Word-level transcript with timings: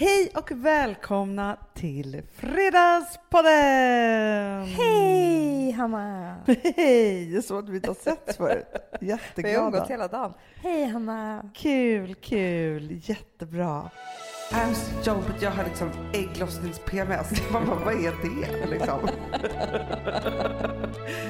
Hej 0.00 0.30
och 0.34 0.50
välkomna 0.50 1.56
till 1.74 2.22
Fredagspodden! 2.36 4.64
Hej 4.66 5.70
Hanna! 5.70 6.36
Hej! 6.76 7.42
Så 7.42 7.58
att 7.58 7.68
vi 7.68 7.76
inte 7.76 7.90
har 7.90 7.94
setts 7.94 8.36
förut. 8.36 8.66
Vi 9.00 9.10
har 9.10 9.18
Jätteglada. 9.18 9.66
umgåtts 9.66 9.90
hela 9.90 10.08
dagen. 10.08 10.32
Hej 10.62 10.84
Hanna! 10.84 11.50
Kul, 11.54 12.14
kul, 12.14 13.00
jättebra. 13.02 13.90
Är 14.52 14.72
så 14.74 15.10
jobbigt, 15.10 15.42
jag 15.42 15.50
har 15.50 15.64
liksom 15.64 15.90
ägglossnings-PMS. 16.12 17.52
Man 17.52 17.66
bara, 17.66 17.78
vad 17.84 17.94
är 17.94 18.14
det 18.22 18.66
liksom? 18.66 18.98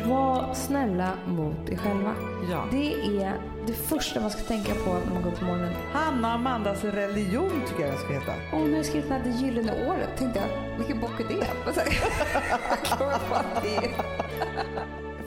Var 0.07 0.55
snälla 0.55 1.13
mot 1.27 1.69
er 1.71 1.77
själva. 1.77 2.15
Ja. 2.51 2.65
Det 2.71 2.95
är 3.23 3.41
det 3.67 3.73
första 3.73 4.21
man 4.21 4.31
ska 4.31 4.43
tänka 4.43 4.75
på 4.75 4.93
när 4.93 5.15
man 5.15 5.23
går 5.23 5.31
upp 5.31 5.39
på 5.39 5.45
morgonen. 5.45 5.73
Hanna 5.93 6.29
och 6.29 6.35
Amandas 6.35 6.85
religion 6.85 7.63
tycker 7.69 7.83
jag 7.83 7.91
den 7.91 7.99
ska 7.99 8.13
heta. 8.13 8.33
Och 8.53 8.61
nu 8.61 8.71
har 8.71 8.77
jag 8.77 8.87
skrivit 8.87 9.09
Det 9.25 9.31
gyllene 9.31 9.89
året. 9.89 10.09
Tänkte 10.19 10.39
jag, 10.41 10.77
vilken 10.79 11.01
bok 11.01 11.21
är 11.21 11.29
det? 11.29 11.47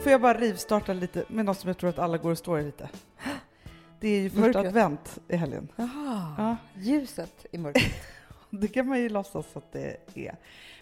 Får 0.02 0.12
jag 0.12 0.20
bara 0.20 0.38
rivstarta 0.38 0.92
lite 0.92 1.24
med 1.28 1.44
något 1.44 1.58
som 1.58 1.68
jag 1.68 1.78
tror 1.78 1.90
att 1.90 1.98
alla 1.98 2.18
går 2.18 2.30
och 2.30 2.38
står 2.38 2.60
i 2.60 2.64
lite? 2.64 2.88
Det 4.00 4.08
är 4.08 4.20
ju 4.20 4.30
första 4.30 4.40
Mörkret. 4.46 4.66
advent 4.66 5.18
i 5.28 5.36
helgen. 5.36 5.68
Jaha, 5.76 6.34
Ja. 6.38 6.56
ljuset 6.74 7.46
i 7.52 7.58
mörkret. 7.58 7.92
Det 8.50 8.68
kan 8.68 8.86
man 8.88 8.98
ju 9.00 9.08
låtsas 9.08 9.56
att 9.56 9.72
det 9.72 9.96
är. 10.14 10.36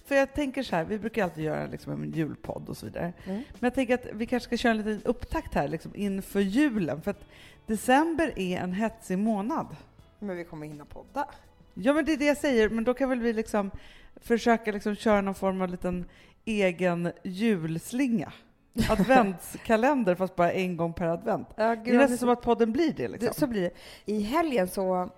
För 0.05 0.15
jag 0.15 0.35
tänker 0.35 0.63
så 0.63 0.77
här, 0.77 0.85
vi 0.85 0.99
brukar 0.99 1.25
alltid 1.25 1.45
göra 1.45 1.67
liksom 1.67 1.93
en 1.93 2.11
julpodd 2.11 2.69
och 2.69 2.77
så 2.77 2.87
vidare. 2.87 3.13
Mm. 3.25 3.37
Men 3.37 3.61
jag 3.61 3.75
tänker 3.75 3.95
att 3.95 4.07
vi 4.13 4.27
kanske 4.27 4.47
ska 4.47 4.57
köra 4.57 4.71
en 4.71 4.79
liten 4.79 5.03
upptakt 5.05 5.55
här 5.55 5.69
liksom 5.69 5.93
inför 5.95 6.41
julen. 6.41 7.03
För 7.03 7.11
att 7.11 7.25
december 7.67 8.33
är 8.37 8.59
en 8.59 8.73
hetsig 8.73 9.19
månad. 9.19 9.77
Men 10.19 10.37
vi 10.37 10.45
kommer 10.45 10.67
hinna 10.67 10.85
podda. 10.85 11.29
Ja, 11.75 11.93
men 11.93 12.05
det 12.05 12.13
är 12.13 12.17
det 12.17 12.25
jag 12.25 12.37
säger. 12.37 12.69
Men 12.69 12.85
då 12.85 12.95
kan 12.95 13.09
väl 13.09 13.21
vi 13.21 13.33
liksom 13.33 13.71
försöka 14.17 14.73
liksom 14.73 14.95
köra 14.95 15.21
någon 15.21 15.35
form 15.35 15.63
av 15.63 15.69
liten 15.69 16.05
egen 16.45 17.13
julslinga. 17.23 18.33
Adventskalender 18.91 20.15
fast 20.15 20.37
bara 20.37 20.53
en 20.53 20.77
gång 20.77 20.93
per 20.93 21.07
advent. 21.07 21.49
Ja, 21.57 21.77
Det 21.77 21.91
är 21.91 21.95
nästan 21.95 22.19
som 22.19 22.29
att 22.29 22.43
podden 22.43 22.73
blir 22.73 22.93
det 22.93 23.09
liksom. 23.09 23.29
det, 23.29 23.35
så 23.35 23.47
blir 23.47 23.63
det. 23.63 23.73
I 24.13 24.21
helgen 24.21 24.69
så 24.69 25.11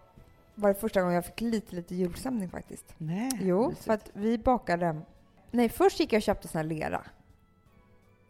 var 0.55 0.69
det 0.69 0.75
första 0.75 1.01
gången 1.01 1.15
jag 1.15 1.25
fick 1.27 1.41
lite, 1.41 1.77
lite 1.77 1.95
julstämning 1.95 2.49
faktiskt. 2.49 2.95
Nej, 2.99 3.31
Jo, 3.41 3.69
mysigt. 3.69 3.85
för 3.85 3.93
att 3.93 4.11
vi 4.13 4.39
bakade... 4.39 5.01
Nej, 5.51 5.69
först 5.69 6.01
gick 6.01 6.13
jag 6.13 6.19
och 6.19 6.23
köpte 6.23 6.49
sån 6.49 6.59
här 6.59 6.65
lera. 6.65 7.05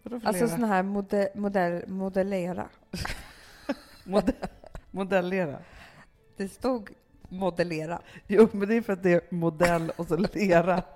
Vadå 0.03 0.21
för 0.21 0.29
Alltså 0.29 0.45
lera? 0.45 0.57
sån 0.57 0.65
här 0.65 0.83
mode, 0.83 1.29
modell, 1.35 1.89
modellera. 1.89 2.69
Modell, 4.05 4.35
modellera. 4.91 5.59
Det 6.37 6.49
stod 6.49 6.91
modellera. 7.29 8.01
Jo, 8.27 8.49
men 8.53 8.69
det 8.69 8.75
är 8.75 8.83
för 8.83 8.93
att 8.93 9.03
det 9.03 9.13
är 9.13 9.21
modell 9.35 9.93
och 9.97 10.07
så 10.09 10.17
lera. 10.17 10.83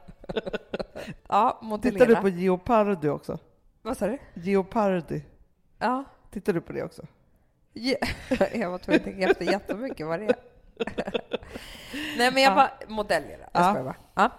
Ja, 1.28 1.50
Tittar 1.60 1.66
modellera. 1.68 2.06
du 2.06 2.16
på 2.16 2.28
Geopardy 2.28 3.08
också? 3.08 3.38
Vad 3.82 3.96
sa 3.96 4.06
du? 4.06 4.18
Geopardy. 4.34 5.22
Ja. 5.78 6.04
Tittar 6.30 6.52
du 6.52 6.60
på 6.60 6.72
det 6.72 6.82
också? 6.82 7.06
Ja. 7.72 7.96
Jag 8.54 8.70
var 8.70 8.78
tvungen 8.78 9.00
att 9.00 9.04
tänka 9.04 9.30
efter 9.30 9.44
jättemycket 9.44 10.06
vad 10.06 10.20
det 10.20 10.26
är. 10.26 10.34
Nej, 12.16 12.30
men 12.32 12.42
jag 12.42 12.52
Ja. 12.52 12.54
bara... 12.54 12.70
Modellera. 12.88 13.48
Jag 13.52 13.76
Ja. 13.76 13.82
bara. 13.84 13.96
Ja. 14.14 14.30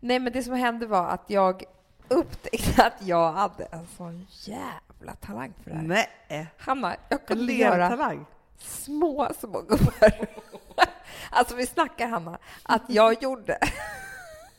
Nej, 0.00 0.18
men 0.18 0.32
det 0.32 0.42
som 0.42 0.54
hände 0.54 0.86
var 0.86 1.08
att 1.08 1.24
jag 1.30 1.62
upptäckte 2.08 2.84
att 2.86 3.02
jag 3.06 3.32
hade 3.32 3.64
en 3.64 3.86
sån 3.96 4.26
jävla 4.30 5.14
talang 5.20 5.52
för 5.64 5.70
det 5.70 5.76
här. 5.76 5.82
Nej! 6.28 6.46
Hanna, 6.58 6.96
jag 7.08 7.26
kunde 7.26 7.52
göra 7.52 7.76
lertalang? 7.88 8.26
små, 8.58 9.28
små 9.38 9.60
gubbar. 9.60 10.28
alltså 11.30 11.54
vi 11.56 11.66
snackar 11.66 12.08
Hanna, 12.08 12.38
att 12.62 12.82
jag 12.88 13.22
gjorde... 13.22 13.58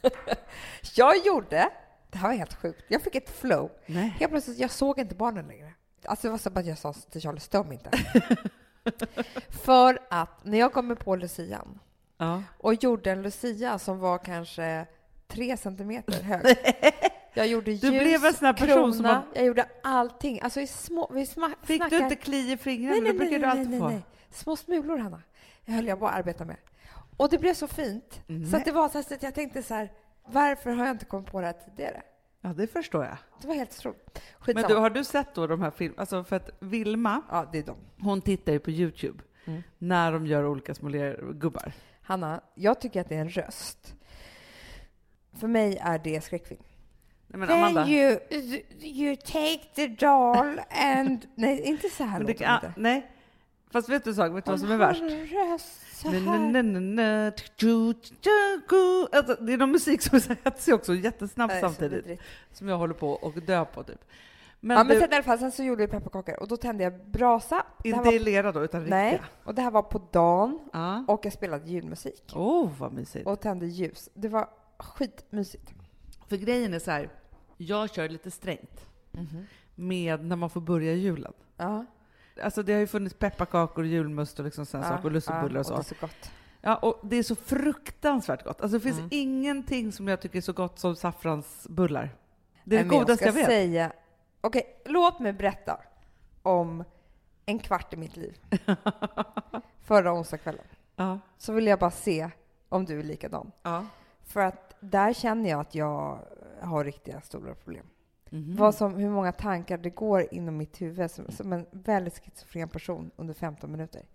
jag 0.95 1.25
gjorde... 1.25 1.69
Det 2.11 2.17
här 2.17 2.27
var 2.27 2.35
helt 2.35 2.53
sjukt. 2.53 2.85
Jag 2.87 3.01
fick 3.01 3.15
ett 3.15 3.29
flow. 3.39 3.71
Nej. 3.85 4.15
Helt 4.19 4.31
plötsligt, 4.31 4.57
jag 4.59 4.71
såg 4.71 4.99
inte 4.99 5.15
barnen 5.15 5.47
längre. 5.47 5.73
Alltså 6.05 6.27
det 6.27 6.31
var 6.31 6.37
som 6.37 6.57
att 6.57 6.65
jag 6.65 6.77
sa 6.77 6.93
till 6.93 7.21
Charlie, 7.21 7.39
stör 7.39 7.64
mig 7.64 7.73
inte. 7.83 7.91
För 9.49 9.99
att 10.09 10.45
när 10.45 10.57
jag 10.59 10.73
kommer 10.73 10.95
på 10.95 11.15
lucian 11.15 11.79
Ja. 12.17 12.43
och 12.57 12.73
gjorde 12.83 13.11
en 13.11 13.21
lucia 13.21 13.79
som 13.79 13.99
var 13.99 14.17
kanske 14.17 14.85
tre 15.27 15.57
centimeter 15.57 16.23
hög. 16.23 16.57
Jag 17.33 17.47
gjorde 17.47 17.71
ljus, 17.71 17.81
Du 17.81 17.89
blev 17.91 18.25
en 18.25 18.33
sån 18.33 18.45
här 18.45 18.53
person 18.53 18.67
krona, 18.75 18.93
som 18.93 19.03
man- 19.03 19.21
jag 19.33 19.45
gjorde 19.45 19.65
allting. 19.83 20.41
Alltså 20.41 20.61
i 20.61 20.67
små, 20.67 21.09
vi 21.13 21.25
sma, 21.25 21.51
Fick 21.63 21.77
snackar... 21.77 21.97
du 21.97 22.03
inte 22.03 22.15
kli 22.15 22.51
i 22.51 22.57
fingrarna? 22.57 23.01
det 23.01 23.13
brukar 23.13 23.39
du 23.39 23.45
alltid 23.45 23.79
få. 23.79 23.91
Små 24.31 24.55
smulor, 24.55 24.97
Hanna. 24.97 25.21
Jag 25.65 25.73
höll 25.73 25.87
jag 25.87 25.99
på 25.99 26.07
att 26.07 26.15
arbeta 26.15 26.45
med. 26.45 26.55
Och 27.17 27.29
det 27.29 27.37
blev 27.37 27.53
så 27.53 27.67
fint. 27.67 28.13
Så 28.13 28.21
Nej. 28.33 28.55
att 28.55 28.65
det 28.65 28.71
var 28.71 28.89
så 28.89 28.97
att 28.99 29.23
jag 29.23 29.35
tänkte 29.35 29.63
så 29.63 29.73
här, 29.73 29.91
varför 30.25 30.69
har 30.69 30.85
jag 30.85 30.93
inte 30.95 31.05
kommit 31.05 31.31
på 31.31 31.39
det 31.41 31.45
här 31.45 31.55
tidigare? 31.65 32.01
Ja, 32.42 32.50
det 32.50 32.67
förstår 32.67 33.05
jag. 33.05 33.17
Det 33.42 33.48
var 33.48 33.55
helt 33.55 33.77
otroligt. 33.80 34.20
Men 34.45 34.64
du, 34.67 34.76
har 34.76 34.89
du 34.89 35.04
sett 35.04 35.36
då 35.36 35.48
de 35.48 35.61
här 35.61 35.72
filmerna? 35.72 36.02
Alltså 36.02 36.23
för 36.23 36.36
att 36.36 36.50
Vilma, 36.60 37.22
Ja, 37.30 37.50
det 37.52 37.58
är 37.60 37.64
de. 37.64 37.77
hon 38.00 38.22
tittar 38.22 38.52
ju 38.54 38.60
på 38.60 38.72
Youtube 38.72 39.23
Mm. 39.45 39.64
när 39.77 40.11
de 40.11 40.26
gör 40.27 40.45
olika 40.45 40.76
små 40.76 40.89
gubbar. 41.33 41.72
Hanna, 42.02 42.42
jag 42.55 42.82
tycker 42.82 43.02
att 43.02 43.10
det 43.10 43.16
är 43.16 43.22
en 43.22 43.30
röst. 43.30 43.95
För 45.39 45.48
mig 45.48 45.77
är 45.82 46.00
det 46.00 46.23
skräckfilm. 46.23 46.61
Nej, 47.27 47.39
men 47.39 47.50
Amanda. 47.50 47.88
you, 47.88 48.20
you 48.82 49.16
take 49.16 49.60
the 49.76 49.88
doll 49.88 50.61
and... 50.70 51.26
Nej, 51.36 51.61
inte 51.61 51.89
så 51.89 52.04
här 52.04 52.20
låter 52.20 52.33
det 52.33 52.56
inte. 52.56 52.73
nej. 52.77 53.11
Fast 53.71 53.89
vet 53.89 54.04
du 54.04 54.14
sak, 54.14 54.36
vet 54.36 54.45
du 54.45 54.52
vad 54.52 54.60
som 54.60 54.71
är 54.71 54.77
värst? 54.77 55.02
röst 55.02 55.89
så 56.02 56.08
här. 56.10 56.17
Alltså, 59.11 59.36
det 59.36 59.54
är 59.54 59.58
någon 59.58 59.71
musik 59.71 60.02
som 60.02 60.15
är 60.17 60.20
så 60.20 60.36
hetsig 60.43 60.73
också, 60.73 60.93
jättesnabbt 60.95 61.54
Nej, 61.54 61.61
samtidigt. 61.61 62.21
Som 62.54 62.67
jag 62.67 62.77
håller 62.77 62.93
på 62.93 63.11
och 63.11 63.33
dö 63.33 63.65
på 63.65 63.83
typ. 63.83 64.05
Men, 64.61 64.77
ja, 64.77 64.83
men 64.83 64.93
du, 64.95 65.02
sen, 65.02 65.11
i 65.11 65.15
alla 65.15 65.23
fall, 65.23 65.39
sen 65.39 65.52
så 65.52 65.64
gjorde 65.64 65.86
vi 65.86 65.92
pepparkakor 65.92 66.39
och 66.39 66.48
då 66.48 66.58
tände 66.58 66.83
jag 66.83 67.05
brasa. 67.05 67.65
Inte 67.83 67.99
var, 67.99 68.14
i 68.14 68.20
lera 68.20 68.52
då, 68.52 68.64
utan 68.64 68.86
nej, 68.86 69.11
riktiga. 69.11 69.30
och 69.43 69.55
det 69.55 69.61
här 69.61 69.71
var 69.71 69.82
på 69.82 70.02
dagen 70.11 70.59
Ja. 70.73 71.05
och 71.08 71.26
jag 71.26 71.33
spelade 71.33 71.70
julmusik 71.70 72.32
Åh, 72.36 72.70
vad 72.80 72.93
mysigt. 72.93 73.27
och 73.27 73.39
tände 73.39 73.65
ljus. 73.67 74.09
Det 74.14 74.27
var 74.27 74.49
skitmysigt. 74.77 75.73
För 76.27 76.38
grejen 76.38 76.73
är 76.73 76.80
så 76.80 76.92
här, 76.92 77.09
jag 77.58 77.93
kör 77.93 78.09
lite 78.09 78.32
strängt 78.32 78.86
med 79.76 80.26
när 80.26 80.36
man 80.36 80.49
får 80.49 80.61
börja 80.61 80.93
julen. 80.93 81.33
Ja. 81.58 81.86
Alltså 82.42 82.64
det 82.64 82.73
har 82.73 82.80
ju 82.80 82.88
funnits 82.88 83.16
pepparkakor, 83.16 83.86
julmust 83.86 84.39
och 84.39 84.45
liksom 84.45 84.66
sådana 84.66 84.89
saker, 84.89 85.05
och 85.05 85.11
lussebullar 85.11 85.60
och 85.60 85.66
så. 85.66 85.73
det 85.73 85.80
är 85.80 85.83
så 85.83 85.95
gott. 86.02 86.32
Ja, 86.61 86.76
och 86.76 87.00
det 87.04 87.16
är 87.16 87.23
så 87.23 87.36
fruktansvärt 87.36 88.44
gott. 88.44 88.61
Alltså 88.61 88.77
det 88.77 88.83
finns 88.83 88.98
Mm. 88.98 89.10
ingenting 89.11 89.92
som 89.92 90.08
jag 90.08 90.22
tycker 90.22 90.38
är 90.38 90.42
så 90.42 90.54
gott 90.54 90.80
som 90.80 90.95
saffransbullar. 90.95 92.10
Det 92.64 92.76
är 92.77 92.83
Nej, 92.83 92.89
det 92.89 92.98
godaste 93.00 93.26
jag, 93.26 93.33
ska 93.33 93.42
vet. 93.42 93.50
Säga, 93.50 93.92
Okej, 94.42 94.82
låt 94.86 95.20
mig 95.20 95.33
berätta 95.33 95.80
om 96.44 96.83
en 97.45 97.60
kvart 97.60 97.94
i 97.94 97.98
mitt 97.98 98.17
liv. 98.17 98.38
Förra 99.83 100.14
onsdagskvällen. 100.14 100.66
Ja. 100.95 101.20
Så 101.38 101.54
vill 101.54 101.67
jag 101.67 101.80
bara 101.80 101.92
se 101.92 102.30
om 102.70 102.86
du 102.86 103.00
är 103.00 103.04
likadan. 103.04 103.52
Ja. 103.64 103.86
För 104.26 104.39
att 104.42 104.76
där 104.80 105.14
känner 105.14 105.50
jag 105.50 105.60
att 105.60 105.76
jag 105.76 106.20
har 106.61 106.83
riktiga 106.86 107.21
stora 107.21 107.56
problem. 107.56 107.86
Mhm. 108.29 108.55
Vad 108.55 108.75
som, 108.75 108.95
hur 108.95 109.09
många 109.09 109.31
tankar 109.31 109.77
det 109.77 109.89
går 109.89 110.33
inom 110.33 110.57
mitt 110.57 110.81
huvud 110.81 111.11
som, 111.11 111.31
som 111.31 111.53
en 111.53 111.65
väldigt 111.71 112.19
schizofren 112.19 112.69
person 112.69 113.11
under 113.15 113.33
15 113.33 113.71
minuter. 113.71 114.05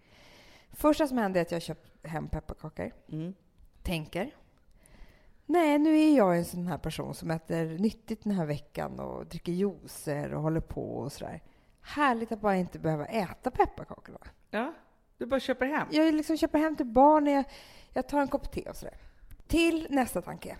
Första 0.70 1.06
som 1.06 1.18
händer 1.18 1.40
är 1.40 1.44
att 1.44 1.52
jag 1.52 1.62
köper 1.62 2.08
hem 2.08 2.28
pepparkakor. 2.28 2.92
Mm. 3.12 3.34
Tänker. 3.82 4.30
Nej, 5.46 5.78
nu 5.78 5.98
är 5.98 6.16
jag 6.16 6.36
en 6.36 6.44
sån 6.44 6.66
här 6.66 6.78
person 6.78 7.14
som 7.14 7.30
äter 7.30 7.78
nyttigt 7.78 8.24
den 8.24 8.32
här 8.32 8.46
veckan 8.46 9.00
och 9.00 9.26
dricker 9.26 9.52
juicer 9.52 10.34
och 10.34 10.42
håller 10.42 10.60
på 10.60 10.96
och 10.96 11.12
sådär. 11.12 11.42
Härligt 11.80 12.32
att 12.32 12.40
bara 12.40 12.56
inte 12.56 12.78
behöva 12.78 13.06
äta 13.06 13.50
pepparkakorna. 13.50 14.18
Ja, 14.50 14.74
du 15.18 15.26
bara 15.26 15.40
köper 15.40 15.66
hem. 15.66 15.88
Jag 15.90 16.14
liksom 16.14 16.36
köper 16.36 16.58
hem 16.58 16.76
till 16.76 16.86
barn, 16.86 17.26
jag, 17.26 17.44
jag 17.92 18.08
tar 18.08 18.20
en 18.20 18.28
kopp 18.28 18.52
te 18.52 18.68
och 18.70 18.76
sådär. 18.76 18.96
Till 19.46 19.86
nästa 19.90 20.22
tanke. 20.22 20.56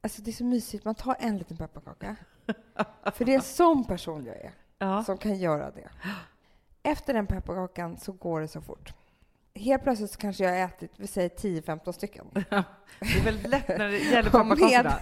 Alltså 0.00 0.22
det 0.22 0.30
är 0.30 0.32
så 0.32 0.44
mysigt, 0.44 0.84
man 0.84 0.94
tar 0.94 1.16
en 1.20 1.38
liten 1.38 1.56
pepparkaka. 1.56 2.16
För 3.14 3.24
det 3.24 3.32
är 3.32 3.36
en 3.36 3.42
sån 3.42 3.84
person 3.84 4.24
jag 4.24 4.36
är, 4.36 4.50
Ja. 4.78 5.04
som 5.04 5.18
kan 5.18 5.34
göra 5.34 5.70
det. 5.70 5.88
Efter 6.82 7.14
den 7.14 7.26
pepparkakan 7.26 7.96
så 7.98 8.12
går 8.12 8.40
det 8.40 8.48
så 8.48 8.60
fort. 8.60 8.92
Helt 9.54 9.82
plötsligt 9.82 10.10
så 10.10 10.18
kanske 10.18 10.44
jag 10.44 10.50
har 10.50 10.58
ätit, 10.58 10.90
vi 10.96 11.06
säger 11.06 11.28
10-15 11.28 11.92
stycken. 11.92 12.26
Det 12.34 13.18
är 13.18 13.24
väldigt 13.24 13.48
lätt 13.50 13.68
när 13.68 13.88
det 13.88 13.98
gäller 13.98 14.36
Och 14.40 14.46
med, 14.46 14.58
pepparkakorna. 14.58 14.98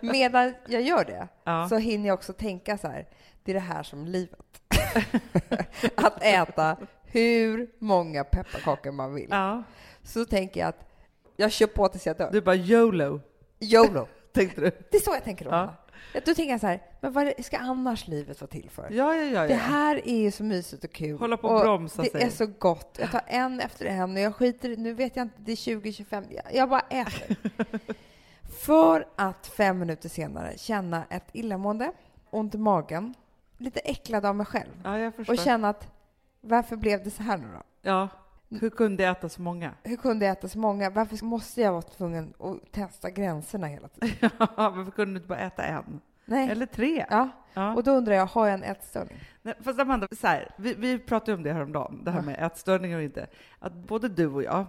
medan 0.12 0.54
jag 0.66 0.82
gör 0.82 1.04
det 1.04 1.28
Ja. 1.44 1.68
så 1.68 1.76
hinner 1.76 2.08
jag 2.08 2.14
också 2.14 2.32
tänka 2.32 2.78
så 2.78 2.88
här, 2.88 3.08
det 3.44 3.52
är 3.52 3.54
det 3.54 3.60
här 3.60 3.82
som 3.82 4.02
är 4.02 4.06
livet. 4.06 4.62
att 5.96 6.22
äta 6.22 6.76
hur 7.04 7.70
många 7.78 8.24
pepparkakor 8.24 8.92
man 8.92 9.14
vill. 9.14 9.28
ja. 9.30 9.62
Så 10.02 10.24
tänker 10.24 10.60
jag 10.60 10.68
att 10.68 10.86
jag 11.36 11.52
kör 11.52 11.66
på 11.66 11.88
tills 11.88 12.06
jag 12.06 12.16
dör. 12.16 12.30
Du 12.32 12.40
bara 12.40 12.54
YOLO, 12.56 13.20
YOLO. 13.60 14.08
tänkte 14.32 14.60
du. 14.60 14.70
Det 14.90 14.96
är 14.96 15.00
så 15.00 15.10
jag 15.14 15.24
tänker 15.24 15.44
då. 15.44 15.50
Ja. 15.50 15.74
Då 16.12 16.20
tänker 16.20 16.44
jag 16.44 16.60
så 16.60 16.66
här, 16.66 16.82
men 17.00 17.12
vad 17.12 17.32
ska 17.44 17.58
annars 17.58 18.08
livet 18.08 18.40
vara 18.40 18.48
till 18.48 18.70
för? 18.70 18.90
Ja, 18.90 19.14
ja, 19.14 19.24
ja. 19.24 19.46
Det 19.46 19.54
här 19.54 20.08
är 20.08 20.20
ju 20.20 20.30
så 20.30 20.44
mysigt 20.44 20.84
och 20.84 20.92
kul. 20.92 21.18
Hålla 21.18 21.36
på 21.36 21.48
och 21.48 21.54
och 21.54 21.60
bromsa 21.60 22.02
Det 22.02 22.10
sig. 22.10 22.22
är 22.22 22.30
så 22.30 22.46
gott. 22.46 22.96
Jag 23.00 23.10
tar 23.10 23.22
en 23.26 23.60
efter 23.60 23.86
en 23.86 24.12
och 24.12 24.20
jag 24.20 24.34
skiter 24.34 24.76
nu 24.76 24.94
vet 24.94 25.16
jag 25.16 25.24
inte, 25.24 25.36
det 25.38 25.52
är 25.52 25.56
20-25, 25.56 26.26
jag, 26.30 26.44
jag 26.54 26.68
bara 26.68 26.80
äter. 26.80 27.36
för 28.64 29.06
att 29.16 29.46
fem 29.46 29.78
minuter 29.78 30.08
senare 30.08 30.58
känna 30.58 31.04
ett 31.10 31.26
illamående, 31.32 31.92
ont 32.30 32.54
i 32.54 32.58
magen, 32.58 33.14
lite 33.58 33.80
äcklad 33.80 34.26
av 34.26 34.36
mig 34.36 34.46
själv 34.46 34.70
ja, 34.84 35.12
och 35.28 35.38
känna 35.38 35.68
att 35.68 35.88
varför 36.40 36.76
blev 36.76 37.04
det 37.04 37.10
så 37.10 37.22
här 37.22 37.36
nu 37.36 37.46
då? 37.54 37.62
Ja. 37.82 38.08
Hur 38.50 38.70
kunde 38.70 39.02
jag 39.02 39.10
äta 39.12 39.28
så 39.28 39.42
många? 39.42 39.72
Hur 39.82 39.96
kunde 39.96 40.24
jag 40.26 40.32
äta 40.32 40.48
så 40.48 40.58
många? 40.58 40.90
Varför 40.90 41.24
måste 41.24 41.60
jag 41.60 41.72
vara 41.72 41.82
tvungen 41.82 42.34
att 42.38 42.72
testa 42.72 43.10
gränserna 43.10 43.66
hela 43.66 43.88
tiden? 43.88 44.30
Varför 44.56 44.90
kunde 44.90 45.14
du 45.14 45.16
inte 45.16 45.28
bara 45.28 45.38
äta 45.38 45.62
en? 45.62 46.00
Nej. 46.24 46.50
Eller 46.50 46.66
tre? 46.66 47.06
Ja, 47.10 47.28
Ja. 47.54 47.74
och 47.74 47.82
då 47.82 47.90
undrar 47.90 48.14
jag, 48.14 48.26
har 48.26 48.46
jag 48.46 48.54
en 48.54 48.62
ätstörning? 48.62 49.16
Nej, 49.42 49.54
fast 49.60 49.80
Amanda, 49.80 50.08
så 50.20 50.26
här, 50.26 50.50
vi, 50.56 50.74
vi 50.74 50.98
pratade 50.98 51.34
om 51.36 51.42
det 51.42 51.52
häromdagen, 51.52 52.00
det 52.04 52.10
här 52.10 52.18
Ja. 52.18 52.24
med 52.24 52.46
ätstörningar 52.46 52.96
och 52.96 53.02
inte. 53.02 53.26
Att 53.58 53.72
både 53.74 54.08
du 54.08 54.26
och 54.26 54.42
jag, 54.42 54.66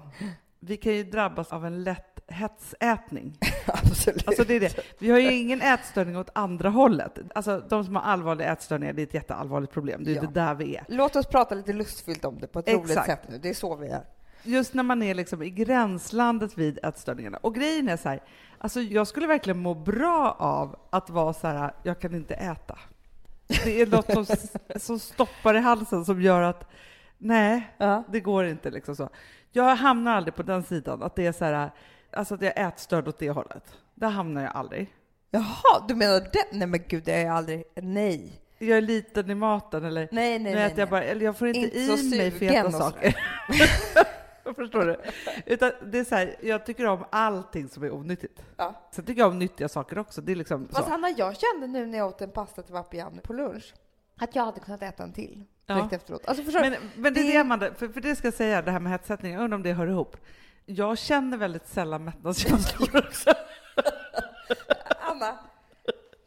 vi 0.59 0.77
kan 0.77 0.93
ju 0.93 1.03
drabbas 1.03 1.53
av 1.53 1.65
en 1.65 1.83
lätt 1.83 2.10
hetsätning. 2.31 3.37
Absolut. 3.67 4.27
Alltså 4.27 4.43
det 4.43 4.53
är 4.55 4.59
det. 4.59 4.75
Vi 4.99 5.11
har 5.11 5.19
ju 5.19 5.31
ingen 5.33 5.61
ätstörning 5.61 6.17
åt 6.17 6.29
andra 6.33 6.69
hållet. 6.69 7.19
Alltså 7.35 7.59
de 7.69 7.85
som 7.85 7.95
har 7.95 8.03
allvarliga 8.03 8.51
ätstörningar, 8.51 8.93
det 8.93 9.01
är 9.01 9.03
ett 9.07 9.13
jätteallvarligt 9.13 9.73
problem. 9.73 10.03
Det 10.03 10.11
är 10.11 10.15
Ja. 10.15 10.21
det 10.21 10.27
där 10.27 10.53
vi 10.55 10.75
är. 10.75 10.83
Låt 10.87 11.15
oss 11.15 11.25
prata 11.25 11.55
lite 11.55 11.73
lustfyllt 11.73 12.25
om 12.25 12.39
det 12.39 12.47
på 12.47 12.59
ett 12.59 12.69
roligt 12.69 12.89
Exakt. 12.89 13.05
sätt 13.07 13.29
nu. 13.29 13.37
Det 13.37 13.49
är 13.49 13.53
så 13.53 13.75
vi 13.75 13.87
är. 13.87 14.03
Just 14.43 14.73
när 14.73 14.83
man 14.83 15.03
är 15.03 15.13
liksom 15.15 15.41
i 15.43 15.49
gränslandet 15.49 16.57
vid 16.57 16.79
ätstörningarna. 16.83 17.37
Och 17.37 17.55
grejen 17.55 17.89
är 17.89 17.97
så 17.97 18.09
här, 18.09 18.23
alltså 18.57 18.81
jag 18.81 19.07
skulle 19.07 19.27
verkligen 19.27 19.59
må 19.59 19.73
bra 19.73 20.35
av 20.39 20.75
att 20.89 21.09
vara 21.09 21.33
så 21.33 21.47
här, 21.47 21.73
jag 21.83 21.99
kan 21.99 22.15
inte 22.15 22.33
äta. 22.33 22.79
Det 23.63 23.81
är 23.81 23.87
något 23.87 24.11
som, 24.11 24.25
som 24.79 24.99
stoppar 24.99 25.53
i 25.55 25.59
halsen 25.59 26.05
som 26.05 26.21
gör 26.21 26.41
att, 26.41 26.69
nej, 27.17 27.73
Ja. 27.77 28.03
det 28.09 28.19
går 28.19 28.45
inte 28.45 28.69
liksom 28.71 28.95
så. 28.95 29.09
Jag 29.51 29.75
hamnar 29.75 30.15
aldrig 30.15 30.35
på 30.35 30.43
den 30.43 30.63
sidan, 30.63 31.03
att 31.03 31.15
det 31.15 31.25
är 31.25 31.31
så 31.31 31.45
här, 31.45 31.71
alltså 32.13 32.35
att 32.35 32.41
jag 32.41 32.57
är 32.57 32.67
ätstörd 32.67 33.07
åt 33.07 33.19
det 33.19 33.29
hållet. 33.29 33.63
Där 33.95 34.09
hamnar 34.09 34.41
jag 34.41 34.51
aldrig. 34.55 34.93
Jaha, 35.31 35.85
du 35.87 35.95
menar 35.95 36.19
det? 36.19 36.45
Nej 36.51 36.67
men 36.67 36.79
gud, 36.87 37.03
det 37.03 37.13
är 37.13 37.25
jag 37.25 37.35
aldrig. 37.35 37.63
Nej. 37.75 38.41
Jag 38.57 38.77
är 38.77 38.81
liten 38.81 39.29
i 39.29 39.35
maten 39.35 39.85
eller 39.85 40.07
Nej, 40.11 40.39
nej, 40.39 40.53
nej. 40.55 40.63
äter 40.65 40.79
jag 40.79 40.85
nej. 40.85 40.91
bara, 40.91 41.03
eller 41.03 41.25
jag 41.25 41.37
får 41.37 41.47
inte, 41.47 41.59
Inte 41.79 42.01
i 42.01 42.17
mig 42.17 42.31
feta 42.31 42.71
saker. 42.71 43.15
Förstår 44.55 44.85
du? 44.85 44.97
Utan 45.45 45.71
det 45.85 45.99
är 45.99 46.03
så 46.03 46.15
här, 46.15 46.35
jag 46.41 46.65
tycker 46.65 46.85
om 46.87 47.05
allting 47.09 47.69
som 47.69 47.83
är 47.83 47.93
onyttigt. 47.93 48.41
Ja. 48.57 48.81
Sen 48.91 49.05
tycker 49.05 49.21
jag 49.21 49.29
om 49.31 49.39
nyttiga 49.39 49.69
saker 49.69 49.97
också. 49.99 50.21
Det 50.21 50.31
är 50.31 50.35
liksom 50.35 50.67
Fast 50.67 50.83
så. 50.85 50.89
Hanna, 50.91 51.09
jag 51.09 51.35
kände 51.37 51.67
nu 51.67 51.85
när 51.85 51.97
jag 51.97 52.07
åt 52.07 52.21
en 52.21 52.31
pasta 52.31 52.61
till 52.61 52.73
Vapiano 52.73 53.21
på 53.21 53.33
lunch 53.33 53.73
att 54.17 54.35
jag 54.35 54.45
hade 54.45 54.59
kunnat 54.59 54.81
äta 54.81 55.03
en 55.03 55.13
till 55.13 55.43
direkt 55.65 55.87
Ja. 55.91 55.95
efteråt. 55.95 56.25
Alltså 56.27 56.43
förstår? 56.43 56.61
Men, 56.61 56.73
men 56.95 57.13
det 57.13 57.19
är 57.19 57.23
Det- 57.23 57.31
det, 57.31 57.37
Amanda, 57.37 57.73
för, 57.73 57.87
för 57.87 58.01
det 58.01 58.15
ska 58.15 58.27
jag 58.27 58.33
säga, 58.33 58.61
det 58.61 58.71
här 58.71 58.79
med 58.79 58.91
hetsättning, 58.91 59.33
jag 59.33 59.43
undrar 59.43 59.55
om 59.55 59.63
det 59.63 59.73
hör 59.73 59.87
ihop. 59.87 60.17
Jag 60.65 60.97
känner 60.97 61.37
väldigt 61.37 61.67
sällan 61.67 62.03
mättnadskänslor 62.03 62.97
också. 63.07 63.33
Anna, 64.99 65.39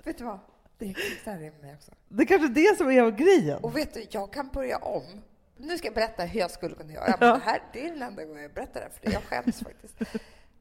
vet 0.04 0.18
du 0.18 0.24
vad? 0.24 0.38
Det 0.78 0.84
är 0.86 1.38
med 1.38 1.60
mig 1.60 1.74
också. 1.74 1.90
Det 2.08 2.22
är 2.22 2.26
kanske 2.26 2.48
det 2.48 2.78
som 2.78 2.90
är 2.90 3.10
grejen. 3.10 3.58
Och 3.64 3.76
vet 3.76 3.94
du, 3.94 4.06
jag 4.10 4.32
kan 4.32 4.48
börja 4.48 4.78
om. 4.78 5.22
Nu 5.56 5.78
ska 5.78 5.86
jag 5.86 5.94
berätta 5.94 6.22
hur 6.22 6.40
jag 6.40 6.50
skulle 6.50 6.74
kunna 6.74 6.92
göra. 6.92 7.04
Ja. 7.08 7.16
Men 7.20 7.38
det 7.38 7.44
här 7.44 7.62
det 7.72 7.86
är 7.86 7.92
den 7.92 8.02
enda 8.02 8.24
gången 8.24 8.42
jag 8.42 8.52
berättar 8.52 8.80
det, 8.80 8.90
för 9.00 9.12
jag 9.12 9.22
skäms 9.22 9.60
faktiskt. 9.60 9.94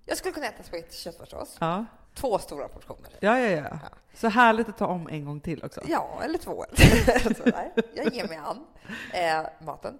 Jag 0.05 0.17
skulle 0.17 0.33
kunna 0.33 0.47
äta 0.47 0.63
spagetti 0.63 0.97
köttfärssås. 0.97 1.57
Ja. 1.59 1.85
Två 2.13 2.39
stora 2.39 2.67
portioner. 2.67 3.11
Ja, 3.19 3.39
ja, 3.39 3.49
ja. 3.71 3.79
Så 4.13 4.27
härligt 4.27 4.69
att 4.69 4.77
ta 4.77 4.87
om 4.87 5.07
en 5.07 5.25
gång 5.25 5.39
till 5.39 5.63
också. 5.63 5.81
Ja, 5.87 6.19
eller 6.23 6.37
två. 6.37 6.65
Sådär. 7.37 7.71
Jag 7.93 8.13
ger 8.13 8.27
mig 8.27 8.37
an 8.37 8.65
eh, 9.13 9.65
maten. 9.65 9.99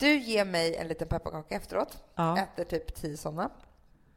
Du 0.00 0.18
ger 0.18 0.44
mig 0.44 0.76
en 0.76 0.88
liten 0.88 1.08
pepparkaka 1.08 1.54
efteråt. 1.54 1.98
Ja. 2.14 2.38
Äter 2.38 2.64
typ 2.64 2.94
tio 2.94 3.16
sådana. 3.16 3.50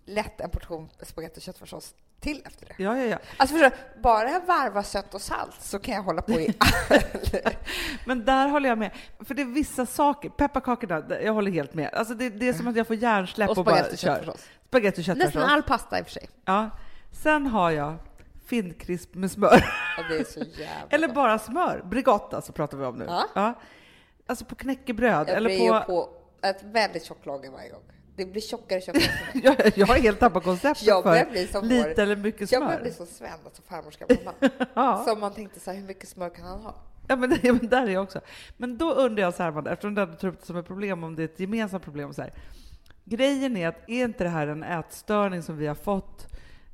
Lätt 0.06 0.42
en 0.42 0.50
portion 0.50 0.90
spagetti 1.02 1.40
och 1.40 1.44
köttfärssås 1.44 1.96
till 2.20 2.42
efter 2.46 2.66
det. 2.66 2.84
Ja, 2.84 2.98
ja, 2.98 3.04
ja. 3.04 3.18
Alltså 3.38 3.56
förstår 3.56 3.70
du, 3.96 4.02
bara 4.02 4.30
jag 4.30 4.46
varvar 4.46 4.82
sött 4.84 5.14
och 5.14 5.22
salt 5.22 5.56
så 5.62 5.80
kan 5.80 5.94
jag 5.96 6.04
hålla 6.04 6.22
på 6.22 6.32
i 6.32 6.54
Men 8.06 8.26
där 8.26 8.48
håller 8.48 8.70
jag 8.70 8.78
med. 8.78 8.92
För 9.20 9.34
det 9.34 9.42
är 9.42 9.46
vissa 9.46 9.86
saker, 9.86 10.30
pepparkakorna, 10.30 11.04
jag 11.22 11.34
håller 11.34 11.52
helt 11.52 11.74
med. 11.74 11.94
Alltså 11.94 12.14
det, 12.14 12.30
det 12.30 12.48
är 12.48 12.54
som 12.54 12.68
att 12.68 12.76
jag 12.76 12.88
får 12.88 12.96
hjärnsläpp 12.96 13.50
och, 13.50 13.58
och 13.58 13.66
bara 13.66 13.76
spagetti 13.76 13.96
och 13.96 14.00
kör. 14.00 14.16
köttfärssås. 14.16 14.46
Spagetti 14.68 15.02
och 15.02 15.08
Nästan 15.08 15.22
köttfärssås. 15.22 15.52
all 15.52 15.64
pasta 15.64 16.00
i 16.00 16.02
och 16.02 16.06
för 16.06 16.12
sig. 16.14 16.30
Ja. 16.46 16.70
Sen 17.12 17.48
har 17.48 17.72
jag 17.72 17.96
finnkrisp 18.46 19.14
med 19.14 19.32
smör. 19.32 19.66
Ja, 19.98 20.24
så 20.26 20.40
Eller 20.90 21.08
bara 21.08 21.40
smör. 21.40 21.82
Bregott 21.86 22.34
alltså 22.34 22.52
pratar 22.52 22.78
vi 22.78 22.86
om 22.86 22.96
nu. 22.96 23.06
Ja. 23.36 23.54
Alltså 24.26 24.46
på 24.46 24.56
knäckebröd. 24.56 25.30
Jag 25.30 25.38
eller 25.38 25.50
blir 25.50 25.70
på... 25.70 25.76
ju 25.76 25.82
på 25.82 26.10
ett 26.42 26.64
väldigt 26.64 27.06
tjockt 27.06 27.26
lager 27.26 27.52
varje 27.52 27.70
gång. 27.70 27.82
Det 28.16 28.26
blir 28.26 28.42
tjockare 28.42 28.78
och 28.80 28.84
tjockare. 28.84 29.04
jag, 29.44 29.78
jag 29.78 29.88
har 29.88 29.96
helt 29.96 30.20
tappat 30.20 30.44
konceptet 30.44 30.88
Jag 30.88 31.04
för 31.04 31.32
bli 31.32 31.48
som 31.48 31.66
lite 31.66 31.90
vår- 31.90 32.00
eller 32.00 32.16
mycket 32.16 32.52
Jag 32.52 32.62
börjar 32.62 32.76
smör. 32.76 32.84
bli 32.84 32.94
som 32.94 33.06
Sven, 33.06 33.32
alltså 33.46 33.62
farmors 33.62 33.98
gamla 33.98 34.34
man. 34.76 35.06
Som 35.06 35.20
man 35.20 35.34
tänkte 35.34 35.60
så 35.60 35.72
här, 35.72 35.78
hur 35.78 35.88
mycket 35.88 36.10
smör 36.10 36.30
kan 36.30 36.46
han 36.46 36.62
ha? 36.62 36.76
Ja, 37.08 37.16
men, 37.16 37.38
ja, 37.44 37.54
men 37.54 37.70
där 37.70 37.84
är 37.84 37.92
jag 37.92 38.04
också. 38.04 38.22
Men 38.58 38.78
då 38.78 38.94
undrar 38.94 39.24
jag 39.24 39.34
så 39.34 39.44
här, 39.44 39.68
eftersom 39.68 39.96
du 39.96 40.02
ändå 40.02 40.16
tar 40.16 40.28
upp 40.28 40.40
det 40.40 40.46
som 40.46 40.58
ett 40.58 40.68
problem, 40.68 41.04
om 41.04 41.16
det 41.16 41.22
är 41.22 41.26
ett 41.26 41.40
gemensamt 41.40 41.84
problem. 41.84 42.14
Så 42.14 42.22
här. 42.22 42.34
Grejen 43.06 43.58
är 43.58 43.68
att 43.68 43.90
är 43.90 44.04
inte 44.04 44.24
det 44.24 44.30
här 44.30 44.48
en 44.48 44.64
ätstörning 44.64 45.44
som 45.44 45.58
vi 45.58 45.68
har 45.68 45.76
fått 45.76 46.28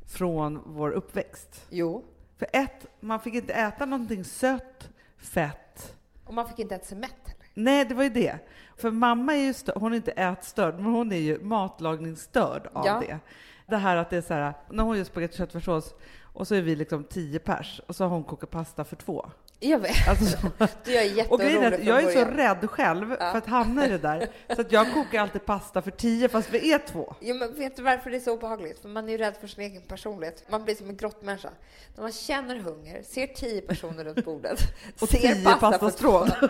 från 0.08 0.62
vår 0.66 0.92
uppväxt? 0.92 1.66
Jo. 1.70 2.04
För 2.38 2.48
ett, 2.54 2.86
man 3.00 3.20
fick 3.20 3.34
inte 3.34 3.54
äta 3.54 3.86
någonting 3.86 4.24
sött, 4.24 4.90
fett. 5.18 5.96
Och 6.26 6.34
man 6.34 6.50
fick 6.50 6.60
inte 6.60 6.76
äta 6.76 6.86
sig 6.86 6.98
mätt. 6.98 7.39
Nej, 7.54 7.86
det 7.86 7.96
var 7.96 8.04
ju 8.04 8.10
det. 8.10 8.40
För 8.78 8.92
mamma 8.92 9.34
är 9.34 9.38
ju 9.40 9.54
hon 9.76 9.92
är 9.92 9.98
inte 9.98 10.12
ätstörd, 10.12 10.76
men 10.76 10.86
hon 10.86 11.12
är 11.12 11.18
ju 11.18 11.40
matlagningsstörd 11.40 12.68
av 12.74 12.86
Ja. 12.86 13.00
det. 13.08 13.20
Det 13.68 13.78
här 13.78 13.96
att 13.98 14.10
det 14.10 14.18
är 14.18 14.22
så 14.22 14.34
här, 14.34 14.54
när 14.70 14.84
hon 14.84 14.98
gör 14.98 15.04
spagetti 15.04 15.34
och 15.34 15.38
köttfärssås 15.38 15.94
och 16.34 16.48
så 16.48 16.56
är 16.56 16.62
vi 16.62 16.76
liksom 16.76 17.04
tio 17.04 17.40
pers 17.40 17.82
och 17.88 17.96
så 17.96 18.04
har 18.04 18.10
hon 18.10 18.24
kokat 18.24 18.52
pasta 18.52 18.84
för 18.84 18.96
två. 18.96 19.30
Jag 19.62 19.80
vet. 19.80 20.08
Alltså, 20.08 20.26
så, 20.26 20.48
Du 20.84 20.96
är 20.96 21.32
och 21.32 21.40
grejen 21.40 21.64
är 21.64 21.72
jätteorolig 21.72 21.74
att 21.74 21.76
från 21.76 21.86
jag 21.88 22.04
är 22.04 22.26
så 22.26 22.32
rädd 22.32 22.70
själv 22.70 23.16
Ja. 23.20 23.32
för 23.32 23.38
att 23.38 23.46
hamna 23.48 23.86
i 23.86 23.90
det 23.90 23.98
där, 23.98 24.28
så 24.56 24.62
att 24.62 24.72
jag 24.72 24.94
kokar 24.94 25.22
alltid 25.22 25.46
pasta 25.46 25.82
för 25.82 25.92
tio 25.92 26.30
fast 26.30 26.50
vi 26.54 26.74
är 26.74 26.80
två. 26.80 27.16
Jo, 27.20 27.36
men 27.36 27.54
vet 27.56 27.76
du 27.76 27.82
varför 27.82 28.10
det 28.10 28.18
är 28.18 28.22
så 28.22 28.34
obehagligt? 28.34 28.80
För 28.80 28.90
man 28.90 29.08
är 29.08 29.12
ju 29.12 29.18
rädd 29.18 29.36
för 29.42 29.48
sin 29.48 29.64
egen 29.64 29.82
personlighet. 29.82 30.44
Man 30.50 30.64
blir 30.64 30.76
som 30.76 30.90
en 30.90 30.98
grottmänniska. 30.98 31.50
När 31.96 32.02
man 32.02 32.12
känner 32.12 32.56
hunger, 32.56 33.04
ser 33.04 33.28
tio 33.28 33.62
personer 33.62 34.04
runt 34.04 34.26
bordet, 34.26 34.60
Och 35.02 35.10
ser 35.10 35.18
tio 35.18 35.44
pasta 35.44 35.58
pastastrån. 35.72 36.30
två, 36.30 36.46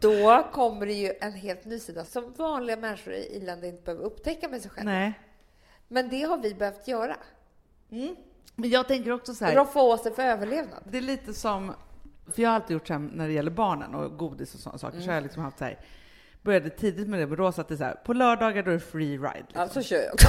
då 0.00 0.46
kommer 0.52 0.86
det 0.86 0.92
ju 0.92 1.12
en 1.20 1.32
helt 1.32 1.64
ny 1.64 1.78
sida 1.78 2.04
som 2.04 2.32
vanliga 2.32 2.76
människor 2.76 3.12
i 3.14 3.36
i-länder 3.36 3.68
inte 3.68 3.82
behöver 3.82 4.04
upptäcka 4.04 4.48
med 4.48 4.62
sig 4.62 4.70
själva. 4.70 4.90
Nej. 4.92 5.12
Men 5.88 6.08
det 6.08 6.22
har 6.22 6.38
vi 6.38 6.54
behövt 6.54 6.88
göra. 6.88 7.16
Men 8.58 8.70
jag 8.70 8.88
tänker 8.88 9.10
också 9.12 9.34
så 9.34 9.44
här, 9.44 9.54
Roffa 9.54 9.80
åt 9.82 10.02
sig 10.02 10.14
för 10.14 10.22
överlevnad. 10.22 10.82
det 10.90 10.98
är 10.98 11.02
lite 11.02 11.34
som, 11.34 11.72
för 12.34 12.42
jag 12.42 12.48
har 12.50 12.54
alltid 12.54 12.74
gjort 12.74 12.86
så 12.86 12.92
här 12.92 13.00
när 13.00 13.26
det 13.28 13.32
gäller 13.32 13.50
barnen 13.50 13.94
och 13.94 14.18
godis 14.18 14.54
och 14.54 14.60
sådana 14.60 14.78
saker, 14.78 15.00
så 15.00 15.06
har 15.06 15.14
jag 15.14 15.22
liksom 15.22 15.42
haft 15.42 15.58
så 15.58 15.64
här, 15.64 15.78
började 16.42 16.70
tidigt 16.70 17.08
med 17.08 17.20
det 17.20 17.26
med 17.26 17.38
Rosa, 17.38 17.60
att 17.60 17.68
det 17.68 17.74
är 17.74 17.76
så 17.76 17.84
här, 17.84 17.94
på 17.94 18.12
lördagar 18.12 18.62
då 18.62 18.70
är 18.70 18.74
det 18.74 18.80
free 18.80 19.18
ride. 19.18 19.34
Liksom. 19.46 19.60
Ja, 19.62 19.68
så 19.68 19.82
kör 19.82 19.96
jag 19.96 20.14
också. 20.14 20.28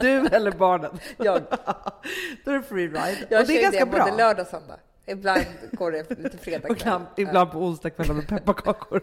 Du 0.00 0.26
eller 0.26 0.50
barnen. 0.52 0.98
Jag, 1.16 1.42
Då 2.44 2.50
är 2.50 2.54
det 2.56 2.62
free 2.62 2.88
ride. 2.88 3.16
jag 3.30 3.40
och 3.40 3.46
det 3.46 3.58
är 3.58 3.62
ganska 3.62 3.84
det 3.84 3.90
bra. 3.90 4.04
både 4.04 4.16
lördag 4.16 4.40
och 4.42 4.46
söndag. 4.50 4.76
Ibland 5.06 5.44
går 5.72 5.92
det 5.92 6.18
lite 6.18 6.38
fredag 6.38 6.68
Och 6.68 6.76
ibland, 6.80 7.04
ibland 7.16 7.50
på 7.52 7.58
onsdagskvällar 7.58 8.14
med 8.14 8.28
pepparkakor. 8.28 9.00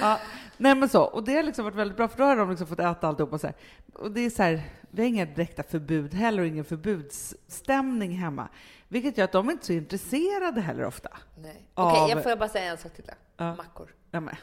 ja. 0.00 0.18
Nej 0.56 0.74
men 0.74 0.88
så, 0.88 1.02
och 1.02 1.24
det 1.24 1.34
har 1.36 1.42
liksom 1.42 1.64
varit 1.64 1.74
väldigt 1.76 1.96
bra 1.96 2.08
för 2.08 2.18
då 2.18 2.24
har 2.24 2.36
de 2.36 2.50
liksom 2.50 2.66
fått 2.66 2.80
äta 2.80 3.08
alltihopa 3.08 3.38
så 3.38 3.46
här. 3.46 3.56
Och 3.92 4.10
det 4.10 4.20
är 4.20 4.30
så 4.30 4.42
här, 4.42 4.60
vi 4.94 5.02
har 5.02 5.08
inga 5.08 5.24
direkta 5.26 5.62
förbud 5.62 6.14
heller 6.14 6.42
och 6.42 6.48
ingen 6.48 6.64
förbudsstämning 6.64 8.12
hemma. 8.12 8.48
Vilket 8.88 9.18
gör 9.18 9.24
att 9.24 9.32
de 9.32 9.48
är 9.48 9.52
inte 9.52 9.66
så 9.66 9.72
intresserade 9.72 10.60
heller 10.60 10.84
ofta. 10.84 11.08
Nej. 11.38 11.68
Okej, 11.74 12.00
Av- 12.00 12.08
jag 12.10 12.22
får 12.22 12.30
jag 12.30 12.38
bara 12.38 12.48
säga 12.48 12.70
en 12.70 12.78
sak 12.78 12.92
till 12.94 13.04
då. 13.06 13.12
Ja. 13.36 13.54
Mackor. 13.54 13.94
Ja, 14.10 14.20
men. 14.20 14.36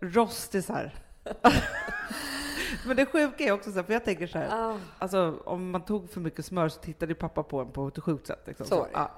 Rostisar. 0.00 0.94
Men 2.86 2.96
det 2.96 3.06
sjuka 3.06 3.44
är 3.44 3.52
också 3.52 3.70
så 3.70 3.76
här, 3.76 3.82
för 3.84 3.92
jag 3.92 4.04
tänker 4.04 4.26
så 4.26 4.38
här, 4.38 4.48
Ah. 4.70 4.78
alltså 4.98 5.38
om 5.44 5.70
man 5.70 5.84
tog 5.84 6.10
för 6.10 6.20
mycket 6.20 6.44
smör 6.44 6.68
så 6.68 6.80
tittade 6.80 7.14
pappa 7.14 7.42
på 7.42 7.60
en 7.60 7.72
på 7.72 7.88
ett 7.88 7.98
sjukt 8.02 8.26
sätt. 8.26 8.42
Liksom. 8.46 8.66
Så 8.66 8.86
ja. 8.92 9.10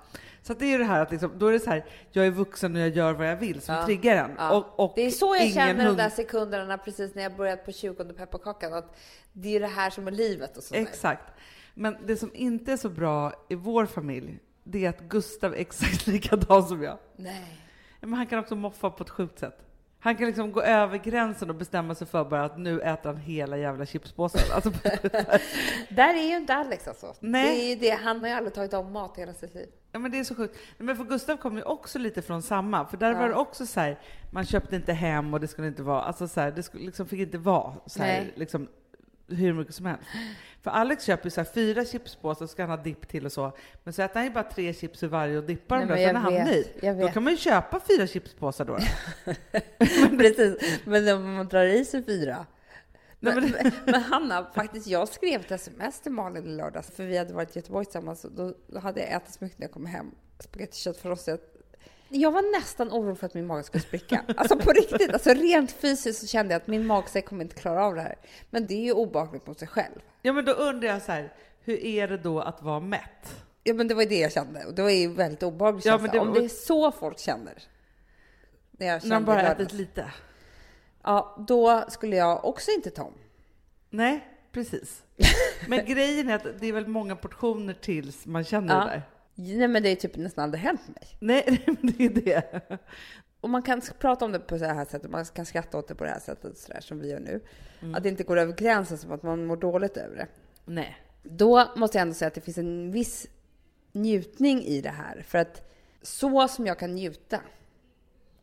så 0.42 0.54
det 0.54 0.64
är 0.64 0.70
ju 0.70 0.78
det 0.78 0.84
här 0.84 1.00
att 1.02 1.10
liksom, 1.10 1.30
då 1.38 1.46
är 1.46 1.52
det 1.52 1.60
så 1.60 1.70
här, 1.70 1.84
jag 2.10 2.26
är 2.26 2.30
vuxen 2.30 2.74
och 2.74 2.80
jag 2.80 2.88
gör 2.88 3.12
vad 3.12 3.28
jag 3.30 3.36
vill 3.36 3.60
som 3.60 3.74
Ja. 3.74 3.84
triggar 3.86 4.24
en. 4.24 4.34
Ja. 4.38 4.56
Och, 4.56 4.80
och 4.84 4.92
det 4.96 5.02
är 5.02 5.10
så 5.10 5.36
jag 5.36 5.52
känner 5.52 5.84
de 5.84 5.90
hung- 5.90 5.96
där 5.96 6.08
sekunderna 6.10 6.78
precis 6.78 7.14
när 7.14 7.22
jag 7.22 7.36
börjat 7.36 7.64
på 7.64 7.72
20 7.72 8.04
pepparkakan. 8.04 8.72
Att 8.74 8.96
det 9.32 9.56
är 9.56 9.60
det 9.60 9.66
här 9.66 9.90
som 9.90 10.06
är 10.06 10.10
livet 10.12 10.56
och 10.56 10.62
sådär. 10.62 10.80
Exakt. 10.82 11.24
Men 11.74 11.96
det 12.06 12.16
som 12.16 12.30
inte 12.34 12.72
är 12.72 12.76
så 12.76 12.88
bra 12.88 13.32
i 13.48 13.54
vår 13.54 13.86
familj, 13.86 14.38
det 14.64 14.84
är 14.84 14.88
att 14.88 15.00
Gustav 15.00 15.52
är 15.54 15.56
exakt 15.58 16.06
likadan 16.06 16.62
som 16.62 16.82
jag. 16.82 16.98
Nej. 17.16 17.58
Men 18.00 18.12
han 18.14 18.26
kan 18.26 18.38
också 18.38 18.54
moffa 18.56 18.90
på 18.90 19.02
ett 19.04 19.10
sjukt 19.10 19.38
sätt. 19.38 19.58
Han 20.00 20.16
kan 20.16 20.26
liksom 20.26 20.52
gå 20.52 20.62
över 20.62 20.98
gränsen 20.98 21.50
och 21.50 21.56
bestämma 21.56 21.94
sig 21.94 22.06
för 22.06 22.24
bara 22.24 22.44
att 22.44 22.58
nu 22.58 22.80
äter 22.80 23.08
han 23.12 23.16
hela 23.16 23.56
jävla 23.56 23.86
chipspåsen. 23.86 24.40
Alltså, 24.54 24.70
Där 25.88 26.14
är 26.14 26.28
ju 26.28 26.36
inte 26.36 26.54
Alex 26.54 26.88
alltså. 26.88 27.14
Nej. 27.20 27.56
Det 27.58 27.64
är 27.64 27.68
ju 27.68 27.74
det. 27.76 27.90
Han 27.90 28.20
har 28.20 28.28
ju 28.28 28.34
aldrig 28.34 28.54
tagit 28.54 28.74
om 28.74 28.92
mat 28.92 29.16
hela 29.18 29.34
sitt 29.34 29.54
liv. 29.54 29.66
ja, 29.92 29.98
men 29.98 30.10
det 30.10 30.18
är 30.18 30.24
så 30.24 30.34
sjukt. 30.34 30.56
Men 30.78 30.96
för 30.96 31.04
Gustav 31.04 31.36
kom 31.36 31.56
ju 31.56 31.62
också 31.62 31.98
lite 31.98 32.22
från 32.22 32.42
samma, 32.42 32.86
för 32.86 32.96
där 32.96 33.12
Ja. 33.12 33.18
var 33.18 33.28
det 33.28 33.34
också 33.34 33.66
så 33.66 33.80
här, 33.80 33.98
man 34.30 34.46
köpte 34.46 34.76
inte 34.76 34.92
hem 34.92 35.34
och 35.34 35.40
det 35.40 35.48
skulle 35.48 35.68
inte 35.68 35.82
vara, 35.82 36.02
alltså 36.02 36.28
så 36.28 36.40
här, 36.40 36.50
det 36.50 36.62
skulle, 36.62 36.84
liksom 36.84 37.06
fick 37.06 37.20
inte 37.20 37.38
vara 37.38 37.74
så 37.86 38.02
här, 38.02 38.32
liksom, 38.34 38.68
hur 39.28 39.52
mycket 39.52 39.74
som 39.74 39.86
helst. 39.86 40.04
För 40.62 40.70
Alex 40.70 41.04
köper 41.04 41.30
så 41.30 41.44
fyra 41.44 41.84
chipspåsar, 41.84 42.46
så 42.46 42.52
ska 42.52 42.62
han 42.62 42.70
ha 42.70 42.76
dipp 42.76 43.08
till 43.08 43.26
och 43.26 43.32
så. 43.32 43.52
Men 43.84 43.94
så 43.94 44.02
äter 44.02 44.14
han 44.14 44.24
ju 44.24 44.30
bara 44.30 44.44
tre 44.44 44.74
chips 44.74 45.02
ur 45.02 45.08
varje 45.08 45.38
och 45.38 45.44
dippar 45.44 45.76
Nej, 45.76 45.86
dem 45.86 45.96
där, 45.96 46.06
sen 46.06 46.16
är 46.16 46.20
han 46.20 46.34
nöjd. 46.34 47.00
Då 47.00 47.08
kan 47.08 47.22
man 47.22 47.32
ju 47.32 47.36
köpa 47.36 47.80
fyra 47.80 48.06
chipspåsar 48.06 48.64
då. 48.64 48.78
Precis, 50.18 50.80
men 50.84 51.16
om 51.16 51.34
man 51.34 51.48
drar 51.48 51.64
i 51.64 51.84
sig 51.84 52.04
fyra. 52.04 52.46
Men, 53.20 53.34
men 53.34 53.72
men, 53.84 54.02
Hanna, 54.02 54.50
faktiskt, 54.54 54.86
jag 54.86 55.08
skrev 55.08 55.40
ett 55.40 55.50
sms 55.50 56.00
till 56.00 56.12
Malin 56.12 56.46
i 56.46 56.56
lördags, 56.56 56.90
för 56.90 57.04
vi 57.04 57.18
hade 57.18 57.34
varit 57.34 57.56
i 57.56 57.58
Göteborg 57.58 57.84
tillsammans. 57.84 58.24
och 58.24 58.32
Då, 58.32 58.54
då 58.66 58.78
hade 58.78 59.00
jag 59.00 59.12
ätit 59.12 59.34
så 59.34 59.44
mycket 59.44 59.58
när 59.58 59.64
jag 59.64 59.72
kom 59.72 59.86
hem. 59.86 60.10
Spagetti 60.38 60.76
köttfärssås. 60.76 61.28
Jag, 62.08 62.30
var 62.32 62.58
nästan 62.60 62.92
orolig 62.92 63.18
för 63.18 63.26
att 63.26 63.34
min 63.34 63.46
mage 63.46 63.62
skulle 63.62 63.82
spricka. 63.82 64.24
Alltså 64.36 64.56
på 64.58 64.70
riktigt, 64.72 65.12
alltså 65.12 65.30
rent 65.30 65.72
fysiskt 65.72 66.20
så 66.20 66.26
kände 66.26 66.54
jag 66.54 66.60
att 66.62 66.66
min 66.66 66.86
magsäck 66.86 67.26
kommer 67.26 67.44
inte 67.44 67.56
klara 67.56 67.84
av 67.84 67.94
det 67.94 68.00
här. 68.00 68.16
Men 68.50 68.66
det 68.66 68.74
är 68.74 68.84
ju 68.84 68.92
obehagligt 68.92 69.46
mot 69.46 69.58
sig 69.58 69.68
själv. 69.68 70.00
Ja, 70.22 70.32
men 70.32 70.44
då 70.44 70.52
undrar 70.52 70.88
jag 70.88 71.02
så 71.02 71.12
här, 71.12 71.32
hur 71.60 71.84
är 71.84 72.08
det 72.08 72.16
då 72.18 72.40
att 72.40 72.62
vara 72.62 72.80
mätt? 72.80 73.36
Ja, 73.64 73.74
men 73.74 73.88
det 73.88 73.94
var 73.94 74.02
ju 74.02 74.08
det 74.08 74.18
jag 74.18 74.32
kände. 74.32 74.64
Och 74.64 74.74
det 74.74 74.82
var 74.82 74.90
ju 74.90 75.08
väldigt 75.12 75.42
obehagligt 75.42 75.84
Ja, 75.84 75.92
känsla. 75.98 76.02
men 76.02 76.12
det- 76.12 76.20
Om 76.20 76.34
det 76.34 76.44
är 76.44 76.48
så 76.48 76.92
folk 76.92 77.18
känner. 77.18 77.62
När 78.70 78.86
jag 78.86 78.94
När 78.94 79.00
kände 79.00 79.14
de 79.16 79.24
bara 79.24 79.36
lördags. 79.42 79.60
ätit 79.60 79.72
lite? 79.72 80.12
Ja, 81.02 81.44
då 81.48 81.84
skulle 81.88 82.16
jag 82.16 82.44
också 82.44 82.70
inte 82.70 82.90
ta 82.90 83.02
om. 83.02 83.14
Nej, 83.90 84.26
precis. 84.52 85.02
Men 85.68 85.84
grejen 85.86 86.28
är 86.28 86.34
att 86.34 86.60
det 86.60 86.66
är 86.66 86.72
väl 86.72 86.86
många 86.86 87.16
portioner 87.16 87.74
tills 87.74 88.26
man 88.26 88.44
känner 88.44 88.74
Ja. 88.74 88.84
det 88.84 88.90
där. 88.90 89.02
Nej, 89.40 89.68
men 89.68 89.82
det 89.82 89.88
är 89.88 89.96
typ 89.96 90.16
nästan 90.16 90.44
aldrig 90.44 90.62
hänt 90.62 90.88
mig. 90.88 91.08
Nej, 91.18 91.64
det 91.82 92.04
är 92.04 92.10
det. 92.10 92.60
Och 93.40 93.50
man 93.50 93.62
kan 93.62 93.82
prata 93.98 94.24
om 94.24 94.32
det 94.32 94.38
på 94.38 94.58
så 94.58 94.64
här 94.64 94.84
sätt 94.84 95.04
och 95.04 95.10
man 95.10 95.24
kan 95.24 95.46
skratta 95.46 95.78
åt 95.78 95.88
det 95.88 95.94
på 95.94 96.04
det 96.04 96.10
här 96.10 96.20
sättet 96.20 96.58
så 96.58 96.72
där, 96.72 96.80
som 96.80 97.00
vi 97.00 97.10
gör 97.10 97.20
nu. 97.20 97.40
Mm. 97.80 97.94
Att 97.94 98.02
det 98.02 98.08
inte 98.08 98.22
går 98.22 98.36
över 98.36 98.52
gränsen 98.52 98.98
som 98.98 99.12
att 99.12 99.22
man 99.22 99.46
mår 99.46 99.56
dåligt 99.56 99.96
över 99.96 100.16
det. 100.16 100.26
Nej. 100.64 100.96
Då 101.22 101.64
måste 101.76 101.98
jag 101.98 102.02
ändå 102.02 102.14
säga 102.14 102.26
att 102.26 102.34
det 102.34 102.40
finns 102.40 102.58
en 102.58 102.92
viss 102.92 103.26
njutning 103.92 104.62
i 104.62 104.80
det 104.80 104.90
här. 104.90 105.22
För 105.22 105.38
att 105.38 105.70
så 106.02 106.48
som 106.48 106.66
jag 106.66 106.78
kan 106.78 106.94
njuta 106.94 107.40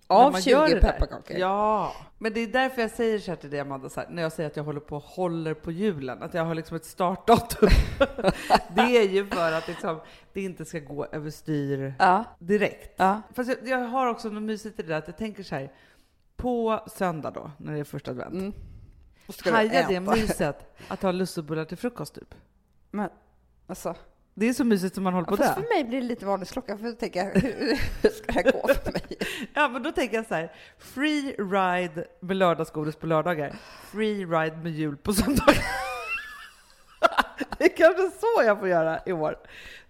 av 0.08 0.32
man 0.32 0.42
gör 0.42 0.68
20 0.68 0.74
det 0.76 0.82
där. 0.82 0.92
pepparkakor. 0.92 1.38
Ja, 1.38 1.94
men 2.18 2.34
det 2.34 2.40
är 2.40 2.48
därför 2.48 2.82
jag 2.82 2.92
säger 2.92 3.20
så 3.20 3.32
här 3.32 3.36
till 3.36 3.50
dig 3.50 3.60
Amanda, 3.60 3.90
här, 3.96 4.08
när 4.10 4.22
jag 4.22 4.32
säger 4.32 4.50
att 4.50 4.56
jag 4.56 4.64
håller 4.64 4.80
på 4.80 4.96
och 4.96 5.04
håller 5.04 5.54
på 5.54 5.72
julen, 5.72 6.24
att 6.24 6.34
jag 6.34 6.46
har 6.46 6.56
liksom 6.56 6.78
ett 6.78 6.86
startdatum. 6.86 7.70
det 8.76 8.82
är 8.98 9.10
ju 9.10 9.28
för 9.28 9.52
att 9.52 9.68
liksom, 9.68 10.00
det 10.34 10.42
inte 10.42 10.66
ska 10.66 10.80
gå 10.80 11.06
överstyr 11.06 11.94
Ja. 12.00 12.24
direkt. 12.40 12.94
ja. 12.98 13.22
Fast 13.34 13.50
jag, 13.50 13.68
jag 13.68 13.88
har 13.88 14.08
också 14.08 14.30
något 14.30 14.44
mysigt 14.44 14.80
i 14.80 14.84
det 14.84 14.88
där, 14.90 14.98
att 14.98 15.08
jag 15.08 15.18
tänker 15.18 15.44
så 15.44 15.56
här, 15.56 15.72
på 16.36 16.84
söndag 16.88 17.32
då, 17.32 17.52
när 17.58 17.74
det 17.74 17.80
är 17.80 17.84
första 17.84 18.12
advent, 18.12 18.34
Mm. 18.34 18.54
Hajar 19.46 19.88
det 19.88 20.00
myset 20.00 20.76
att 20.88 21.02
ha 21.02 21.12
lussebullar 21.12 21.66
till 21.66 21.78
frukost 21.78 22.16
typ? 22.16 22.36
Men, 22.92 23.10
alltså. 23.68 23.96
Det 24.38 24.50
är 24.50 24.54
så 24.54 24.63
mysigt 24.63 24.96
som 24.96 25.04
man 25.04 25.13
håller 25.13 25.27
på 25.27 25.38
Fast 25.38 25.56
det. 25.56 25.62
för 25.62 25.70
mig 25.75 25.84
blir 25.84 26.01
det 26.01 26.08
lite 26.08 26.25
varningsklocka, 26.25 26.77
för 26.77 26.86
då 26.86 26.92
tänker 26.92 27.20
jag, 27.25 27.42
hur 27.42 27.75
ska 28.10 28.32
det 28.32 28.34
här 28.34 28.44
gå 28.51 28.74
för 28.84 28.92
mig? 28.92 29.01
Ja, 29.54 29.68
men 29.70 29.84
då 29.84 29.92
tänker 29.92 30.15
jag 30.15 30.25
så 30.27 30.36
här, 30.36 30.51
free 30.80 31.36
ride 31.38 32.06
med 32.20 32.38
lördagsgodis 32.38 32.96
på 32.96 33.08
lördagar, 33.08 33.56
free 33.92 34.25
ride 34.25 34.56
med 34.63 34.72
jul 34.72 34.98
på 34.98 35.13
söndagar. 35.13 35.58
det 37.58 37.63
är 37.65 37.77
kanske 37.77 38.01
så 38.20 38.44
jag 38.44 38.60
får 38.60 38.68
göra 38.68 39.00
i 39.06 39.12
år. 39.12 39.38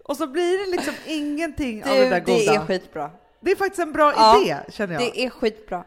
Och 0.04 0.18
så 0.18 0.28
blir 0.28 0.66
det 0.66 0.72
liksom 0.72 0.94
ingenting 1.08 1.84
av 1.84 1.90
det 1.90 2.04
Du, 2.04 2.10
där 2.10 2.22
det 2.22 2.46
goda. 2.46 2.54
är 2.62 2.66
skitbra. 2.66 3.12
Det 3.40 3.52
är 3.52 3.56
faktiskt 3.56 3.80
en 3.82 3.92
bra 3.94 4.14
Ja, 4.16 4.42
idé, 4.42 4.58
känner 4.70 4.94
jag. 4.94 5.02
Det 5.04 5.25
är 5.25 5.30
skitbra. 5.30 5.84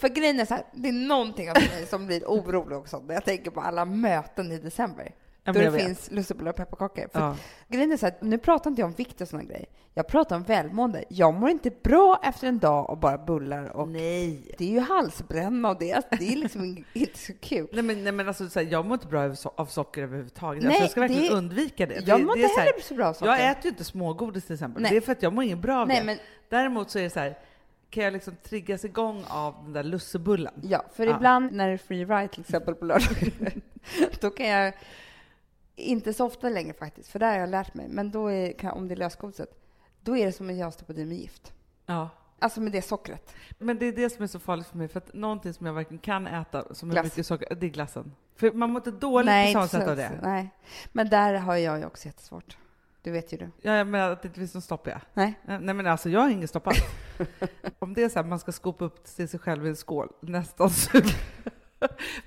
För 0.00 0.08
grejen 0.08 0.40
är 0.40 0.44
så 0.44 0.54
här, 0.54 0.64
det 0.72 0.88
är 0.88 0.92
någonting 0.92 1.50
av 1.50 1.54
mig 1.56 1.86
som 1.86 2.06
blir 2.06 2.24
orolig 2.24 2.78
också 2.78 2.98
när 3.06 3.14
jag 3.14 3.24
tänker 3.24 3.50
på 3.50 3.60
alla 3.60 3.84
möten 3.84 4.52
i 4.52 4.58
december. 4.58 5.12
Då 5.54 5.60
det 5.60 5.72
finns 5.72 6.10
lussebullar 6.10 6.50
och 6.50 6.56
pepparkakor. 6.56 7.08
För 7.12 7.20
Ja. 7.20 7.36
grejen 7.68 7.92
är 7.92 7.96
så 7.96 8.06
här, 8.06 8.14
nu 8.20 8.38
pratar 8.38 8.70
inte 8.70 8.82
jag 8.82 8.86
om 8.88 8.92
vikt 8.94 9.20
och 9.20 9.28
såna 9.28 9.42
grejer. 9.42 9.66
Jag 9.94 10.06
pratar 10.08 10.36
om 10.36 10.42
välmående. 10.42 11.04
Jag 11.08 11.34
mår 11.34 11.50
inte 11.50 11.70
bra 11.82 12.20
efter 12.22 12.46
en 12.48 12.58
dag 12.58 12.90
av 12.90 13.00
bara 13.00 13.18
bullar 13.18 13.76
och 13.76 13.88
Nej. 13.88 14.54
det 14.58 14.64
är 14.64 14.68
ju 14.68 14.80
halsbränna 14.80 15.68
och 15.70 15.78
det, 15.78 16.06
det 16.18 16.32
är 16.32 16.36
liksom 16.36 16.64
in- 16.64 16.84
inte 16.92 17.18
så 17.18 17.32
kul. 17.40 17.68
Nej 17.72 17.82
men, 17.82 18.04
nej, 18.04 18.12
men 18.12 18.28
alltså, 18.28 18.48
så 18.48 18.60
här, 18.60 18.66
jag 18.70 18.84
mår 18.86 18.94
inte 18.94 19.06
bra 19.06 19.22
av, 19.24 19.32
so- 19.32 19.52
av 19.56 19.66
socker 19.66 20.02
överhuvudtaget. 20.02 20.62
Nej, 20.62 20.68
alltså, 20.70 20.82
jag 20.82 20.90
ska 20.90 21.00
verkligen 21.00 21.22
det- 21.32 21.38
undvika 21.38 21.86
det. 21.86 21.94
Jag 22.06 22.20
det, 22.20 22.24
mår 22.24 22.34
det 22.34 22.40
inte 22.42 22.54
så 22.54 22.60
heller 22.60 22.80
så 22.82 22.94
bra 22.94 23.06
av 23.06 23.12
socker. 23.12 23.30
Jag 23.32 23.50
äter 23.50 23.64
ju 23.64 23.68
inte 23.70 23.84
smågodis 23.84 24.44
till 24.44 24.54
exempel. 24.54 24.82
Nej. 24.82 24.90
Det 24.90 24.96
är 24.96 25.00
för 25.00 25.12
att 25.12 25.22
jag 25.22 25.32
mår 25.32 25.44
inte 25.44 25.56
bra 25.56 25.80
av 25.80 25.88
Nej, 25.88 25.98
det. 26.00 26.04
men 26.06 26.16
Däremot 26.48 26.90
så 26.90 26.98
är 26.98 27.02
det 27.02 27.10
så 27.10 27.20
här, 27.20 27.38
kan 27.90 28.04
jag 28.04 28.12
liksom 28.12 28.36
triggas 28.42 28.84
igång 28.84 29.24
av 29.28 29.54
den 29.64 29.72
där 29.72 29.82
lussebullen. 29.82 30.54
Ja, 30.62 30.84
för 30.94 31.06
Ja. 31.06 31.16
ibland 31.16 31.52
när 31.52 31.66
det 31.68 31.72
är 31.72 31.78
free 31.78 32.04
ride 32.04 32.28
till 32.28 32.40
exempel 32.40 32.74
på 32.74 32.84
lördag, 32.84 33.32
då 34.20 34.30
kan 34.30 34.46
jag, 34.46 34.72
inte 35.78 36.12
så 36.12 36.26
ofta 36.26 36.48
längre 36.48 36.72
faktiskt, 36.72 37.08
för 37.08 37.18
där 37.18 37.32
har 37.32 37.38
jag 37.38 37.48
lärt 37.48 37.74
mig, 37.74 37.88
men 37.88 38.10
då 38.10 38.26
är, 38.28 38.52
kan, 38.52 38.70
om 38.70 38.88
det 38.88 38.94
är 38.94 38.96
lösgodiset, 38.96 39.50
då 40.00 40.16
är 40.16 40.26
det 40.26 40.32
som 40.32 40.50
att 40.50 40.56
jag 40.56 40.72
stoppar 40.72 40.98
i 40.98 41.04
mig 41.04 41.20
gift. 41.20 41.52
Ja. 41.86 42.08
Alltså 42.38 42.60
med 42.60 42.72
det 42.72 42.82
sockret. 42.82 43.34
Men 43.58 43.78
det 43.78 43.86
är 43.86 43.92
det 43.92 44.10
som 44.10 44.22
är 44.22 44.26
så 44.26 44.38
farligt 44.38 44.66
för 44.66 44.76
mig, 44.76 44.88
för 44.88 44.98
att 44.98 45.14
någonting 45.14 45.54
som 45.54 45.66
jag 45.66 45.72
verkligen 45.72 45.98
kan 45.98 46.26
äta, 46.26 46.74
som 46.74 46.88
är 46.90 46.92
Glass. 46.92 47.04
mycket 47.04 47.26
socker, 47.26 47.54
det 47.54 47.66
är 47.66 47.70
glassen. 47.70 48.12
För 48.36 48.52
man 48.52 48.70
mår 48.70 48.78
inte 48.80 48.90
dåligt 48.90 49.46
på 49.46 49.52
samma 49.52 49.68
sätt 49.68 49.88
av 49.88 49.96
det. 49.96 50.10
Nej, 50.22 50.50
men 50.92 51.08
där 51.08 51.34
har 51.34 51.56
jag 51.56 51.78
ju 51.78 51.86
också 51.86 52.06
jättesvårt. 52.06 52.56
Det 53.02 53.10
vet 53.10 53.32
ju 53.32 53.36
du. 53.36 53.50
Ja, 53.62 53.72
jag 53.72 53.86
menar 53.86 54.10
att 54.10 54.22
det 54.22 54.28
inte 54.28 54.40
finns 54.40 54.54
någon 54.54 54.62
stopp 54.62 54.84
det. 54.84 55.00
Nej. 55.14 55.34
Nej 55.44 55.74
men 55.74 55.86
alltså 55.86 56.08
jag 56.10 56.20
har 56.20 56.30
ingen 56.30 56.48
stopp 56.48 56.66
alls. 56.66 56.78
Om 57.78 57.94
det 57.94 58.02
är 58.02 58.08
så 58.08 58.18
här, 58.18 58.26
man 58.26 58.38
ska 58.38 58.52
skopa 58.52 58.84
upp 58.84 59.04
till 59.04 59.28
sig 59.28 59.40
själv 59.40 59.66
i 59.66 59.68
en 59.68 59.76
skål, 59.76 60.12
nästan. 60.20 60.70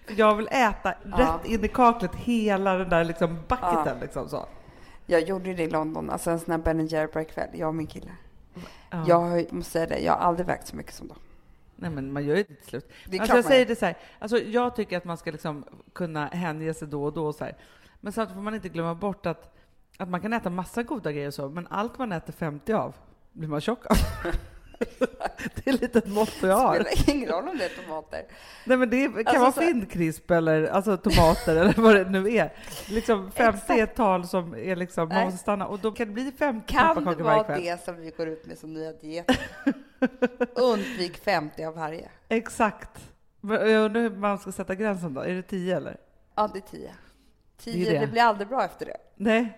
Jag 0.08 0.36
vill 0.36 0.48
äta 0.52 0.94
Ja. 1.04 1.18
rätt 1.18 1.46
in 1.52 1.66
i 1.66 1.68
kaklet 1.68 2.16
hela 2.16 2.76
den 2.76 2.90
där 2.90 3.04
liksom 3.04 3.36
bucketen 3.48 4.00
liksom 4.02 4.30
så. 4.30 4.46
Jag 5.06 5.22
gjorde 5.22 5.54
det 5.54 5.64
i 5.64 5.70
London, 5.70 6.10
alltså 6.10 6.32
en 6.32 6.40
sån 6.40 6.52
här 6.52 6.58
Ben 6.58 6.88
Jerry-kväll, 6.88 7.50
jag 7.54 7.68
och 7.68 7.76
min 7.76 7.88
kille. 7.88 8.12
Ja. 8.90 9.04
Jag 9.08 9.54
måste 9.54 9.72
säga 9.72 9.86
det, 9.86 10.00
jag 10.00 10.14
har 10.14 10.20
aldrig 10.20 10.48
vägt 10.48 10.68
så 10.68 10.76
mycket 10.76 10.94
som 10.94 11.08
då. 11.08 11.16
Nej 11.76 11.90
men 11.90 12.14
man 12.14 12.26
gör 12.26 12.36
ju 12.36 12.44
det 12.44 12.56
till 12.56 12.66
slut. 12.66 12.92
Det 13.06 13.20
Alltså 13.20 13.36
jag 13.36 13.46
säger 13.46 13.66
det 13.66 13.76
så 13.76 13.86
här, 13.86 13.98
alltså 14.20 14.38
jag 14.38 14.76
tycker 14.76 14.98
att 14.98 15.06
man 15.06 15.18
ska 15.18 15.32
liksom 15.32 15.66
kunna 15.94 16.26
hänge 16.26 16.74
sig 16.74 16.88
då 16.88 17.04
och 17.04 17.14
då 17.14 17.26
och 17.28 17.36
så 17.36 17.44
här. 17.44 17.56
Men 18.00 18.14
samtidigt 18.14 18.36
får 18.36 18.42
man 18.44 18.56
inte 18.56 18.70
glömma 18.70 18.96
bort 18.96 19.26
att, 19.26 19.56
att 19.98 20.10
man 20.10 20.22
kan 20.22 20.34
äta 20.34 20.50
massa 20.50 20.84
goda 20.84 21.12
grejer 21.12 21.28
och 21.28 21.34
så, 21.34 21.50
men 21.50 21.68
allt 21.70 21.98
man 21.98 22.12
äter 22.12 22.34
50 22.34 22.74
av 22.74 22.96
blir 23.32 23.48
man 23.50 23.62
tjock 23.62 23.86
av. 23.86 23.98
det 25.56 25.68
är 25.70 25.72
lite 25.74 25.98
ett 26.00 26.08
motto 26.08 26.48
jag 26.48 26.56
har. 26.58 26.76
spelar 26.76 27.10
ingen 27.16 27.30
roll 27.30 27.48
om 27.48 27.58
det 27.58 27.66
är 27.66 27.70
tomater. 27.84 28.22
Nej 28.66 28.78
men 28.78 28.90
det 28.90 29.08
kan 29.08 29.18
Alltså, 29.18 29.40
vara 29.42 29.52
så- 29.52 29.62
findkrisp 29.62 30.32
eller 30.32 30.64
alltså 30.68 30.98
tomater 30.98 31.56
eller 31.56 31.74
vad 31.82 31.96
det 31.96 32.10
nu 32.10 32.34
är. 32.36 32.54
Liksom 32.90 33.32
50 33.32 33.74
är 33.74 33.84
ett 33.84 33.96
tal 33.96 34.28
som 34.28 34.56
är 34.56 34.76
liksom, 34.76 35.10
man 35.10 35.24
måste 35.24 35.38
stanna 35.40 35.68
och 35.68 35.80
då 35.80 35.92
kan 35.92 36.08
det 36.08 36.14
bli 36.14 36.32
50 36.38 36.74
Kan 36.74 37.06
det 37.06 37.24
vara 37.24 37.58
det 37.58 37.84
som 37.86 37.96
vi 37.96 38.10
går 38.10 38.28
ut 38.28 38.46
med 38.46 38.58
som 38.58 38.74
nya 38.74 38.92
dieten? 38.94 39.36
Undvik 40.56 41.18
50 41.18 41.64
av 41.64 41.76
varje. 41.76 42.10
Exakt. 42.30 42.90
Jag 43.42 43.70
undrar 43.86 44.02
hur 44.02 44.10
man 44.10 44.40
ska 44.40 44.52
sätta 44.52 44.76
gränsen 44.76 45.14
då? 45.14 45.22
Är 45.22 45.34
det 45.34 45.42
10 45.44 45.78
eller? 45.78 45.98
Ja, 46.36 46.50
det 46.54 46.60
är 46.60 46.78
10. 46.78 46.92
10, 47.58 47.86
Det 47.86 47.92
det. 47.92 48.00
det. 48.06 48.08
blir 48.12 48.22
aldrig 48.22 48.48
bra 48.48 48.64
efter 48.66 48.86
det. 48.86 48.98
Nej. 49.16 49.58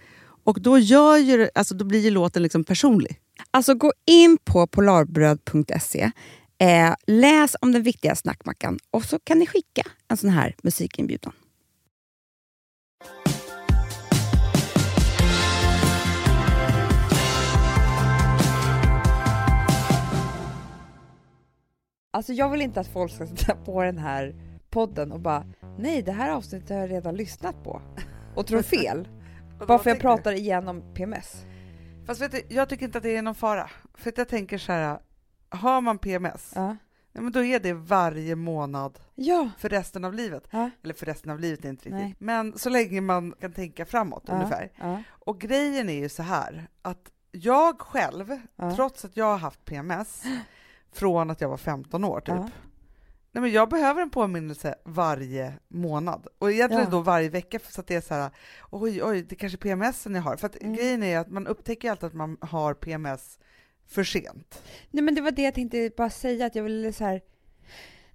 Och 0.43 0.61
då, 0.61 0.79
gör 0.79 1.17
ju, 1.17 1.49
alltså, 1.55 1.75
då 1.75 1.85
blir 1.85 1.99
ju 1.99 2.09
låten 2.09 2.43
liksom 2.43 2.63
personlig. 2.63 3.19
Alltså 3.51 3.73
gå 3.73 3.93
in 4.05 4.37
på 4.43 4.67
polarbröd.se, 4.67 6.11
eh, 6.57 6.93
läs 7.07 7.55
om 7.61 7.71
den 7.71 7.83
viktiga 7.83 8.15
snackmackan 8.15 8.79
och 8.91 9.05
så 9.05 9.19
kan 9.19 9.39
ni 9.39 9.47
skicka 9.47 9.83
en 10.07 10.17
sån 10.17 10.29
här 10.29 10.55
musikinbjudan. 10.63 11.33
Alltså 22.13 22.33
jag 22.33 22.49
vill 22.49 22.61
inte 22.61 22.79
att 22.79 22.87
folk 22.87 23.11
ska 23.11 23.27
sitta 23.27 23.55
på 23.55 23.83
den 23.83 23.97
här 23.97 24.35
podden 24.69 25.11
och 25.11 25.19
bara 25.19 25.45
nej 25.77 26.01
det 26.01 26.11
här 26.11 26.29
avsnittet 26.31 26.69
har 26.69 26.77
jag 26.77 26.91
redan 26.91 27.15
lyssnat 27.15 27.63
på 27.63 27.81
och 28.35 28.47
tror 28.47 28.61
fel. 28.61 29.07
Bara 29.67 29.79
för 29.79 29.89
jag 29.89 29.99
pratar 29.99 30.31
igen 30.31 30.67
om 30.67 30.83
PMS. 30.93 31.45
Fast 32.05 32.21
vet 32.21 32.31
du, 32.31 32.41
jag 32.49 32.69
tycker 32.69 32.85
inte 32.85 32.97
att 32.97 33.03
det 33.03 33.15
är 33.17 33.21
någon 33.21 33.35
fara. 33.35 33.69
För 33.93 34.09
att 34.09 34.17
jag 34.17 34.27
tänker 34.27 34.57
så 34.57 34.71
här, 34.71 34.99
har 35.49 35.81
man 35.81 35.97
PMS, 35.97 36.51
Ja. 36.55 36.75
ja, 37.11 37.21
men 37.21 37.31
då 37.31 37.43
är 37.43 37.59
det 37.59 37.73
varje 37.73 38.35
månad 38.35 38.99
Ja. 39.15 39.49
för 39.57 39.69
resten 39.69 40.05
av 40.05 40.13
livet. 40.13 40.47
Ja. 40.51 40.69
Eller 40.83 40.93
för 40.93 41.05
resten 41.05 41.31
av 41.31 41.39
livet 41.39 41.65
är 41.65 41.69
inte 41.69 41.83
riktigt. 41.85 42.01
Nej. 42.01 42.15
Men 42.19 42.57
så 42.57 42.69
länge 42.69 43.01
man 43.01 43.33
kan 43.39 43.53
tänka 43.53 43.85
framåt 43.85 44.29
ungefär. 44.29 44.69
Och 45.09 45.39
grejen 45.39 45.89
är 45.89 45.99
ju 45.99 46.09
så 46.09 46.23
här, 46.23 46.67
att 46.81 47.11
jag 47.31 47.79
själv, 47.81 48.39
trots 48.75 49.05
att 49.05 49.17
jag 49.17 49.25
har 49.25 49.37
haft 49.37 49.65
PMS 49.65 50.23
från 50.93 51.29
att 51.29 51.41
jag 51.41 51.49
var 51.49 51.57
15 51.57 52.03
år 52.03 52.19
typ. 52.21 52.35
Nej, 53.33 53.41
men 53.41 53.51
jag 53.51 53.69
behöver 53.69 54.01
en 54.01 54.09
påminnelse 54.09 54.75
varje 54.85 55.53
månad 55.67 56.27
och 56.39 56.51
egentligen 56.51 56.83
Ja. 56.83 56.89
då 56.89 57.01
varje 57.01 57.29
vecka 57.29 57.59
så 57.69 57.81
att 57.81 57.87
det 57.87 57.95
är 57.95 58.01
så 58.01 58.13
här, 58.13 58.29
oj, 58.69 59.03
oj, 59.03 59.21
det 59.21 59.35
kanske 59.35 59.55
är 59.55 59.59
PMS 59.59 60.05
jag 60.05 60.21
har. 60.21 60.37
För 60.37 60.45
att 60.45 60.61
Mm. 60.61 60.75
grejen 60.75 61.03
är 61.03 61.17
att 61.19 61.29
man 61.31 61.47
upptäcker 61.47 61.91
alltid 61.91 62.07
att 62.07 62.13
man 62.13 62.37
har 62.41 62.73
PMS 62.73 63.39
för 63.87 64.03
sent. 64.03 64.63
Nej 64.91 65.03
men 65.03 65.15
det 65.15 65.21
var 65.21 65.31
det 65.31 65.41
jag 65.41 65.53
tänkte 65.53 65.91
bara 65.97 66.09
säga 66.09 66.45
att 66.45 66.55
jag 66.55 66.63
ville 66.63 66.93
så 66.93 67.03
här. 67.03 67.21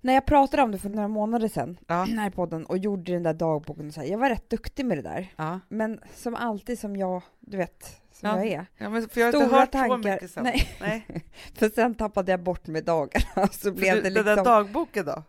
När 0.00 0.14
jag 0.14 0.26
pratade 0.26 0.62
om 0.62 0.70
det 0.72 0.78
för 0.78 0.88
några 0.88 1.08
månader 1.08 1.48
sedan, 1.48 1.78
Ja. 1.86 1.94
här 2.04 2.28
i 2.28 2.30
podden, 2.30 2.66
och 2.66 2.78
gjorde 2.78 3.12
den 3.12 3.22
där 3.22 3.34
dagboken 3.34 3.86
och 3.88 3.94
så 3.94 4.00
här, 4.00 4.08
jag 4.08 4.18
var 4.18 4.28
rätt 4.30 4.50
duktig 4.50 4.86
med 4.86 4.98
det 4.98 5.02
där. 5.02 5.32
Ja. 5.36 5.60
Men 5.68 6.00
som 6.14 6.34
alltid 6.34 6.78
som 6.78 6.96
jag, 6.96 7.22
du 7.40 7.56
vet, 7.56 8.00
som 8.12 8.28
Ja. 8.28 8.36
jag 8.36 8.46
är. 8.46 8.66
Ja, 8.76 8.88
men 8.90 9.08
för 9.08 9.20
jag 9.20 9.32
har 9.32 9.42
inte 9.42 9.56
hört 9.56 9.68
så 9.72 9.78
tankar. 9.78 10.12
mycket 10.12 10.30
sen. 10.30 10.44
Nej. 10.44 10.68
Nej. 10.80 11.06
För 11.54 11.68
sen 11.68 11.94
tappade 11.94 12.30
jag 12.30 12.40
bort 12.42 12.66
med 12.66 12.84
dagarna, 12.84 13.48
så 13.52 13.72
blev 13.72 13.94
du, 13.94 14.00
det 14.02 14.10
Den 14.10 14.12
liksom... 14.12 14.36
där 14.36 14.44
dagboken 14.44 15.04
då? 15.06 15.22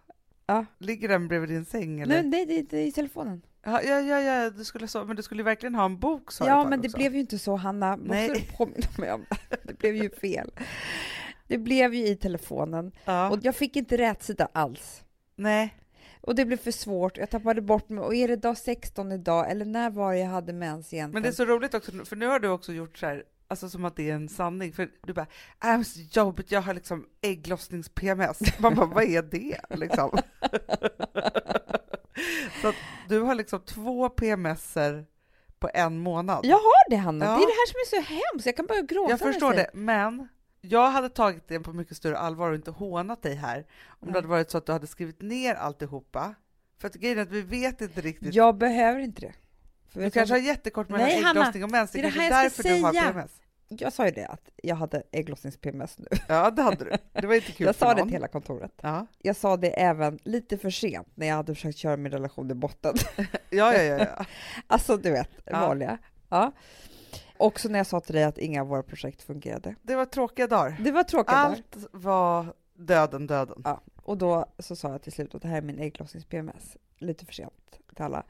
Ja. 0.46 0.66
Ligger 0.78 1.08
den 1.08 1.28
bredvid 1.28 1.50
din 1.50 1.66
säng 1.66 2.00
eller? 2.02 2.22
Nej, 2.22 2.30
nej, 2.30 2.46
det, 2.46 2.62
det 2.70 2.78
är 2.84 2.86
i 2.88 2.92
telefonen. 2.92 3.42
Ja, 3.66 3.82
ja, 3.82 4.00
ja, 4.00 4.20
ja, 4.22 4.50
du 4.50 4.64
skulle 4.66 4.88
så, 4.88 5.06
men 5.06 5.16
du 5.16 5.24
skulle 5.24 5.40
ju 5.40 5.46
verkligen 5.46 5.76
ha 5.76 5.86
en 5.86 6.00
bok 6.00 6.32
sa 6.32 6.48
Ja, 6.48 6.64
men 6.70 6.82
det 6.82 6.88
också. 6.88 6.98
blev 6.98 7.14
ju 7.14 7.20
inte 7.20 7.40
så, 7.40 7.56
Hanna. 7.56 7.96
Nej. 7.96 8.30
Måste 8.30 8.44
du 8.46 8.58
påminna 8.58 8.88
mig 8.98 9.12
om 9.12 9.26
det? 9.30 9.58
Det 9.64 9.80
blev 9.80 9.96
ju 9.96 10.10
fel. 10.10 10.52
Det 11.48 11.58
blev 11.58 11.94
ju 11.94 12.08
i 12.08 12.16
telefonen. 12.16 12.92
Ja. 13.06 13.30
Och 13.30 13.40
jag 13.42 13.56
fick 13.56 13.76
inte 13.76 13.98
rätt 13.98 14.24
sida 14.24 14.48
alls. 14.54 15.04
Nej, 15.36 15.78
Och 16.22 16.36
det 16.36 16.46
blev 16.46 16.58
för 16.58 16.72
svårt. 16.72 17.18
Jag 17.18 17.30
tappade 17.30 17.62
bort 17.62 17.90
mig. 17.90 18.04
Och 18.04 18.16
är 18.16 18.28
det 18.28 18.36
dag 18.36 18.58
16 18.58 19.12
idag? 19.12 19.52
Eller 19.52 19.66
när 19.66 19.90
var 19.90 20.14
det 20.14 20.20
jag 20.20 20.28
hade 20.28 20.54
mens 20.54 20.94
egentligen? 20.94 21.12
men 21.12 21.24
det 21.24 21.30
är 21.30 21.34
så 21.34 21.46
roligt 21.46 21.74
också, 21.74 21.92
för 22.06 22.16
nu 22.16 22.26
har 22.26 22.40
du 22.40 22.48
också 22.50 22.74
gjort 22.74 22.98
så 22.98 23.06
här, 23.06 23.24
alltså 23.48 23.70
som 23.70 23.86
att 23.86 23.96
det 23.96 24.10
är 24.10 24.14
en 24.14 24.30
sanning, 24.30 24.74
för 24.74 24.90
du 25.06 25.14
bara, 25.14 25.28
äh, 25.64 25.82
så 25.82 26.00
jobbigt, 26.12 26.52
jag 26.52 26.62
har 26.62 26.74
liksom 26.74 27.06
ägglossnings-PMS. 27.22 28.40
Man 28.62 28.76
bara, 28.76 28.86
vad 28.86 29.04
är 29.04 29.22
det 29.22 29.60
liksom? 29.70 30.10
så 32.62 32.68
att 32.68 32.76
du 33.10 33.22
har 33.22 33.36
liksom 33.36 33.62
två 33.62 34.10
PMSer 34.10 35.06
på 35.60 35.70
en 35.74 36.00
månad. 36.00 36.46
Jag 36.46 36.58
har 36.58 36.90
det, 36.90 36.96
Hanna. 36.96 37.26
Ja. 37.26 37.32
Det 37.32 37.38
är 37.38 37.48
det 37.48 37.54
här 37.54 37.68
som 37.68 37.98
är 37.98 38.02
så 38.02 38.10
hemskt. 38.14 38.46
Jag 38.46 38.56
kan 38.56 38.66
börja 38.66 38.82
gråta. 38.82 39.10
Jag 39.12 39.20
förstår 39.20 39.54
det, 39.54 39.70
men 39.74 40.28
jag 40.70 40.92
hade 40.92 41.10
tagit 41.10 41.48
det 41.48 41.60
på 41.60 41.74
mycket 41.74 41.98
större 41.98 42.18
allvar 42.18 42.50
och 42.50 42.56
inte 42.56 42.72
hånat 42.72 43.22
dig 43.22 43.36
här 43.36 43.66
om 43.88 43.96
Nej. 44.00 44.12
det 44.12 44.18
hade 44.18 44.28
varit 44.28 44.52
så 44.52 44.58
att 44.58 44.66
du 44.66 44.72
hade 44.72 44.88
skrivit 44.88 45.22
ner 45.22 45.56
alltihopa. 45.56 46.36
För 46.80 46.88
att 46.88 46.94
grejen 46.96 47.18
är 47.18 47.22
att 47.22 47.32
vi 47.32 47.42
vet 47.42 47.82
inte 47.82 48.02
riktigt. 48.02 48.34
Jag 48.34 48.58
behöver 48.58 49.00
inte 49.00 49.22
det. 49.22 49.34
För 49.90 50.02
du 50.02 50.10
kanske 50.12 50.34
har 50.36 50.40
jättekort 50.40 50.90
mellan 50.90 51.08
ägglossning 51.10 51.64
och 51.64 51.72
mens. 51.72 51.92
Det 51.92 52.02
det 52.02 52.08
är 52.08 52.30
därför 52.30 52.64
du 52.64 52.82
har. 52.82 52.94
PMS. 52.94 53.32
jag 53.68 53.94
sa 53.94 54.06
ju 54.06 54.12
det, 54.12 54.26
att 54.28 54.50
jag 54.64 54.76
hade 54.76 55.04
ägglossnings-PMS 55.12 55.96
nu. 55.98 56.08
Ja, 56.28 56.52
det 56.52 56.62
hade 56.62 56.86
du. 56.86 56.98
Det 57.14 57.28
var 57.28 57.34
inte 57.36 57.52
kul 57.52 57.66
Jag 57.66 57.76
sa 57.76 57.94
det 57.94 58.02
till 58.02 58.12
hela 58.12 58.28
kontoret. 58.28 58.72
Ja, 58.82 59.08
Jag 59.22 59.36
sa 59.36 59.58
det 59.58 59.70
även 59.82 60.20
lite 60.24 60.58
för 60.58 60.70
sent 60.70 61.08
när 61.16 61.28
jag 61.28 61.36
hade 61.36 61.56
försökt 61.56 61.78
köra 61.78 61.98
min 61.98 62.12
relation 62.12 62.52
i 62.52 62.54
botten. 62.54 62.96
ja, 63.50 63.74
ja. 63.74 63.74
ja, 63.82 63.98
ja. 64.18 64.26
Alltså, 64.68 64.98
du 64.98 65.12
vet, 65.12 65.30
Ja. 65.46 65.60
vanliga. 65.60 65.98
Ja. 66.30 66.52
Också 67.38 67.70
när 67.70 67.80
jag 67.80 67.88
sa 67.88 68.00
till 68.00 68.16
dig 68.16 68.24
att 68.24 68.38
inga 68.38 68.62
av 68.62 68.68
våra 68.68 68.84
projekt 68.84 69.22
fungerade. 69.22 69.76
Det 69.82 69.96
var 69.96 70.06
tråkiga 70.06 70.48
dagar. 70.48 70.78
Det 70.80 70.92
var 70.92 71.04
tråkigt. 71.04 71.32
där. 71.32 71.38
Allt 71.38 71.78
var 71.92 72.54
döden, 72.74 73.28
döden. 73.28 73.62
Ja. 73.64 73.82
Och 74.04 74.18
då 74.18 74.46
så 74.60 74.76
sa 74.76 74.92
jag 74.92 75.02
till 75.02 75.12
slut 75.12 75.36
att 75.36 75.42
det 75.42 75.48
här 75.48 75.58
är 75.58 75.62
min 75.62 75.80
ägglossnings-PMS. 75.80 76.78
Lite 76.98 77.26
för 77.26 77.34
sent 77.34 77.80
till 77.96 78.04
alla. 78.04 78.24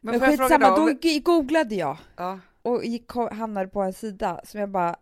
Men, 0.00 0.18
Men, 0.18 0.30
skitsamma, 0.30 0.76
då? 0.76 0.88
då 1.02 1.20
googlade 1.22 1.74
jag 1.74 1.96
Ja, 2.16 2.38
och 2.62 2.84
gick, 2.84 3.12
hamnade 3.12 3.68
på 3.68 3.82
en 3.82 3.92
sida 3.92 4.40
som 4.44 4.60
jag 4.60 4.68
bara, 4.68 4.96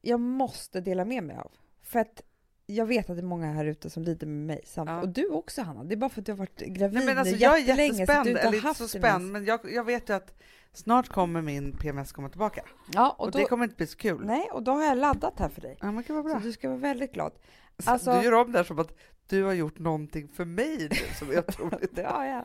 jag 0.00 0.20
måste 0.20 0.80
dela 0.80 1.04
med 1.04 1.22
mig 1.22 1.36
av. 1.36 1.50
För 1.82 1.98
att 1.98 2.22
jag 2.70 2.86
vet 2.86 3.10
att 3.10 3.16
det 3.16 3.20
är 3.20 3.24
många 3.24 3.52
här 3.52 3.64
ute 3.64 3.90
som 3.90 4.02
lider 4.02 4.26
med 4.26 4.46
mig. 4.46 4.60
Samt, 4.66 4.90
Ja. 4.90 5.00
Och 5.00 5.08
du 5.08 5.28
också 5.28 5.62
Hanna, 5.62 5.84
det 5.84 5.94
är 5.94 5.96
bara 5.96 6.10
för 6.10 6.20
att 6.20 6.26
du 6.26 6.32
har 6.32 6.36
varit 6.36 6.58
gravid 6.60 6.94
Nej, 6.96 7.06
men 7.06 7.18
alltså, 7.18 7.34
jag 7.34 7.54
är 7.54 7.58
jättelänge 7.58 7.92
så 7.94 7.98
jättespänd, 8.00 8.24
du 8.24 8.30
inte 8.56 8.66
har 8.68 8.74
så 8.74 8.88
spänd, 8.88 9.32
men 9.32 9.44
jag, 9.44 9.72
jag 9.72 9.84
vet 9.84 10.08
ju 10.08 10.12
att 10.14 10.34
snart 10.72 11.08
kommer 11.08 11.42
min 11.42 11.72
PMS 11.72 12.12
komma 12.12 12.28
tillbaka. 12.28 12.62
Ja, 12.92 13.10
Och, 13.10 13.20
och 13.24 13.30
då, 13.30 13.38
det 13.38 13.44
kommer 13.44 13.64
inte 13.64 13.76
bli 13.76 13.86
så 13.86 13.96
kul. 13.96 14.24
nej, 14.26 14.48
och 14.52 14.62
då 14.62 14.72
har 14.72 14.84
jag 14.84 14.98
laddat 14.98 15.38
här 15.38 15.48
för 15.48 15.60
dig. 15.60 15.76
Ja, 15.80 15.86
men 15.86 15.94
vad 15.94 16.06
Så 16.06 16.22
bra. 16.22 16.38
du 16.42 16.52
ska 16.52 16.68
vara 16.68 16.78
väldigt 16.78 17.12
glad. 17.12 17.32
Så 17.78 17.90
Alltså- 17.90 18.18
Du 18.18 18.24
gör 18.24 18.34
om 18.34 18.52
det 18.52 18.58
här 18.58 18.64
som 18.64 18.78
att 18.78 18.92
du 19.28 19.42
har 19.44 19.52
gjort 19.52 19.78
någonting 19.78 20.28
för 20.28 20.44
mig 20.44 20.76
nu 20.90 21.14
som 21.18 21.30
är 21.30 21.38
otroligt. 21.38 21.92
Ja, 21.98 22.26
ja. 22.26 22.44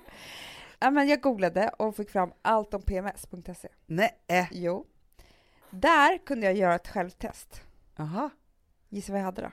ja 0.80 0.92
men 0.92 1.08
jag 1.08 1.22
googlade 1.22 1.70
och 1.70 1.96
fick 1.96 2.10
fram 2.10 2.34
allt 2.42 2.74
om 2.74 2.82
pms.se. 2.82 3.68
Nej. 3.86 4.48
Jo. 4.52 4.86
Där 5.70 6.18
kunde 6.26 6.46
jag 6.46 6.56
göra 6.56 6.76
ett 6.76 6.88
självtest. 6.88 7.62
Jaha. 7.96 8.30
Gissa 8.90 9.12
vad 9.12 9.20
jag 9.22 9.26
hade 9.26 9.42
då? 9.42 9.52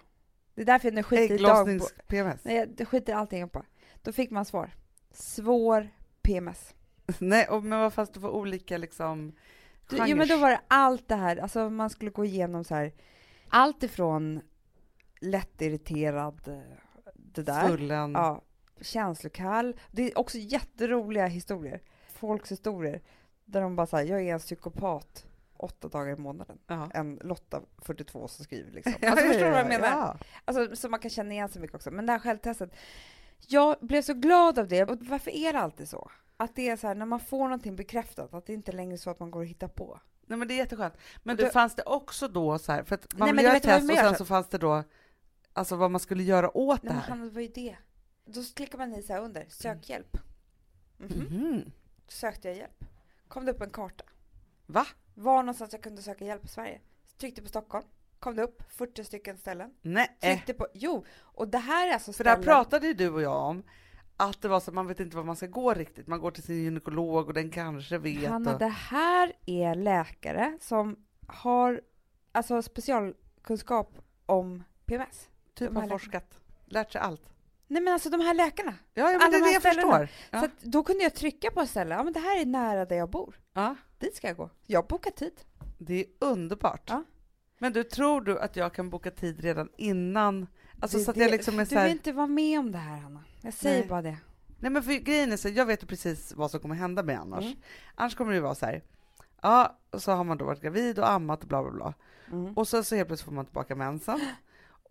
Det 0.60 0.64
är 0.64 0.66
därför 0.66 0.88
jag 0.88 0.94
nu 0.94 1.02
skiter 1.02 1.34
i 1.34 1.38
dagbok. 1.38 1.68
Ägglossnings-PMS. 1.68 2.40
Nej, 2.42 2.74
jag 2.78 2.88
skiter 2.88 3.12
i 3.12 3.16
allting 3.16 3.48
på. 3.48 3.64
Då 4.02 4.12
fick 4.12 4.30
man 4.30 4.44
svar. 4.44 4.70
Svår 5.10 5.88
PMS. 6.22 6.74
Nej, 7.18 7.48
och, 7.48 7.64
men 7.64 7.80
vad 7.80 7.92
fanns 7.92 8.10
det 8.10 8.20
för 8.20 8.28
olika 8.28 8.78
liksom 8.78 9.32
Du, 9.88 9.96
jo, 10.06 10.16
men 10.16 10.28
då 10.28 10.36
var 10.36 10.50
det 10.50 10.60
allt 10.68 11.08
det 11.08 11.14
här, 11.14 11.36
alltså 11.36 11.70
man 11.70 11.90
skulle 11.90 12.10
gå 12.10 12.24
igenom 12.24 12.64
så 12.64 12.74
här, 12.74 12.92
allt 13.48 13.82
ifrån 13.82 14.40
lättirriterad, 15.20 16.48
eh, 16.48 16.58
det 17.14 17.42
där, 17.42 17.68
Svullen. 17.68 18.12
ja, 18.12 18.42
känslokall. 18.80 19.76
Det 19.90 20.02
är 20.02 20.18
också 20.18 20.38
jätteroliga 20.38 21.26
historier, 21.26 21.82
folks 22.08 22.52
historier, 22.52 23.02
där 23.44 23.60
de 23.60 23.76
bara 23.76 23.86
säger 23.86 24.12
jag 24.12 24.22
är 24.22 24.32
en 24.32 24.40
psykopat 24.40 25.26
åtta 25.64 25.88
dagar 25.88 26.12
i 26.12 26.16
månaden. 26.16 26.58
Ja. 26.66 26.90
En 26.94 27.20
Lotta, 27.24 27.62
42, 27.78 28.28
som 28.28 28.44
skriver 28.44 28.70
liksom. 28.72 28.94
Alltså, 29.02 29.26
förstår 29.26 29.44
du 29.44 29.50
vad 29.50 29.58
jag 29.58 29.64
ja, 29.64 29.68
menar? 29.68 29.88
ja. 29.88 30.16
Alltså, 30.44 30.76
så 30.76 30.88
man 30.88 31.00
kan 31.00 31.10
känna 31.10 31.32
igen 31.32 31.48
sig 31.48 31.62
mycket 31.62 31.76
också. 31.76 31.90
Men 31.90 32.06
det 32.06 32.12
här 32.12 32.18
självtestet, 32.18 32.74
jag 33.46 33.76
blev 33.80 34.02
så 34.02 34.14
glad 34.14 34.58
av 34.58 34.68
det. 34.68 34.82
Och 34.82 34.98
varför 35.00 35.30
är 35.30 35.52
det 35.52 35.58
alltid 35.58 35.88
så? 35.88 36.10
Att 36.36 36.54
det 36.56 36.68
är 36.68 36.76
så 36.76 36.86
här, 36.86 36.94
när 36.94 37.06
man 37.06 37.20
får 37.20 37.42
någonting 37.44 37.76
bekräftat, 37.76 38.34
att 38.34 38.46
det 38.46 38.52
inte 38.52 38.72
längre 38.72 38.92
är 38.94 38.96
så 38.96 39.10
att 39.10 39.20
man 39.20 39.30
går 39.30 39.40
och 39.40 39.46
hittar 39.46 39.68
på. 39.68 40.00
Nej 40.26 40.38
men 40.38 40.48
det 40.48 40.54
är 40.54 40.56
jätteskönt. 40.56 40.94
Men 41.22 41.36
du, 41.36 41.50
fanns 41.50 41.74
det 41.74 41.82
också 41.82 42.28
då 42.28 42.58
så 42.58 42.72
här, 42.72 42.82
för 42.82 42.94
att 42.94 43.18
man 43.18 43.26
Nej, 43.26 43.34
men 43.34 43.44
göra 43.44 43.56
ett 43.56 43.62
test 43.62 43.90
och 43.90 43.96
sen 43.96 44.14
så- 44.14 44.24
fanns 44.24 44.48
det 44.48 44.58
då 44.58 44.84
alltså 45.52 45.76
vad 45.76 45.90
man 45.90 46.00
skulle 46.00 46.22
göra 46.22 46.56
åt 46.56 46.82
Nej, 46.82 46.88
det 46.88 46.94
men 46.94 47.02
här. 47.02 47.08
Hanna, 47.08 47.30
vad 47.30 47.42
är 47.42 47.48
det? 47.48 47.76
Då 48.24 48.42
klickar 48.54 48.78
man 48.78 48.94
i 48.94 49.02
så 49.02 49.12
här 49.12 49.20
under, 49.20 49.46
sök 49.48 49.88
hjälp. 49.88 50.16
Mhm. 50.98 51.18
Mhm. 51.18 51.72
Sökte 52.08 52.48
jag 52.48 52.56
hjälp. 52.56 52.84
Kom 53.28 53.44
det 53.44 53.52
upp 53.52 53.60
en 53.60 53.70
karta. 53.70 54.04
Va? 54.66 54.86
Var 55.20 55.42
någonstans 55.42 55.72
jag 55.72 55.83
kunde 55.83 56.02
söka 56.02 56.24
hjälp 56.24 56.44
i 56.44 56.48
Sverige. 56.48 56.80
Tryckte 57.18 57.42
på 57.42 57.48
Stockholm. 57.48 57.85
Kom 58.18 58.37
det 58.37 58.42
upp 58.42 58.62
40 58.72 59.04
stycken 59.04 59.38
ställen. 59.38 59.70
Nej. 59.83 60.16
Tryckte 60.20 60.54
på, 60.54 60.66
jo, 60.74 61.04
och 61.20 61.48
det 61.48 61.59
här 61.59 61.88
är 61.88 61.92
alltså 61.92 62.12
För 62.12 62.24
det 62.24 62.30
här 62.30 62.37
ställen. 62.37 62.54
pratade 62.64 62.87
ju 62.87 62.94
du 62.94 63.09
och 63.11 63.22
jag 63.22 63.37
om, 63.42 63.62
att 64.16 64.42
det 64.42 64.48
var 64.48 64.61
så 64.61 64.70
att 64.70 64.74
man 64.74 64.87
vet 64.87 65.00
inte 65.00 65.16
var 65.16 65.24
man 65.24 65.37
ska 65.37 65.46
gå 65.46 65.74
riktigt. 65.74 66.06
Man 66.06 66.20
går 66.20 66.30
till 66.30 66.42
sin 66.42 66.56
gynekolog 66.64 67.26
och 67.28 67.35
den 67.35 67.50
kanske 67.50 67.98
vet. 67.98 68.28
Hanna, 68.28 68.52
och... 68.52 68.59
det 68.59 68.66
här 68.66 69.33
är 69.46 69.74
läkare 69.74 70.59
som 70.61 70.96
har 71.26 71.80
alltså 72.33 72.62
specialkunskap 72.62 73.98
om 74.26 74.62
PMS. 74.87 75.28
Typ 75.54 75.74
har 75.74 75.88
forskat, 75.88 76.38
lärt 76.66 76.92
sig 76.92 77.00
allt. 77.00 77.22
Nej 77.66 77.83
men 77.83 77.92
alltså 77.94 78.11
de 78.11 78.20
här 78.20 78.35
läkarna. 78.35 78.74
Ja, 78.94 79.11
ja 79.12 79.18
men 79.18 79.20
Alla 79.22 79.30
det 79.30 79.37
är 79.37 79.40
de 79.40 79.46
det 79.46 79.52
jag 79.52 79.62
ställena. 79.62 79.98
förstår. 79.98 80.06
Så 80.06 80.37
Ja. 80.37 80.44
att 80.44 80.61
då 80.62 80.83
kunde 80.83 81.02
jag 81.02 81.14
trycka 81.14 81.50
på 81.50 81.61
ett 81.61 81.70
ställe, 81.70 81.94
ja 81.94 82.02
men 82.04 82.12
det 82.12 82.20
här 82.20 82.40
är 82.40 82.46
nära 82.46 82.85
där 82.85 82.96
jag 82.96 83.11
bor. 83.11 83.40
ja, 83.52 83.76
Dit 84.00 84.16
ska 84.16 84.26
jag 84.26 84.36
gå. 84.36 84.50
Jag 84.66 84.86
bokar 84.86 85.10
tid. 85.10 85.32
det 85.78 85.94
är 86.00 86.06
underbart. 86.18 86.82
Ja. 86.86 87.04
Men 87.58 87.72
du, 87.72 87.84
tror 87.84 88.20
du 88.20 88.38
att 88.38 88.56
jag 88.56 88.74
kan 88.74 88.90
boka 88.90 89.10
tid 89.10 89.40
redan 89.40 89.68
innan? 89.76 90.46
Alltså 90.80 90.98
Det- 90.98 91.04
så 91.04 91.10
att 91.10 91.16
det- 91.16 91.22
jag 91.22 91.30
liksom 91.30 91.54
är 91.58 91.64
Du 91.64 91.66
så 91.70 91.74
här... 91.74 91.82
vill 91.84 91.92
inte 91.92 92.12
vara 92.12 92.26
med 92.26 92.58
om 92.60 92.72
det 92.72 92.78
här 92.78 92.96
Hanna. 92.98 93.24
Jag 93.42 93.54
säger 93.54 93.78
Nej. 93.78 93.88
bara 93.88 94.02
det. 94.02 94.16
Nej 94.58 94.70
men 94.70 94.82
för 94.82 94.92
grejen 94.92 95.32
är 95.32 95.36
så, 95.36 95.48
jag 95.48 95.66
vet 95.66 95.82
ju 95.82 95.86
precis 95.86 96.32
vad 96.36 96.50
som 96.50 96.60
kommer 96.60 96.74
hända 96.74 97.02
mig 97.02 97.16
annars. 97.16 97.44
Mm. 97.44 97.56
Annars 97.94 98.14
kommer 98.14 98.32
det 98.32 98.40
vara 98.40 98.54
så 98.54 98.66
här, 98.66 98.82
ja, 99.42 99.78
så 99.92 100.12
har 100.12 100.24
man 100.24 100.38
då 100.38 100.44
varit 100.44 100.60
gravid 100.62 100.98
och 100.98 101.10
ammat 101.10 101.42
och 101.42 101.48
bla 101.48 101.62
bla 101.62 101.72
bla. 101.72 101.94
Mm. 102.32 102.52
Och 102.54 102.68
sen 102.68 102.84
så 102.84 102.96
helt 102.96 103.08
plötsligt 103.08 103.24
får 103.26 103.32
man 103.32 103.44
tillbaka 103.44 103.74
mensen. 103.74 104.20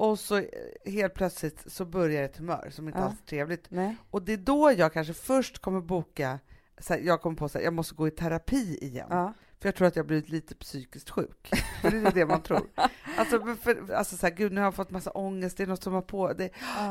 Och 0.02 0.20
så 0.20 0.38
eh, 0.38 0.46
helt 0.86 1.14
plötsligt 1.14 1.72
så 1.72 1.86
börjar 1.86 2.24
ett 2.24 2.38
humör 2.38 2.70
som 2.72 2.88
inte 2.88 3.00
Ja. 3.00 3.06
alls 3.06 3.22
är 3.22 3.26
trevligt. 3.26 3.66
Nej. 3.72 3.96
Och 4.10 4.22
det 4.22 4.34
är 4.34 4.38
då 4.38 4.72
jag 4.72 4.94
kanske 4.94 5.14
först 5.14 5.60
kommer 5.60 5.82
boka, 5.82 6.40
så 6.80 6.94
här, 6.94 7.02
jag 7.02 7.22
kommer 7.22 7.36
på 7.36 7.46
att 7.46 7.54
jag 7.54 7.74
måste 7.74 7.96
gå 7.96 8.08
i 8.08 8.12
terapi 8.12 8.78
igen. 8.82 9.08
Ja. 9.10 9.34
För 9.60 9.68
jag 9.68 9.76
tror 9.76 9.88
att 9.88 9.96
jag 9.96 10.06
blivit 10.08 10.30
lite 10.30 10.56
psykiskt 10.56 11.10
sjuk. 11.10 11.50
För 11.82 11.92
det 11.92 11.98
är 11.98 12.12
det 12.12 12.26
man 12.26 12.42
tror. 12.42 12.62
Alltså, 13.18 13.56
för, 13.56 13.92
alltså 13.94 14.18
så 14.18 14.26
här, 14.28 14.34
gud 14.34 14.52
nu 14.52 14.60
har 14.62 14.66
jag 14.68 14.76
fått 14.76 14.92
massa 14.92 15.12
ångest, 15.12 15.58
det 15.58 15.64
är 15.64 15.68
något 15.68 15.84
som 15.84 15.94
har 15.94 16.02
på, 16.02 16.34
det, 16.34 16.50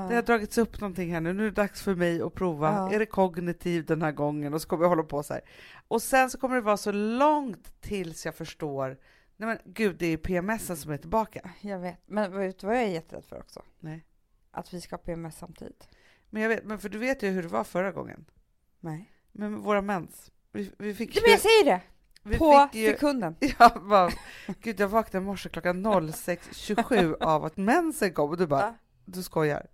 det 0.09 0.15
har 0.15 0.23
dragits 0.23 0.59
upp 0.59 0.81
någonting 0.81 1.13
här 1.13 1.21
nu, 1.21 1.33
nu 1.33 1.43
är 1.43 1.51
det 1.51 1.55
dags 1.57 1.83
för 1.83 1.95
mig 1.95 2.23
att 2.23 2.35
prova, 2.35 2.73
Ja. 2.73 2.93
är 2.93 2.99
det 2.99 3.07
kognitiv 3.07 3.85
den 3.87 4.03
här 4.03 4.13
gången? 4.13 4.55
Och 4.55 4.63
så 4.63 4.69
kommer 4.69 4.85
jag 4.85 4.89
hålla 4.89 5.03
på 5.03 5.23
så 5.23 5.33
här. 5.33 5.43
Och 5.89 6.03
sen 6.03 6.31
så 6.31 6.39
kommer 6.39 6.55
det 6.55 6.61
vara 6.61 6.77
så 6.77 6.93
långt 6.93 7.81
tills 7.81 8.25
jag 8.25 8.35
förstår, 8.35 8.99
nej 9.37 9.49
men 9.49 9.59
gud 9.65 9.97
det 9.99 10.07
är 10.07 10.17
PMSen 10.17 10.77
som 10.77 10.93
är 10.93 10.97
tillbaka. 10.97 11.51
Jag 11.61 11.79
vet. 11.79 12.01
Men 12.07 12.37
vet 12.39 12.59
du 12.59 12.67
vad 12.67 12.77
jag 12.77 12.83
är 12.83 12.89
jätterädd 12.89 13.25
för 13.25 13.39
också? 13.39 13.63
Nej. 13.81 14.05
Att 14.51 14.75
vi 14.75 14.81
ska 14.81 14.97
ha 14.97 15.03
PMS 15.03 15.39
samtidigt. 15.39 15.89
Men 16.31 16.43
jag 16.43 16.49
vet, 16.49 16.65
men 16.65 16.79
för 16.79 16.89
du 16.89 16.99
vet 16.99 17.23
ju 17.23 17.29
hur 17.29 17.43
det 17.43 17.49
var 17.49 17.65
förra 17.65 17.93
gången. 17.93 18.25
Nej. 18.81 19.13
Men 19.33 19.61
våra 19.61 19.83
mens, 19.83 20.31
vi, 20.53 20.73
vi 20.79 20.95
fick 20.95 21.15
Du, 21.15 21.21
men 21.23 21.31
jag 21.31 21.41
säger 21.41 21.65
det! 21.65 21.81
vi 22.23 22.39
På 22.39 22.69
ju, 22.73 22.93
sekunden. 22.93 23.37
jag 23.59 23.83
bara, 23.89 24.11
gud 24.61 24.81
jag 24.81 24.89
vaknade 24.89 25.25
i 25.25 25.27
morse 25.27 25.49
klockan 25.49 25.87
06.27 25.87 27.23
av 27.23 27.45
att 27.45 27.57
mensen 27.57 28.13
kom 28.13 28.31
och 28.31 28.37
du 28.37 28.47
bara, 28.47 28.61
Ja. 28.61 28.75
du 29.05 29.23
skojar. 29.23 29.67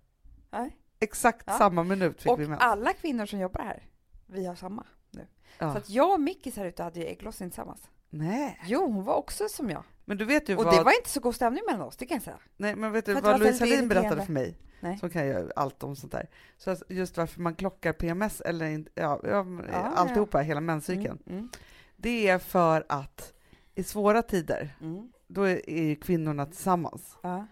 Nej. 0.51 0.77
Exakt 0.99 1.43
Ja. 1.47 1.57
samma 1.57 1.83
minut 1.83 2.21
fick 2.21 2.31
Och 2.31 2.39
vi 2.39 2.47
mens. 2.47 2.61
alla 2.61 2.93
kvinnor 2.93 3.25
som 3.25 3.39
jobbar 3.39 3.63
här, 3.63 3.83
vi 4.25 4.45
har 4.45 4.55
samma 4.55 4.85
nu. 5.11 5.27
Ja. 5.59 5.71
Så 5.71 5.77
att 5.77 5.89
jag 5.89 6.13
och 6.13 6.19
Mickis 6.19 6.55
här 6.57 6.65
ute 6.65 6.83
hade 6.83 6.99
ju 6.99 7.05
ägglossning 7.05 7.49
tillsammans. 7.49 7.81
Nej, 8.09 8.59
Jo, 8.65 8.91
hon 8.91 9.03
var 9.03 9.15
också 9.15 9.47
som 9.49 9.69
jag. 9.69 9.83
men 10.05 10.17
du 10.17 10.25
vet 10.25 10.49
ju 10.49 10.55
Och 10.57 10.63
vad... 10.65 10.73
det 10.77 10.83
var 10.83 10.91
inte 10.91 11.09
så 11.09 11.19
god 11.19 11.35
stämning 11.35 11.63
mellan 11.67 11.81
oss, 11.81 11.97
det 11.97 12.05
kan 12.05 12.15
jag 12.15 12.23
säga. 12.23 12.39
Nej, 12.57 12.75
men 12.75 12.91
vet 12.91 13.05
du 13.05 13.13
vad 13.13 13.39
Louise 13.39 13.59
Hallin 13.65 13.87
berättade 13.87 14.25
för 14.25 14.33
mig? 14.33 14.57
Nej. 14.85 14.97
som 14.97 15.09
kan 15.09 15.27
ju 15.27 15.49
allt 15.55 15.83
om 15.83 15.95
sånt 15.95 16.11
där. 16.11 16.29
Så 16.57 16.75
just 16.89 17.17
varför 17.17 17.41
man 17.41 17.55
klockar 17.55 17.93
PMS 17.93 18.41
eller 18.41 18.85
ja, 18.95 19.19
ja, 19.23 19.45
Ja, 19.71 19.77
alltihopa, 19.77 20.39
hela 20.39 20.61
menscykeln. 20.61 21.19
Mm, 21.25 21.37
mm, 21.39 21.49
Det 21.95 22.27
är 22.27 22.39
för 22.39 22.85
att 22.89 23.33
i 23.75 23.83
svåra 23.83 24.21
tider, 24.21 24.75
mm. 24.81 25.11
då 25.27 25.43
är, 25.43 25.69
är 25.69 25.95
kvinnorna 25.95 26.45
tillsammans. 26.45 27.17
Ja. 27.21 27.47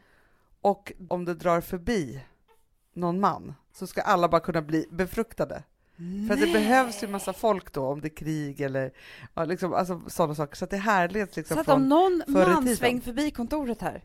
Och 0.61 0.93
om 1.09 1.25
det 1.25 1.33
drar 1.33 1.61
förbi 1.61 2.23
någon 2.93 3.19
man 3.19 3.53
så 3.73 3.87
ska 3.87 4.01
alla 4.01 4.29
bara 4.29 4.41
kunna 4.41 4.61
bli 4.61 4.87
befruktade. 4.91 5.63
För 6.27 6.33
att 6.33 6.39
det 6.39 6.53
behövs 6.53 7.03
ju 7.03 7.07
massa 7.07 7.33
folk 7.33 7.73
då 7.73 7.85
om 7.87 8.01
det 8.01 8.07
är 8.07 8.15
krig 8.15 8.61
eller 8.61 8.91
ja, 9.33 9.45
liksom, 9.45 9.73
alltså, 9.73 10.01
sådana 10.07 10.35
saker. 10.35 10.55
Så 10.55 10.63
att 10.65 10.71
det 10.71 10.77
härleds 10.77 11.35
liksom 11.37 11.55
Så 11.55 11.61
att 11.61 11.69
om 11.69 11.89
någon 11.89 12.23
man 12.27 12.75
svängd 12.75 13.03
förbi 13.03 13.31
kontoret 13.31 13.81
här 13.81 14.03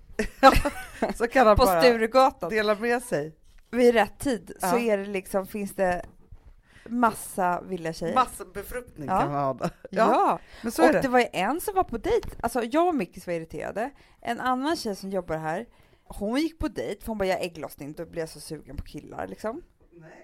så 1.14 1.26
kan 1.26 1.46
han 1.46 1.56
på 1.56 1.64
bara 1.64 1.80
Sturegatan 1.82 2.50
dela 2.50 2.74
med 2.74 3.02
sig. 3.02 3.34
vid 3.70 3.94
rätt 3.94 4.18
tid 4.18 4.52
så 4.60 4.66
Ja. 4.66 4.78
är 4.78 4.98
det 4.98 5.06
liksom, 5.06 5.46
finns 5.46 5.74
det 5.74 6.04
massa 6.88 7.60
villiga 7.60 7.92
tjejer. 7.92 8.14
Massbefruktning 8.14 9.08
Ja. 9.08 9.20
kan 9.20 9.32
man 9.32 9.44
ha. 9.44 9.56
Ja, 9.60 9.68
Ja, 9.90 10.38
men 10.62 10.72
så 10.72 10.82
är 10.82 10.86
och 10.86 10.92
det. 10.92 11.00
det 11.00 11.08
var 11.08 11.18
ju 11.20 11.26
en 11.32 11.60
som 11.60 11.74
var 11.74 11.84
på 11.84 11.98
dejt. 11.98 12.28
Alltså 12.40 12.62
jag 12.64 12.88
och 12.88 12.94
Mickis 12.94 13.26
var 13.26 13.34
irriterade. 13.34 13.90
En 14.20 14.40
annan 14.40 14.76
tjej 14.76 14.96
som 14.96 15.10
jobbar 15.10 15.36
här, 15.36 15.66
hon 16.04 16.40
gick 16.40 16.58
på 16.58 16.68
dejt 16.68 17.00
för 17.00 17.06
hon 17.08 17.18
bara, 17.18 17.24
jag 17.28 17.42
ägglossning, 17.42 17.92
då 17.92 18.06
blir 18.06 18.22
jag 18.22 18.28
så 18.28 18.40
sugen 18.40 18.76
på 18.76 18.82
killar 18.84 19.26
liksom. 19.26 19.62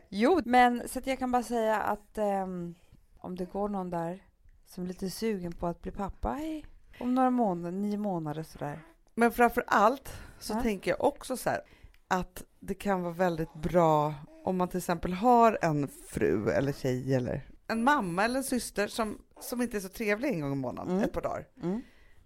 Jo, 0.08 0.40
men 0.44 0.88
så 0.88 0.98
att 0.98 1.06
jag 1.06 1.18
kan 1.18 1.30
bara 1.32 1.42
säga 1.42 1.80
att 1.80 2.18
ehm, 2.18 2.74
om 3.18 3.36
det 3.36 3.44
går 3.52 3.68
någon 3.68 3.90
där 3.90 4.22
som 4.66 4.84
är 4.84 4.88
lite 4.88 5.10
sugen 5.10 5.52
på 5.52 5.66
att 5.66 5.82
bli 5.82 5.90
pappa 5.92 6.38
i, 6.40 6.64
om 7.00 7.14
några 7.14 7.30
månader, 7.30 7.72
nio 7.78 7.98
månader 7.98 8.42
sådär. 8.42 8.80
Men 9.14 9.32
framför 9.32 9.64
allt 9.66 10.12
så 10.38 10.52
Ja. 10.52 10.62
tänker 10.62 10.90
jag 10.90 11.04
också 11.04 11.36
så 11.36 11.50
här 11.50 11.60
att 12.08 12.44
det 12.60 12.74
kan 12.74 13.02
vara 13.02 13.12
väldigt 13.14 13.54
bra 13.54 14.14
om 14.44 14.56
man 14.56 14.68
till 14.68 14.78
exempel 14.78 15.12
har 15.12 15.58
en 15.62 15.88
fru 15.88 16.50
eller 16.50 16.72
tjej 16.72 17.14
eller 17.14 17.48
en 17.68 17.84
mamma 17.84 18.24
eller 18.24 18.36
en 18.36 18.44
syster 18.44 18.88
som, 18.88 19.18
som 19.40 19.62
inte 19.62 19.76
är 19.76 19.80
så 19.80 19.88
trevlig 19.88 20.28
en 20.28 20.40
gång 20.40 20.52
i 20.52 20.56
månaden, 20.56 20.92
Mm. 20.92 21.04
ett 21.04 21.12
par 21.12 21.22
dagar. 21.22 21.46
Mm. 21.62 21.82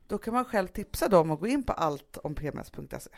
Då 0.06 0.18
kan 0.18 0.34
man 0.34 0.44
själv 0.44 0.68
tipsa 0.68 1.08
dem 1.08 1.30
att 1.30 1.40
gå 1.40 1.46
in 1.46 1.62
på 1.62 1.72
alltompms.se. 1.72 3.10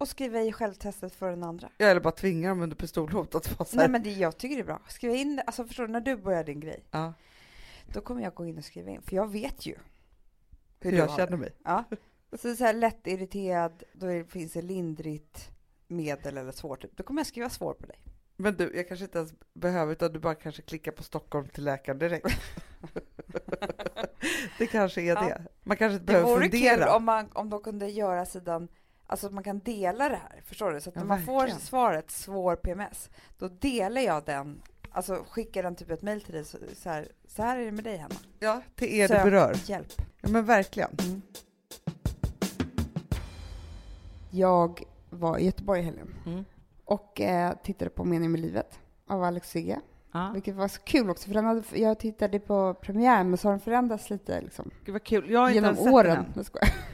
Och 0.00 0.08
skriva 0.08 0.40
i 0.42 0.52
självtestet 0.52 1.14
för 1.14 1.30
den 1.30 1.42
andra. 1.44 1.70
Ja, 1.78 1.86
eller 1.86 2.00
bara 2.00 2.10
tvinga 2.12 2.48
dem 2.48 2.62
under 2.62 2.76
pistolhot 2.76 3.34
att 3.34 3.58
vara 3.58 3.68
så 3.68 3.76
Nej 3.76 3.88
men 3.88 4.02
det, 4.02 4.10
jag 4.12 4.38
tycker 4.38 4.56
det 4.56 4.62
är 4.62 4.66
bra. 4.66 4.80
Skriva 4.88 5.14
in 5.14 5.36
det, 5.36 5.42
alltså 5.42 5.64
förstår 5.64 5.86
du, 5.86 5.92
när 5.92 6.00
du 6.00 6.16
börjar 6.16 6.44
din 6.44 6.60
grej, 6.60 6.84
Ja, 6.90 7.12
då 7.92 8.00
kommer 8.00 8.22
jag 8.22 8.34
gå 8.34 8.46
in 8.46 8.58
och 8.58 8.64
skriva 8.64 8.90
in, 8.90 9.02
för 9.02 9.16
jag 9.16 9.30
vet 9.32 9.66
ju 9.66 9.74
hur 10.80 10.90
du 10.92 10.96
jag 10.98 11.10
känner 11.16 11.36
mig. 11.36 11.52
Ja. 11.64 11.84
Så, 12.32 12.56
så 12.56 12.64
här 12.64 12.72
lätt 12.72 13.06
irriterad, 13.06 13.82
då 13.92 14.06
är- 14.06 14.24
finns 14.24 14.52
det 14.52 14.62
lindrigt, 14.62 15.50
medel 15.88 16.36
eller 16.38 16.52
svårt. 16.52 16.84
Då 16.96 17.02
kommer 17.02 17.20
jag 17.20 17.26
skriva 17.26 17.50
svår 17.50 17.74
på 17.74 17.86
dig. 17.86 17.98
Men 18.36 18.56
du, 18.56 18.72
jag 18.76 18.88
kanske 18.88 19.04
inte 19.04 19.18
ens 19.18 19.34
behöver, 19.54 19.92
utan 19.92 20.12
du 20.12 20.18
bara 20.18 20.34
kanske 20.34 20.62
klickar 20.62 20.92
på 20.92 21.02
Stockholm 21.02 21.48
till 21.48 21.64
läkaren 21.64 21.98
direkt. 21.98 22.26
det 24.58 24.66
kanske 24.66 25.00
är 25.02 25.06
Ja. 25.06 25.20
det. 25.20 25.46
Man 25.62 25.76
kanske 25.76 25.94
inte 25.94 26.06
Det 26.06 26.12
behöver 26.12 26.28
vore 26.30 26.42
fundera. 26.50 26.74
kul 26.76 26.88
om, 26.96 27.04
man, 27.04 27.28
om 27.32 27.50
de 27.50 27.62
kunde 27.62 27.86
göra 27.90 28.26
sidan, 28.26 28.68
alltså 29.10 29.26
att 29.26 29.32
man 29.32 29.44
kan 29.44 29.58
dela 29.58 30.08
det 30.08 30.16
här, 30.30 30.42
förstår 30.44 30.70
du? 30.72 30.80
Så 30.80 30.88
att 30.90 30.96
Ja, 30.96 31.00
när 31.02 31.08
man 31.08 31.22
får 31.22 31.38
verkligen. 31.40 31.60
svaret 31.60 32.10
svår 32.10 32.56
PMS, 32.56 33.10
då 33.38 33.48
delar 33.48 34.00
jag 34.00 34.24
den, 34.24 34.62
alltså 34.90 35.24
skickar 35.30 35.62
den 35.62 35.74
typ 35.76 35.90
ett 35.90 36.02
mejl 36.02 36.20
till 36.22 36.34
dig, 36.34 36.44
så, 36.44 36.58
så, 36.76 36.88
här, 36.88 37.08
så 37.28 37.42
här 37.42 37.58
är 37.58 37.64
det 37.64 37.72
med 37.72 37.84
dig 37.84 37.98
Hanna. 37.98 38.14
Ja, 38.38 38.62
till 38.74 38.88
er 38.94 39.08
det 39.08 39.24
berör. 39.24 39.54
Hjälp. 39.64 39.92
Ja, 40.20 40.28
men 40.28 40.44
verkligen. 40.44 41.22
Jag 44.30 44.82
var 45.10 45.38
i 45.38 45.44
Göteborg 45.44 45.80
i 45.80 45.82
helgen 45.82 46.14
Mm. 46.26 46.44
och 46.84 47.20
eh, 47.20 47.54
tittade 47.64 47.90
på 47.90 48.04
Mening 48.04 48.30
med 48.32 48.40
livet 48.40 48.78
av 49.06 49.22
Alex 49.24 49.50
Sigge. 49.50 49.80
Ja. 50.12 50.30
Vilket 50.34 50.54
var 50.54 50.68
så 50.68 50.80
kul 50.80 51.10
också, 51.10 51.26
för 51.26 51.34
den 51.34 51.44
hade, 51.44 51.62
jag 51.74 51.98
tittade 51.98 52.38
på 52.40 52.74
premiären, 52.74 53.28
men 53.30 53.38
så 53.38 53.48
har 53.48 53.52
den 53.52 53.60
förändrats 53.60 54.10
lite 54.10 54.40
liksom, 54.40 54.70
Gud 54.84 54.92
vad 54.92 55.04
kul. 55.04 55.30
Jag 55.30 55.40
har 55.40 55.46
inte 55.48 55.54
genom 55.54 55.68
ens 55.68 55.84
sett 55.84 55.92
åren. 55.94 56.24
den. 56.34 56.44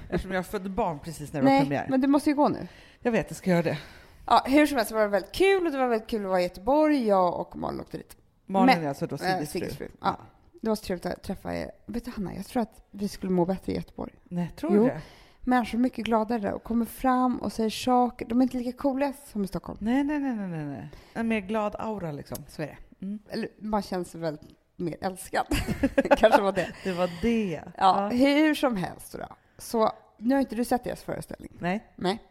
Eftersom 0.09 0.33
jag 0.33 0.47
födde 0.47 0.69
barn 0.69 0.99
precis 0.99 1.33
när 1.33 1.41
det 1.41 1.45
var 1.45 1.53
Nej, 1.53 1.61
premiär. 1.61 1.87
men 1.89 2.01
du 2.01 2.07
måste 2.07 2.31
ju 2.31 2.37
gå 2.37 2.49
nu. 2.49 2.69
Jag 3.01 3.13
vet, 3.13 3.27
jag 3.31 3.37
ska 3.37 3.51
göra 3.51 3.63
det. 3.63 3.79
Ja, 4.27 4.43
hur 4.47 4.67
som 4.67 4.77
helst 4.77 4.93
var 4.93 5.01
det 5.01 5.09
väldigt 5.09 5.33
kul 5.33 5.67
och 5.67 5.73
det 5.73 5.79
var 5.79 5.89
väldigt 5.89 6.09
kul 6.09 6.23
att 6.23 6.29
vara 6.29 6.41
i 6.41 6.43
Göteborg. 6.43 7.07
Jag 7.07 7.41
och 7.41 7.57
Malin 7.57 7.81
åkte 7.81 7.97
dit. 7.97 8.17
Malin 8.47 8.75
Men- 8.77 8.85
är 8.85 8.89
alltså 8.89 9.07
då 9.07 9.15
Eh, 9.17 9.21
Sigges 9.21 9.51
Sigges 9.51 9.77
fru. 9.77 9.87
fru. 9.89 9.95
Ja. 10.01 10.17
Det 10.61 10.69
var 10.69 10.77
så 10.77 10.85
trevligt 10.85 11.07
att 11.07 11.23
träffa 11.23 11.55
er. 11.57 11.71
Vet 11.87 12.05
du 12.05 12.11
Hanna, 12.11 12.35
jag 12.35 12.47
tror 12.47 12.63
att 12.63 12.83
vi 12.91 13.09
skulle 13.09 13.33
må 13.33 13.45
bättre 13.45 13.73
i 13.73 13.75
Göteborg. 13.77 14.13
Nej, 14.25 14.53
tror 14.57 14.75
Jo. 14.75 14.83
du 14.83 14.89
det? 14.89 15.01
Människor 15.41 15.79
är 15.79 15.83
mycket 15.83 16.05
gladare 16.05 16.53
och 16.53 16.63
kommer 16.65 16.85
fram 16.85 17.37
och 17.37 17.53
säger 17.53 17.71
saker. 17.71 18.27
De 18.27 18.41
är 18.41 18.43
inte 18.43 18.57
lika 18.57 18.73
coola 18.79 19.13
som 19.33 19.45
i 19.45 19.47
Stockholm. 19.47 19.79
Nej, 19.81 20.05
nej, 20.05 20.19
nej, 20.19 20.35
nej, 20.37 20.49
nej, 20.49 20.65
nej. 20.67 20.89
En 21.15 21.29
mer 21.29 21.41
glad 21.41 21.77
aura 21.79 22.13
liksom. 22.13 22.39
Så 22.49 22.63
är 22.63 22.67
det. 22.67 23.05
Mm. 23.07 23.19
Eller 23.29 23.49
man 23.59 23.83
känner 23.83 24.05
sig 24.05 24.21
väl 24.21 24.39
mer 24.77 24.97
älskad. 25.01 25.47
Kanske 26.19 26.43
var 26.43 26.53
det. 26.53 26.69
Det 26.85 26.93
var 26.93 27.11
det. 27.23 27.63
Ja, 27.77 28.09
hur 28.09 28.55
som 28.55 28.77
helst 28.77 29.13
då. 29.13 29.27
Så 29.59 29.93
nu 30.17 30.35
har 30.35 30.41
inte 30.41 30.55
du 30.55 30.65
sett 30.65 30.85
deras 30.85 31.03
föreställning. 31.03 31.53
Nej. 31.59 31.93
Nej. 31.97 32.23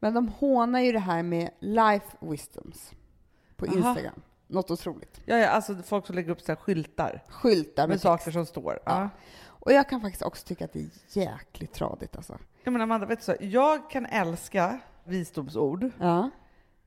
Men 0.00 0.14
de 0.14 0.28
hånar 0.28 0.80
ju 0.80 0.92
det 0.92 0.98
här 0.98 1.22
med 1.22 1.50
life 1.58 2.06
wisdoms 2.20 2.92
på 3.56 3.66
Aha. 3.66 3.74
Instagram. 3.76 4.22
Något 4.46 4.70
otroligt. 4.70 5.20
Ja, 5.24 5.36
ja, 5.38 5.48
alltså 5.48 5.74
folk 5.74 6.06
som 6.06 6.14
lägger 6.14 6.30
upp 6.30 6.40
så 6.40 6.52
här 6.52 6.56
skyltar 6.56 7.22
Skyltar 7.28 7.82
med, 7.82 7.88
med 7.88 8.00
saker 8.00 8.30
som 8.30 8.46
står. 8.46 8.78
Ja. 8.84 9.00
Ja. 9.00 9.08
Och 9.46 9.72
jag 9.72 9.88
kan 9.88 10.00
faktiskt 10.00 10.22
också 10.22 10.46
tycka 10.46 10.64
att 10.64 10.72
det 10.72 10.80
är 10.80 10.88
jäkligt 11.18 11.72
tradigt 11.72 12.16
alltså. 12.16 12.38
Jag 12.64 12.72
menar 12.72 12.82
Amanda, 12.82 13.06
vet 13.06 13.18
du 13.18 13.24
så, 13.24 13.36
jag 13.40 13.90
kan 13.90 14.06
älska 14.06 14.80
visdomsord, 15.04 15.90
Ja. 15.98 16.30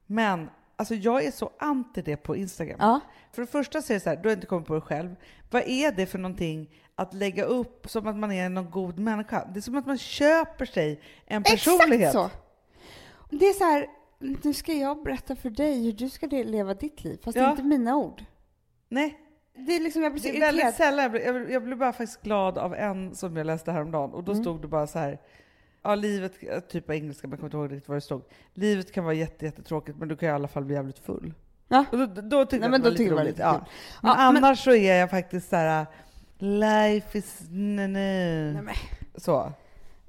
men 0.06 0.50
alltså 0.76 0.96
jag 0.96 1.24
är 1.26 1.32
så 1.32 1.52
anti 1.60 2.02
det 2.02 2.18
på 2.18 2.36
Instagram. 2.36 2.78
Ja. 2.80 3.00
För 3.32 3.42
det 3.42 3.48
första 3.48 3.82
så 3.82 3.94
är 3.94 3.96
det 3.96 4.00
så 4.00 4.10
här, 4.10 4.18
du 4.18 4.30
har 4.30 4.34
inte 4.34 4.48
kommit 4.48 4.68
på 4.68 4.76
det 4.76 4.82
själv. 4.82 5.16
Vad 5.52 5.64
är 5.66 5.92
det 5.92 6.06
för 6.06 6.20
någonting 6.20 6.70
att 7.02 7.14
lägga 7.14 7.44
upp 7.44 7.90
som 7.90 8.08
att 8.08 8.16
man 8.16 8.32
är 8.32 8.50
någon 8.50 8.72
god 8.72 9.00
människa? 9.00 9.48
Det 9.54 9.60
är 9.60 9.62
som 9.62 9.76
att 9.78 9.86
man 9.86 9.98
köper 9.98 10.66
sig 10.66 11.00
en 11.26 11.44
personlighet. 11.44 12.08
Exakt 12.16 12.34
så! 12.34 13.36
Det 13.38 13.46
är 13.46 13.54
så 13.54 13.64
här, 13.64 13.88
nu 14.44 14.54
ska 14.54 14.74
jag 14.74 15.04
berätta 15.04 15.36
för 15.36 15.50
dig 15.50 15.84
hur 15.86 15.92
du 15.92 16.10
ska 16.10 16.26
leva 16.28 16.74
ditt 16.74 17.04
liv, 17.04 17.20
fast 17.24 17.34
det 17.34 17.40
Ja. 17.42 17.48
är 17.48 17.52
inte 17.52 17.64
mina 17.64 17.96
ord. 17.98 18.24
Nej, 18.90 19.18
Det 19.68 19.76
är 19.76 19.80
liksom, 19.80 20.04
jag 20.04 20.12
blir 20.12 20.22
så 20.22 20.28
det 20.28 20.38
är 20.38 20.40
väldigt 20.40 20.64
irriterad. 20.66 20.74
sällan. 20.88 21.04
Jag 21.04 21.12
blir, 21.12 21.22
jag, 21.26 21.46
blir, 21.46 21.60
blir 21.60 21.76
bara 21.76 21.94
faktiskt 21.94 22.22
glad 22.22 22.58
av 22.58 22.76
en 22.76 23.16
som 23.16 23.38
jag 23.38 23.46
läste 23.48 23.72
häromdagen 23.72 24.14
och 24.14 24.24
då 24.24 24.32
Mm. 24.32 24.44
stod 24.44 24.62
det 24.62 24.68
bara 24.68 24.88
så 24.88 25.00
här. 25.00 25.20
Ja, 25.84 25.96
livet, 25.96 26.34
typ 26.70 26.86
på 26.86 26.94
engelska, 26.94 27.28
men 27.28 27.32
jag 27.32 27.40
kommer 27.40 27.48
inte 27.48 27.58
ihåg 27.58 27.72
riktigt 27.72 27.88
vad 27.90 27.98
det 27.98 28.02
stod. 28.02 28.22
Livet 28.54 28.92
kan 28.92 29.04
vara 29.04 29.14
jätte, 29.14 29.46
jättetråkigt, 29.46 29.98
men 29.98 30.08
du 30.08 30.16
kan 30.16 30.30
i 30.30 30.32
alla 30.32 30.48
fall 30.48 30.66
bli 30.66 30.76
jävligt 30.76 31.00
full. 31.00 31.34
Ja. 31.68 31.86
Och 31.92 31.98
då, 31.98 32.06
då 32.06 32.46
tyckte 32.46 32.56
Nej, 32.56 32.64
jag 32.66 32.72
men 32.72 32.74
att 32.74 32.74
det 32.74 32.78
då 32.80 32.84
var 32.84 32.92
lite 32.92 32.98
tycker 32.98 33.04
jag 33.04 33.12
det 33.12 33.16
var 33.16 33.24
roligt. 33.24 33.38
lite 33.38 33.42
Ja. 33.44 33.52
Men 34.02 34.12
Ja, 34.12 34.32
men- 34.32 34.44
annars 34.44 34.64
så 34.64 34.72
är 34.76 34.96
jag 34.96 35.10
faktiskt 35.10 35.50
så 35.50 35.56
här. 35.56 35.86
Life 36.42 37.18
is... 37.18 37.40
Nej, 37.50 37.88
nej. 37.88 38.54
Nej, 38.54 38.62
men, 38.64 38.76
Så. 39.16 39.52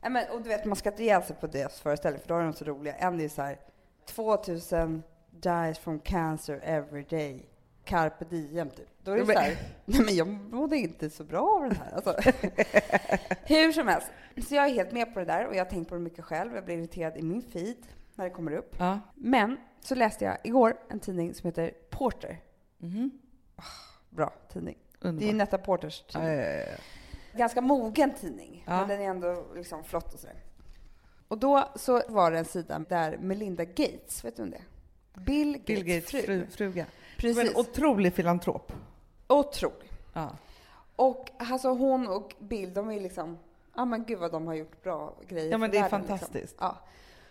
nej, 0.03 0.11
men, 0.12 0.25
och 0.31 0.42
du 0.42 0.49
vet, 0.49 0.64
man 0.64 0.77
ska 0.77 0.90
inte 0.90 1.03
ihjäl 1.03 1.23
sig 1.23 1.37
på 1.37 1.47
deras 1.47 1.81
föreställning, 1.81 2.21
för 2.23 2.29
då 2.29 2.35
är 2.37 2.42
de 2.45 2.53
så 2.53 2.64
roliga. 2.64 2.95
En 2.95 3.21
är 3.21 3.29
så 3.29 3.42
här, 3.42 3.59
2000 4.07 5.03
dies 5.31 5.79
from 5.79 5.99
cancer 5.99 6.61
every 6.64 7.03
day. 7.03 7.49
Carpe 7.85 8.25
diem, 8.25 8.71
typ. 8.71 8.88
Då 9.03 9.11
är 9.12 9.16
det 9.16 9.25
Men- 9.25 9.35
så 9.37 9.40
här, 9.42 9.57
nej 9.85 10.01
men 10.05 10.14
jag 10.16 10.29
mådde 10.29 10.77
inte 10.77 11.11
så 11.11 11.25
bra 11.25 11.40
av 11.57 11.62
den 11.62 11.77
här. 11.77 11.92
Alltså. 11.92 12.31
Hur 13.45 13.73
som 13.73 13.88
helst, 13.88 14.07
så 14.49 14.55
jag 14.55 14.66
är 14.66 14.71
helt 14.75 14.92
med 14.92 15.14
på 15.14 15.18
det 15.21 15.25
där 15.27 15.47
och 15.47 15.55
jag 15.55 15.64
har 15.64 15.71
tänkt 15.71 15.88
på 15.88 15.95
det 15.95 16.01
mycket 16.01 16.25
själv. 16.25 16.55
Jag 16.55 16.64
blir 16.64 16.79
irriterad 16.79 17.16
i 17.16 17.23
min 17.23 17.42
feed 17.42 17.77
när 18.14 18.25
det 18.25 18.31
kommer 18.31 18.53
upp. 18.53 18.75
Ja. 18.79 19.01
Men 19.14 19.57
så 19.81 19.95
läste 19.95 20.25
jag 20.25 20.37
igår 20.45 20.77
en 20.88 21.01
tidning 21.01 21.35
som 21.35 21.47
heter 21.47 21.73
Porter. 21.90 22.40
Mhm. 22.79 23.11
Bra 24.11 24.33
tidning. 24.53 24.79
Det 25.02 25.28
är. 25.28 25.32
Netta 25.32 25.58
Porters 25.58 26.00
tidning. 26.02 26.28
ja, 26.30 26.34
ja, 26.42 26.56
ja. 26.60 26.66
Ganska 27.38 27.60
mogen 27.60 28.14
tidning, 28.20 28.64
Ja. 28.66 28.76
men 28.78 28.88
den 28.88 29.00
är 29.00 29.04
ändå 29.04 29.44
liksom 29.54 29.84
flott 29.84 30.14
och 30.14 30.20
sådär. 30.20 30.36
Och 31.28 31.38
då 31.38 31.68
så 31.74 32.02
var 32.08 32.30
det 32.30 32.38
en 32.38 32.44
sida 32.44 32.78
där 32.88 33.16
Melinda 33.18 33.64
Gates, 33.64 34.24
vet 34.24 34.36
du 34.36 34.42
om 34.42 34.50
det? 34.50 34.62
Bill 35.14 35.52
Gates, 35.52 35.66
Bill 35.66 35.84
Gates 35.84 36.10
fru. 36.10 36.22
fru, 36.22 36.46
fruga. 36.50 36.86
Precis. 37.16 37.36
Men 37.36 37.56
otrolig 37.56 38.12
filantrop. 38.12 38.72
Otrolig. 39.28 39.90
Ja. 40.12 40.28
Och 40.96 41.30
alltså 41.38 41.68
hon 41.68 42.08
och 42.08 42.34
Bill, 42.38 42.74
de 42.74 42.90
är 42.90 43.00
liksom, 43.00 43.38
ja 43.76 43.84
men 43.84 44.04
gud 44.04 44.18
vad 44.18 44.32
de 44.32 44.46
har 44.46 44.54
gjort 44.54 44.82
bra 44.82 45.14
grejer 45.28 45.50
Ja, 45.50 45.58
men 45.58 45.68
för 45.70 45.72
det 45.72 45.78
är 45.78 45.82
världen, 45.90 46.06
fantastiskt. 46.08 46.34
Liksom. 46.34 46.56
Ja. 46.60 46.76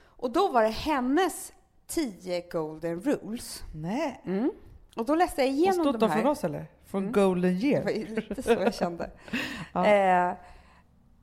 Och 0.03 0.31
då 0.31 0.47
var 0.51 0.63
det 0.63 0.69
hennes 0.69 1.53
10 1.88 2.41
golden 2.51 3.01
rules. 3.01 3.62
Nej. 3.75 4.21
Mm. 4.25 4.51
Och 4.95 5.05
då 5.05 5.15
läste 5.15 5.41
jag 5.41 5.47
Har 5.49 5.53
igenom 5.53 5.73
stått 5.73 5.93
de 5.93 5.99
dem 5.99 6.10
här. 6.12 6.21
från 6.21 6.31
oss 6.31 6.43
eller? 6.43 6.65
Från 6.91 7.01
Mm. 7.01 7.12
Golden 7.13 7.60
Det 7.60 7.65
Year? 7.67 7.84
var 7.84 7.91
ju 7.91 8.15
lite 8.15 8.43
så 8.43 8.51
jag 8.51 8.73
kände. 8.73 9.10
Ja. 9.73 9.86
eh, 9.86 10.34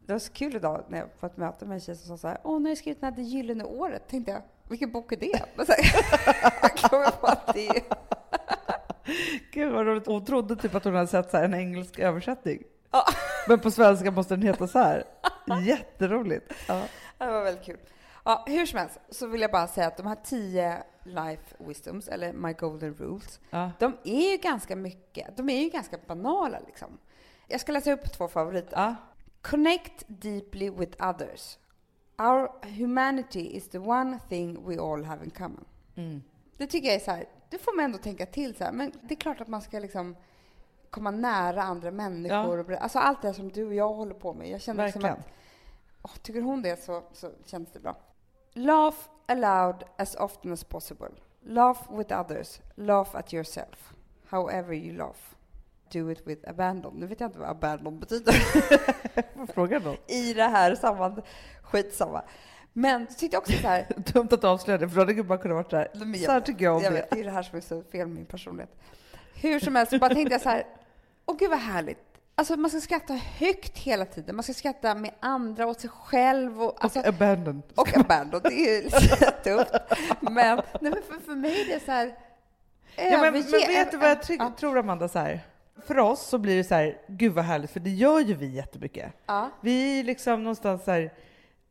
det 0.06 0.12
var 0.12 0.18
så 0.18 0.32
kul 0.32 0.56
idag 0.56 0.84
när 0.88 0.98
jag 0.98 1.20
på 1.20 1.26
ett 1.26 1.36
möte 1.36 1.64
med 1.66 1.74
en 1.74 1.80
tjej 1.80 1.96
som 1.96 2.08
sa 2.08 2.20
så 2.20 2.28
här, 2.28 2.38
åh, 2.44 2.54
när 2.58 2.60
har 2.64 2.68
jag 2.68 2.78
skrivit 2.78 3.00
den 3.00 3.10
här 3.14 3.16
Det 3.16 3.28
gyllene 3.28 3.64
året? 3.64 4.08
Tänkte 4.08 4.30
jag, 4.32 4.42
vilken 4.68 4.92
bok 4.92 5.12
är 5.12 5.16
det? 5.16 5.42
Men 5.54 5.66
så 5.66 5.72
här, 5.72 7.52
det. 7.54 7.82
Gud 9.52 9.72
vad 9.72 9.86
roligt. 9.86 10.06
Hon 10.06 10.24
trodde 10.24 10.56
typ 10.56 10.74
att 10.74 10.84
hon 10.84 10.94
hade 10.94 11.06
sett 11.06 11.30
så 11.30 11.36
en 11.36 11.54
engelsk 11.54 11.98
översättning. 11.98 12.62
Ja. 12.90 13.04
Men 13.48 13.58
på 13.60 13.70
svenska 13.70 14.10
måste 14.10 14.34
den 14.34 14.42
heta 14.42 14.66
så 14.66 14.78
här. 14.78 15.04
Jätteroligt. 15.66 16.52
Ja. 16.68 16.82
Det 17.18 17.26
var 17.26 17.44
väldigt 17.44 17.64
kul. 17.64 17.78
Ja, 18.30 18.44
hur 18.46 18.66
som 18.66 18.78
helst 18.78 18.98
så 19.10 19.26
vill 19.26 19.40
jag 19.40 19.50
bara 19.50 19.66
säga 19.66 19.86
att 19.86 19.96
de 19.96 20.06
här 20.06 20.18
tio 20.24 20.82
life 21.04 21.54
wisdoms, 21.58 22.08
eller 22.08 22.32
my 22.32 22.52
golden 22.52 22.94
rules, 22.94 23.40
Ja. 23.50 23.70
de 23.78 23.96
är 24.04 24.30
ju 24.30 24.36
ganska 24.36 24.76
mycket, 24.76 25.36
de 25.36 25.48
är 25.48 25.62
ju 25.62 25.68
ganska 25.70 25.98
banala 26.06 26.58
liksom. 26.66 26.98
Jag 27.46 27.60
ska 27.60 27.72
läsa 27.72 27.92
upp 27.92 28.12
två 28.12 28.28
favoriter. 28.28 28.70
Ja. 28.76 28.94
Connect 29.42 30.04
deeply 30.06 30.70
with 30.70 31.04
others. 31.08 31.58
Our 32.18 32.66
humanity 32.78 33.40
is 33.56 33.68
the 33.68 33.78
one 33.78 34.18
thing 34.28 34.68
we 34.68 34.80
all 34.82 35.04
have 35.04 35.24
in 35.24 35.30
common. 35.30 35.64
Mm. 35.96 36.22
Det 36.56 36.66
tycker 36.66 36.86
jag 36.88 36.96
är 36.96 37.00
så 37.00 37.10
här, 37.10 37.24
det 37.50 37.58
får 37.58 37.76
man 37.76 37.84
ändå 37.84 37.98
tänka 37.98 38.26
till 38.26 38.54
så 38.56 38.64
här. 38.64 38.72
Men 38.72 38.92
det 39.02 39.14
är 39.14 39.18
klart 39.18 39.40
att 39.40 39.48
man 39.48 39.62
ska 39.62 39.78
liksom 39.78 40.16
komma 40.90 41.10
nära 41.10 41.62
andra 41.62 41.90
människor. 41.90 42.58
Och, 42.58 42.66
ber- 42.66 42.76
alltså 42.76 42.98
allt 42.98 43.22
det 43.22 43.28
här 43.28 43.32
som 43.34 43.48
du 43.52 43.66
och 43.66 43.74
jag 43.74 43.92
håller 43.94 44.14
på 44.14 44.34
med. 44.34 44.48
Jag 44.48 44.60
känner 44.60 44.84
liksom 44.86 45.04
att, 45.04 45.18
åh, 46.02 46.10
tycker 46.22 46.40
hon 46.42 46.62
det 46.62 46.82
så, 46.84 47.02
så 47.12 47.30
känns 47.44 47.72
det 47.72 47.80
bra. 47.80 47.96
Laugh 48.58 48.96
aloud 49.26 49.84
as 49.96 50.16
often 50.16 50.52
as 50.52 50.64
possible. 50.64 51.10
Laugh 51.46 51.80
with 51.90 52.12
others. 52.20 52.60
Laugh 52.74 53.14
at 53.14 53.32
yourself. 53.32 53.92
However 54.30 54.72
you 54.74 54.96
laugh. 54.96 55.18
Do 55.92 56.10
it 56.10 56.26
with 56.26 56.48
abandon. 56.50 56.94
Nu 56.94 57.06
vet 57.06 57.20
jag 57.20 57.28
inte 57.28 57.38
vad 57.38 57.48
abandon 57.48 58.00
betyder 58.00 58.32
frågar 59.54 59.80
då? 59.80 59.96
i 60.06 60.32
det 60.34 60.42
här 60.44 60.74
samman... 60.74 61.22
Skitsamma. 61.62 62.22
Men 62.72 63.00
jag 63.08 63.18
tyckte 63.18 63.38
också 63.38 63.52
så 63.52 63.68
här, 63.68 63.86
Dumt 64.12 64.28
att 64.30 64.44
avslöja 64.44 64.78
det, 64.78 64.88
för 64.88 64.96
då 64.96 65.00
hade 65.00 65.22
bara 65.22 65.38
kunnat 65.38 65.54
vara 65.54 65.68
så 65.70 65.76
här. 65.76 65.88
Men 65.94 66.12
jag 66.12 66.20
Så 66.20 66.32
här 66.32 66.40
tycker 66.40 66.64
jag 66.64 66.76
om 66.76 66.82
jag 66.82 66.92
det. 66.92 66.96
vet, 67.00 67.10
det 67.10 67.20
är 67.20 67.24
det 67.24 67.30
här 67.30 67.42
som 67.42 67.56
är 67.56 67.60
så 67.60 67.82
fel 67.82 68.06
med 68.06 68.16
min 68.16 68.26
personlighet. 68.26 68.76
Hur 69.34 69.60
som 69.60 69.76
helst, 69.76 69.90
så 69.92 69.98
bara 69.98 70.14
tänkte 70.14 70.34
jag 70.34 70.40
så 70.40 70.48
här, 70.48 70.64
åh 71.26 71.36
gud 71.38 71.50
vad 71.50 71.58
härligt. 71.58 71.98
Alltså 72.38 72.56
man 72.56 72.70
ska 72.70 72.80
skratta 72.80 73.14
högt 73.14 73.78
hela 73.78 74.04
tiden. 74.04 74.36
Man 74.36 74.42
ska 74.42 74.54
skratta 74.54 74.94
med 74.94 75.10
andra 75.20 75.66
och 75.66 75.76
sig 75.80 75.90
själv. 75.90 76.62
Och, 76.62 76.84
alltså, 76.84 76.98
och 77.00 77.06
abandon. 77.06 77.62
och 77.74 77.96
abandon, 77.96 78.40
det 78.44 78.48
är 78.54 78.76
ju 78.76 78.82
lite 78.84 79.30
tufft. 79.44 79.72
Men, 80.20 80.56
nej, 80.80 80.92
men 80.92 80.92
för, 81.08 81.24
för 81.26 81.34
mig 81.34 81.60
är 81.60 81.74
det 81.74 81.84
så 81.84 81.92
här, 81.92 82.14
Ja, 82.96 83.10
men, 83.10 83.20
men 83.32 83.32
vet 83.42 83.90
du 83.90 83.96
vad 83.96 84.10
jag 84.10 84.18
Ja. 84.28 84.52
tror 84.58 84.78
Amanda? 84.78 85.08
Så 85.08 85.18
här. 85.18 85.40
För 85.86 85.98
oss 85.98 86.28
så 86.28 86.38
blir 86.38 86.56
det 86.56 86.64
så 86.64 86.74
här, 86.74 86.98
gud 87.08 87.32
vad 87.32 87.44
härligt, 87.44 87.70
för 87.70 87.80
det 87.80 87.90
gör 87.90 88.20
ju 88.20 88.34
vi 88.34 88.46
jättemycket. 88.46 89.12
Ja. 89.26 89.50
Vi 89.60 90.00
är 90.00 90.04
liksom 90.04 90.42
någonstans 90.44 90.84
så 90.84 90.90
här 90.90 91.12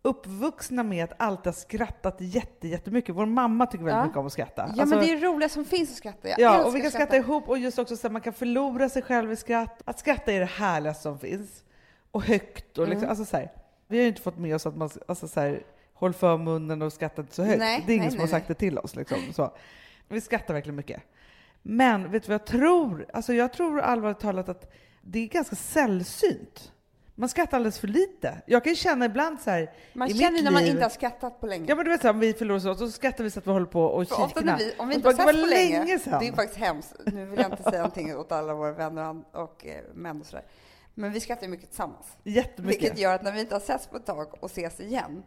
uppvuxna 0.02 0.84
med 0.84 1.04
att 1.04 1.14
alltid 1.18 1.46
ha 1.46 1.54
skrattat 1.54 2.16
jätte, 2.20 2.68
jättemycket. 2.68 3.16
Vår 3.16 3.26
mamma 3.26 3.66
tycker 3.66 3.86
väldigt 3.86 3.98
Ja. 4.00 4.04
mycket 4.06 4.18
om 4.18 4.26
att 4.26 4.32
skratta. 4.34 4.62
Ja, 4.76 4.82
Alltså, 4.82 4.96
men 4.96 5.06
det 5.06 5.12
är 5.12 5.20
det 5.20 5.26
roliga 5.28 5.50
som 5.50 5.66
finns 5.66 5.90
att 5.92 5.96
skratta. 5.96 6.28
Jag 6.30 6.40
Ja, 6.40 6.64
och 6.66 6.76
vi 6.76 6.80
kan 6.80 6.88
att 6.88 6.94
skratta 6.94 7.18
ihop 7.18 7.50
och 7.50 7.58
just 7.58 7.80
också 7.80 7.98
så 7.98 8.08
att 8.08 8.14
man 8.14 8.22
kan 8.22 8.34
förlora 8.34 8.90
sig 8.90 9.02
själv 9.02 9.32
i 9.32 9.36
skratt. 9.36 9.82
Att 9.86 10.00
skratta 10.00 10.32
är 10.32 10.40
det 10.40 10.46
härligaste 10.46 11.04
som 11.04 11.20
finns. 11.20 11.64
Och 12.12 12.24
högt 12.24 12.78
och 12.78 12.84
liksom, 12.88 12.98
Mm. 13.04 13.10
alltså 13.10 13.26
så 13.26 13.38
här, 13.38 13.52
Vi 13.88 13.98
har 13.98 14.02
ju 14.04 14.08
inte 14.10 14.22
fått 14.22 14.38
med 14.38 14.56
oss 14.56 14.66
att 14.66 14.76
man, 14.78 14.90
alltså 15.08 15.28
så 15.28 15.40
här, 15.40 15.64
håll 15.94 16.14
för 16.14 16.38
munnen 16.38 16.82
och 16.82 16.94
skratta 16.94 17.22
inte 17.22 17.36
så 17.36 17.44
högt. 17.44 17.60
Nej, 17.60 17.84
det 17.88 17.92
är 17.92 17.96
ingen 17.96 18.04
nej, 18.06 18.12
som 18.12 18.18
nej, 18.18 18.24
har 18.24 18.40
sagt 18.40 18.48
det 18.48 18.54
till 18.54 18.78
oss 18.80 18.96
liksom. 18.96 19.18
Så. 19.34 19.52
Vi 20.08 20.22
skrattar 20.22 20.54
verkligen 20.54 20.76
mycket. 20.76 21.02
Men 21.62 22.12
vet 22.12 22.24
du 22.24 22.28
vad 22.28 22.34
jag 22.42 22.46
tror? 22.48 23.06
Alltså 23.14 23.34
jag 23.34 23.54
tror 23.54 23.80
allvarligt 23.82 24.20
talat 24.20 24.50
att 24.50 24.74
det 25.02 25.20
är 25.20 25.28
ganska 25.28 25.56
sällsynt. 25.56 26.72
Man 27.20 27.30
skrattar 27.30 27.58
alldeles 27.58 27.80
för 27.80 27.88
lite. 27.88 28.42
Jag 28.46 28.64
kan 28.64 28.76
känna 28.76 29.06
ibland 29.06 29.40
så 29.42 29.50
här, 29.50 29.72
Man 29.94 30.08
i 30.08 30.14
känner 30.14 30.32
mitt 30.32 30.44
när 30.44 30.52
man 30.52 30.62
liv- 30.64 30.72
inte 30.72 30.84
har 30.84 30.90
skrattat 30.90 31.40
på 31.40 31.48
länge. 31.48 31.66
Ja 31.68 31.76
men 31.76 31.86
du 31.86 31.92
vet 31.92 32.02
så 32.02 32.08
här, 32.08 32.14
om 32.14 32.20
vi 32.20 32.34
förlorar 32.34 32.70
oss 32.70 32.80
så 32.80 32.92
skrattar 32.92 33.24
vi 33.24 33.32
så 33.32 33.40
att 33.40 33.48
vi 33.48 33.52
håller 33.52 33.66
på 33.66 33.82
och 33.84 34.08
För 34.08 34.22
ofta 34.22 34.40
kikna. 34.40 34.52
när 34.52 34.58
vi, 34.60 34.74
om 34.78 34.88
vi 34.90 34.94
Och 34.94 34.98
inte 34.98 35.08
har 35.08 35.14
bara, 35.14 35.24
setts 35.26 35.36
"Det 35.38 35.42
på 35.44 35.48
var 35.50 35.56
länge, 35.56 35.80
länge 35.80 36.00
sedan." 36.00 36.20
det 36.20 36.28
är 36.28 36.34
faktiskt 36.34 36.60
hemskt. 36.60 36.94
Nu 37.06 37.26
vill 37.26 37.40
jag 37.40 37.52
inte 37.52 37.64
säga 37.64 37.78
någonting 37.78 38.18
åt 38.18 38.32
alla 38.32 38.54
våra 38.54 38.72
vänner 38.72 39.10
och, 39.34 39.44
och 39.44 39.66
eh, 39.66 39.82
män 39.94 40.22
och 40.22 40.26
sådär. 40.28 40.46
Men 40.94 41.12
vi 41.12 41.20
skrattar 41.20 41.44
ju 41.44 41.50
mycket 41.50 41.68
tillsammans. 41.70 42.06
Jättemycket. 42.24 42.82
Vilket 42.82 43.00
gör 43.00 43.14
att 43.16 43.24
när 43.24 43.32
vi 43.32 43.40
inte 43.40 43.56
har 43.56 43.60
setts 43.60 43.88
på 43.88 43.98
ett 43.98 44.06
tag 44.06 44.28
och 44.40 44.50
ses 44.50 44.80
igen, 44.80 45.24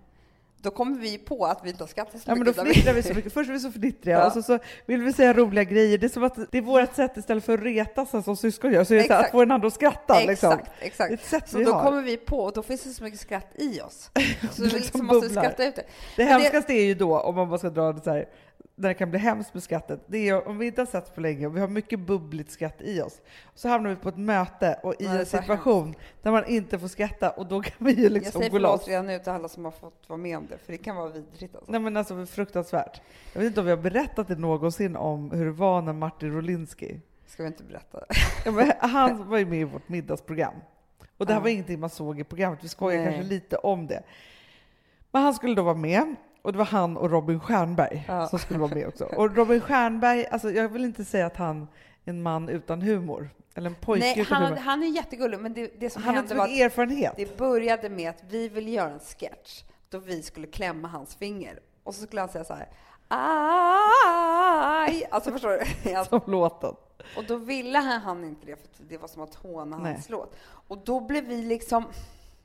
då 0.63 0.71
kommer 0.71 0.99
vi 0.99 1.19
på 1.19 1.45
att 1.47 1.61
vi 1.65 1.71
inte 1.71 1.83
har 1.83 1.89
skrattat 1.89 2.21
så 2.21 2.31
Ja 2.31 2.35
men 2.35 2.45
då 2.45 2.51
mycket. 2.63 2.75
fnittrar 2.75 2.95
vi 2.95 3.03
så 3.03 3.15
mycket. 3.15 3.33
Först 3.33 3.49
är 3.51 3.53
vi 3.55 3.61
så 3.61 3.73
fnittriga 3.73 4.19
Ja. 4.19 4.27
och 4.27 4.33
så, 4.33 4.43
så 4.43 4.59
vill 4.87 5.03
vi 5.03 5.13
säga 5.13 5.33
roliga 5.35 5.65
grejer. 5.65 5.99
Det 5.99 6.07
är 6.07 6.09
som 6.09 6.25
att 6.25 6.39
det 6.53 6.59
är 6.59 6.63
vårt 6.63 6.95
sätt 6.95 7.17
istället 7.17 7.45
för 7.45 7.55
att 7.59 7.65
retas 7.65 8.25
som 8.25 8.37
syskon 8.37 8.73
gör, 8.73 8.85
så 8.85 8.95
är 8.95 9.09
det 9.09 9.17
att 9.19 9.31
få 9.31 9.43
en 9.43 9.51
annan 9.51 9.67
att 9.67 9.75
skratta. 9.75 10.15
Exakt, 10.21 10.29
Liksom. 10.29 10.59
Det 10.81 10.87
exakt. 10.87 11.13
ett 11.13 11.25
sätt 11.25 11.49
Så 11.49 11.59
vi 11.59 11.65
då 11.65 11.73
har. 11.73 11.85
kommer 11.85 12.03
vi 12.03 12.17
på, 12.17 12.39
och 12.41 12.53
då 12.53 12.63
finns 12.63 12.83
det 12.83 12.91
så 12.91 13.05
mycket 13.05 13.21
skratt 13.21 13.49
i 13.55 13.81
oss. 13.81 14.11
Så 14.53 14.63
vi 14.63 14.63
liksom 14.63 14.79
liksom 14.81 15.07
måste 15.07 15.29
skratta 15.31 15.65
ut 15.67 15.77
det. 15.77 15.85
Det 16.17 16.25
hemskaste 16.25 16.73
är 16.73 16.85
ju 16.85 16.95
då, 16.95 17.19
om 17.21 17.35
man 17.35 17.49
bara 17.49 17.59
ska 17.59 17.71
dra 17.71 17.93
det 17.93 18.01
så 18.03 18.11
här, 18.11 18.27
när 18.81 18.89
det 18.89 18.95
kan 18.95 19.11
bli 19.11 19.19
hemskt 19.19 19.55
med 19.55 19.63
skrattet, 19.63 20.01
det 20.07 20.29
är 20.29 20.49
om 20.49 20.59
vi 20.59 20.67
inte 20.67 20.81
har 20.81 20.87
setts 20.87 21.11
på 21.11 21.21
länge 21.21 21.47
och 21.47 21.57
vi 21.57 21.61
har 21.61 21.69
mycket 21.69 21.99
bubbligt 22.01 22.51
skratt 22.51 22.81
i 22.81 23.01
oss, 23.03 23.21
så 23.55 23.69
hamnar 23.69 23.91
vi 23.91 23.97
på 23.97 24.09
ett 24.09 24.17
möte 24.17 24.81
och 24.83 24.95
i 24.99 25.07
en 25.07 25.27
situation 25.27 25.95
där 26.23 26.31
man 26.31 26.47
inte 26.47 26.79
får 26.79 26.89
skratta 26.89 27.31
och 27.31 27.47
då 27.47 27.63
kan 27.63 27.87
vi 27.87 27.93
ju 27.93 28.03
Jag 28.03 28.13
liksom 28.13 28.41
säger 28.41 28.51
gå 28.51 28.57
förlåt 28.57 28.81
loss. 28.81 28.89
redan 28.89 29.07
nu 29.07 29.19
till 29.19 29.33
alla 29.33 29.49
som 29.49 29.65
har 29.65 29.73
fått 29.73 30.09
vara 30.09 30.17
med 30.17 30.39
om 30.39 30.47
det, 30.47 30.59
för 30.59 30.73
det 30.73 30.79
kan 30.79 30.97
vara 30.97 31.09
vidrigt 31.09 31.55
alltså. 31.55 31.71
Nej 31.73 31.81
men 31.81 31.97
alltså 31.97 32.27
fruktansvärt. 32.27 33.01
Jag 33.33 33.41
vet 33.41 33.47
inte 33.49 33.61
om 33.61 33.67
vi 33.67 33.73
har 33.73 33.79
berättat 33.79 34.29
det 34.29 34.37
någonsin 34.37 34.97
om 34.97 35.31
hur 35.31 35.45
det 35.45 35.53
var 35.53 35.83
när 35.83 35.93
Martin 35.93 36.33
Rolinski 36.33 37.01
Ska 37.27 37.43
vi 37.43 37.47
inte 37.47 37.65
berätta? 37.65 38.05
Ja, 38.45 38.89
han 38.89 39.29
var 39.29 39.39
ju 39.39 39.47
med 39.47 39.61
i 39.61 39.65
vårt 39.65 39.89
middagsprogram. 39.89 40.55
Och 41.17 41.27
det 41.27 41.33
här 41.33 41.41
var 41.41 41.49
ingenting 41.49 41.81
man 41.81 41.91
såg 41.91 42.21
i 42.21 42.25
programmet, 42.25 42.65
vi 42.65 42.69
skojar 42.69 43.05
kanske 43.05 43.23
lite 43.23 43.57
om 43.57 43.87
det. 43.87 44.03
Men 45.11 45.23
han 45.23 45.35
skulle 45.35 45.55
då 45.55 45.63
vara 45.63 45.75
med, 45.75 46.17
och 46.43 46.53
det 46.53 46.59
var 46.59 46.65
han 46.65 46.97
och 46.97 47.11
Robin 47.11 47.41
Stjernberg 47.41 48.05
Ja. 48.09 48.27
som 48.29 48.39
skulle 48.39 48.59
vara 48.61 48.75
med 48.75 48.87
också. 48.89 49.05
Och 49.05 49.37
Robin 49.37 49.61
Stjernberg, 49.61 50.27
alltså 50.27 50.51
jag 50.51 50.69
vill 50.69 50.85
inte 50.85 51.05
säga 51.05 51.27
att 51.27 51.37
han 51.37 51.63
är 52.05 52.11
en 52.11 52.23
man 52.23 52.49
utan 52.49 52.83
humor, 52.83 53.31
eller 53.55 53.71
en 53.71 53.75
pojke 53.77 54.05
Nej, 54.07 54.21
utan 54.21 54.37
han, 54.37 54.47
humor. 54.47 54.61
han 54.61 54.83
är 54.83 54.87
jättegullig, 54.87 55.41
men 55.41 55.55
det, 55.55 55.81
det 55.81 55.91
som 55.91 56.03
Han 56.03 56.15
hände 56.15 56.35
var 56.35 56.45
att 56.45 56.51
erfarenhet. 56.51 57.13
det 57.17 57.37
började 57.39 57.89
med 57.89 58.11
att 58.11 58.23
vi 58.29 58.49
ville 58.49 58.71
göra 58.71 58.91
en 58.91 59.01
sketch 59.01 59.63
då 59.89 59.99
vi 59.99 60.23
skulle 60.23 60.47
klämma 60.47 60.89
hans 60.89 61.15
finger. 61.15 61.59
Och 61.83 61.95
så 61.95 62.03
skulle 62.07 62.21
han 62.21 62.29
säga 62.31 62.45
så 62.45 62.55
här, 62.55 62.69
aj! 63.85 65.07
Alltså 65.11 65.33
förstår 65.33 65.51
du? 65.85 65.95
Alltså, 65.97 66.21
Som 66.25 66.33
låten. 66.33 66.75
och 67.17 67.25
då 67.25 67.37
ville 67.37 67.79
han, 67.79 68.01
han 68.01 68.25
inte 68.25 68.47
det, 68.47 68.57
för 68.57 68.85
det 68.89 68.99
var 68.99 69.09
som 69.09 69.23
att 69.23 69.35
håna 69.35 69.79
Nej. 69.79 69.93
hans 69.93 70.09
låt. 70.11 70.37
Och 70.69 70.79
då 70.85 71.01
blev 71.01 71.25
vi 71.25 71.43
liksom, 71.43 71.85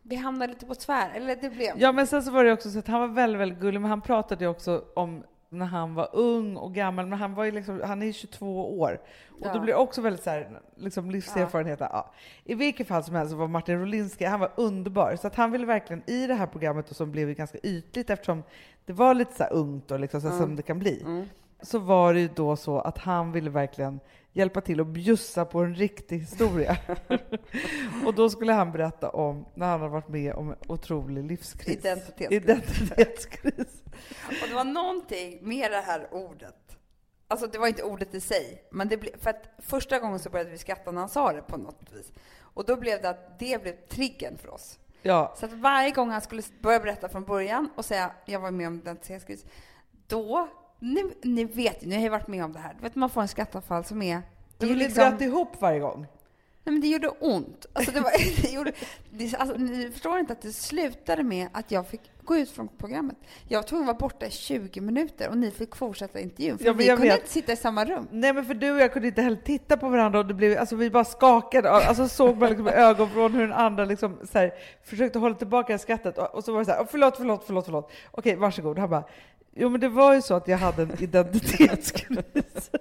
vi 0.07 0.15
hamnade 0.15 0.53
lite 0.53 0.65
på 0.65 0.75
tvär, 0.75 1.11
eller 1.15 1.35
det 1.35 1.49
blev... 1.49 1.73
Ja, 1.77 1.91
men 1.91 2.07
sen 2.07 2.23
så 2.23 2.31
var 2.31 2.43
det 2.43 2.53
också 2.53 2.69
så 2.69 2.79
att 2.79 2.87
han 2.87 2.99
var 3.01 3.07
väldigt, 3.07 3.41
väldigt 3.41 3.59
gullig, 3.59 3.81
men 3.81 3.89
han 3.89 4.01
pratade 4.01 4.43
ju 4.45 4.49
också 4.49 4.83
om 4.95 5.23
när 5.49 5.65
han 5.65 5.93
var 5.95 6.09
ung 6.13 6.57
och 6.57 6.73
gammal, 6.73 7.05
men 7.05 7.19
han 7.19 7.33
var 7.33 7.43
ju 7.43 7.51
liksom, 7.51 7.81
han 7.85 8.01
är 8.01 8.05
ju 8.05 8.13
22 8.13 8.79
år. 8.79 9.01
Och 9.29 9.45
Ja. 9.47 9.53
då 9.53 9.59
blir 9.59 9.73
det 9.73 9.79
också 9.79 10.01
väldigt 10.01 10.23
så 10.23 10.29
här, 10.29 10.61
liksom 10.77 11.11
livserfarenhet. 11.11 11.79
Ja. 11.79 12.11
I 12.43 12.55
vilket 12.55 12.87
fall 12.87 13.03
som 13.03 13.15
helst 13.15 13.31
så 13.31 13.37
var 13.37 13.47
Martin 13.47 13.79
Rolinski, 13.79 14.25
han 14.25 14.39
var 14.39 14.51
underbar. 14.55 15.15
Så 15.21 15.27
att 15.27 15.35
han 15.35 15.51
ville 15.51 15.65
verkligen 15.65 16.03
i 16.09 16.27
det 16.27 16.33
här 16.33 16.47
programmet, 16.47 16.89
och 16.89 16.95
som 16.95 17.11
blev 17.11 17.33
ganska 17.33 17.57
ytligt 17.63 18.09
eftersom 18.09 18.43
det 18.85 18.93
var 18.93 19.13
lite 19.13 19.33
så 19.33 19.43
ungt 19.43 19.91
och 19.91 19.99
liksom 19.99 20.21
så 20.21 20.27
Mm. 20.27 20.39
som 20.39 20.55
det 20.55 20.61
kan 20.63 20.79
bli, 20.79 21.01
Mm. 21.01 21.25
så 21.61 21.79
var 21.79 22.13
det 22.13 22.19
ju 22.19 22.29
då 22.35 22.55
så 22.55 22.79
att 22.79 22.97
han 22.97 23.31
ville 23.31 23.49
verkligen 23.49 23.99
hjälpa 24.35 24.61
till 24.61 24.79
och 24.79 24.85
bjussa 24.85 25.45
på 25.45 25.59
en 25.59 25.75
riktig 25.75 26.19
historia. 26.19 26.77
och 28.05 28.13
då 28.13 28.29
skulle 28.29 28.53
han 28.53 28.71
berätta 28.71 29.09
om 29.09 29.45
när 29.53 29.67
han 29.67 29.81
har 29.81 29.89
varit 29.89 30.07
med 30.07 30.33
om 30.33 30.49
en 30.49 30.57
otrolig 30.67 31.23
livskris. 31.23 31.77
Identitetskris. 31.77 32.31
Identitetskris. 32.31 33.83
Och 34.41 34.47
det 34.49 34.55
var 34.55 34.63
någonting 34.63 35.39
med 35.41 35.71
det 35.71 35.81
här 35.81 36.07
ordet. 36.11 36.77
Alltså 37.27 37.47
det 37.47 37.57
var 37.57 37.67
inte 37.67 37.83
ordet 37.83 38.13
i 38.13 38.21
sig, 38.21 38.67
men 38.71 38.87
det 38.87 38.97
blev, 38.97 39.17
för 39.17 39.29
att 39.29 39.49
första 39.57 39.99
gången 39.99 40.19
så 40.19 40.29
började 40.29 40.49
vi 40.49 40.57
skratta 40.57 40.91
när 40.91 40.99
han 40.99 41.09
sa 41.09 41.33
det 41.33 41.41
på 41.41 41.57
något 41.57 41.93
vis. 41.93 42.11
Och 42.39 42.65
då 42.65 42.75
blev 42.75 43.01
det 43.01 43.09
att 43.09 43.39
det 43.39 43.61
blev 43.61 43.75
triggern 43.87 44.37
för 44.37 44.49
oss. 44.49 44.79
Ja, 45.01 45.35
Så 45.39 45.45
att 45.45 45.53
varje 45.53 45.91
gång 45.91 46.09
han 46.09 46.21
skulle 46.21 46.41
börja 46.61 46.79
berätta 46.79 47.09
från 47.09 47.23
början 47.23 47.69
och 47.75 47.85
säga 47.85 48.11
jag 48.25 48.39
var 48.39 48.51
med 48.51 48.67
om 48.67 48.75
identitetskris, 48.75 49.45
då, 50.07 50.49
ni, 50.93 51.03
ni 51.23 51.43
vet 51.45 51.83
ju, 51.83 51.87
ni 51.87 51.95
har 51.95 52.01
ju 52.01 52.09
varit 52.09 52.27
med 52.27 52.43
om 52.45 52.53
det 52.53 52.59
här, 52.59 52.73
du 52.73 52.81
vet 52.83 52.95
man 52.95 53.09
får 53.09 53.21
en 53.21 53.27
skrattavfall 53.27 53.83
som 53.85 54.01
är, 54.01 54.21
det 54.57 54.65
är 54.65 54.69
ju 54.69 54.75
liksom, 54.75 55.09
bröt 55.09 55.21
ihop 55.21 55.61
varje 55.61 55.79
gång. 55.79 55.99
nej 56.63 56.73
men 56.73 56.81
det 56.81 56.87
gjorde 56.87 57.07
ont. 57.09 57.65
Alltså 57.73 57.91
det 57.91 57.99
var, 58.01 58.11
det 58.41 58.51
gjorde, 58.51 58.71
det, 59.11 59.35
alltså, 59.35 59.57
ni 59.57 59.91
förstår 59.91 60.19
inte 60.19 60.33
att 60.33 60.41
det 60.41 60.53
slutade 60.53 61.23
med 61.23 61.47
att 61.51 61.71
jag 61.71 61.87
fick 61.87 62.01
gå 62.23 62.35
ut 62.37 62.49
från 62.51 62.67
programmet. 62.67 63.15
Jag 63.47 63.59
var 63.59 63.63
tvungen 63.63 63.83
att 63.89 64.01
vara 64.01 64.09
borta 64.09 64.25
i 64.25 64.31
20 64.31 64.81
minuter 64.81 65.29
och 65.29 65.37
ni 65.37 65.51
fick 65.51 65.75
fortsätta 65.75 66.19
intervjun, 66.19 66.57
för 66.57 66.65
Ja, 66.65 66.73
vi 66.73 66.87
jag 66.87 66.97
kunde 66.97 67.11
vet. 67.11 67.19
inte 67.19 67.31
sitta 67.33 67.51
i 67.51 67.55
samma 67.55 67.85
rum. 67.85 68.07
Nej 68.11 68.33
men 68.33 68.45
för 68.45 68.53
du 68.53 68.71
och 68.71 68.79
jag 68.79 68.93
kunde 68.93 69.07
inte 69.07 69.21
heller 69.21 69.37
titta 69.37 69.77
på 69.77 69.89
varandra 69.89 70.19
och 70.19 70.25
det 70.25 70.33
blev, 70.33 70.59
alltså 70.59 70.75
vi 70.75 70.89
bara 70.89 71.05
skakade. 71.05 71.69
Alltså 71.71 72.07
såg 72.07 72.37
man 72.37 72.49
liksom 72.49 72.67
i 72.67 72.71
ögonvrån 72.71 73.33
hur 73.33 73.41
den 73.41 73.53
andra 73.53 73.85
liksom 73.85 74.17
så 74.31 74.37
här, 74.39 74.53
försökte 74.83 75.19
hålla 75.19 75.35
tillbaka 75.35 75.77
skrattet 75.77 76.17
och, 76.17 76.35
och 76.35 76.43
så 76.43 76.51
var 76.51 76.59
det 76.59 76.65
så 76.65 76.71
här, 76.71 76.79
"Åh, 76.81 76.87
förlåt, 76.91 77.17
förlåt, 77.17 77.43
förlåt, 77.45 77.65
förlåt. 77.65 77.91
Okej, 78.11 78.35
varsågod. 78.35 78.79
Han 78.79 78.89
bara, 78.89 79.03
jo 79.55 79.69
men 79.69 79.81
det 79.81 79.89
var 79.89 80.13
ju 80.13 80.21
så 80.21 80.33
att 80.33 80.47
jag 80.47 80.57
hade 80.57 80.81
en 80.81 81.03
identitetskris. 81.03 82.71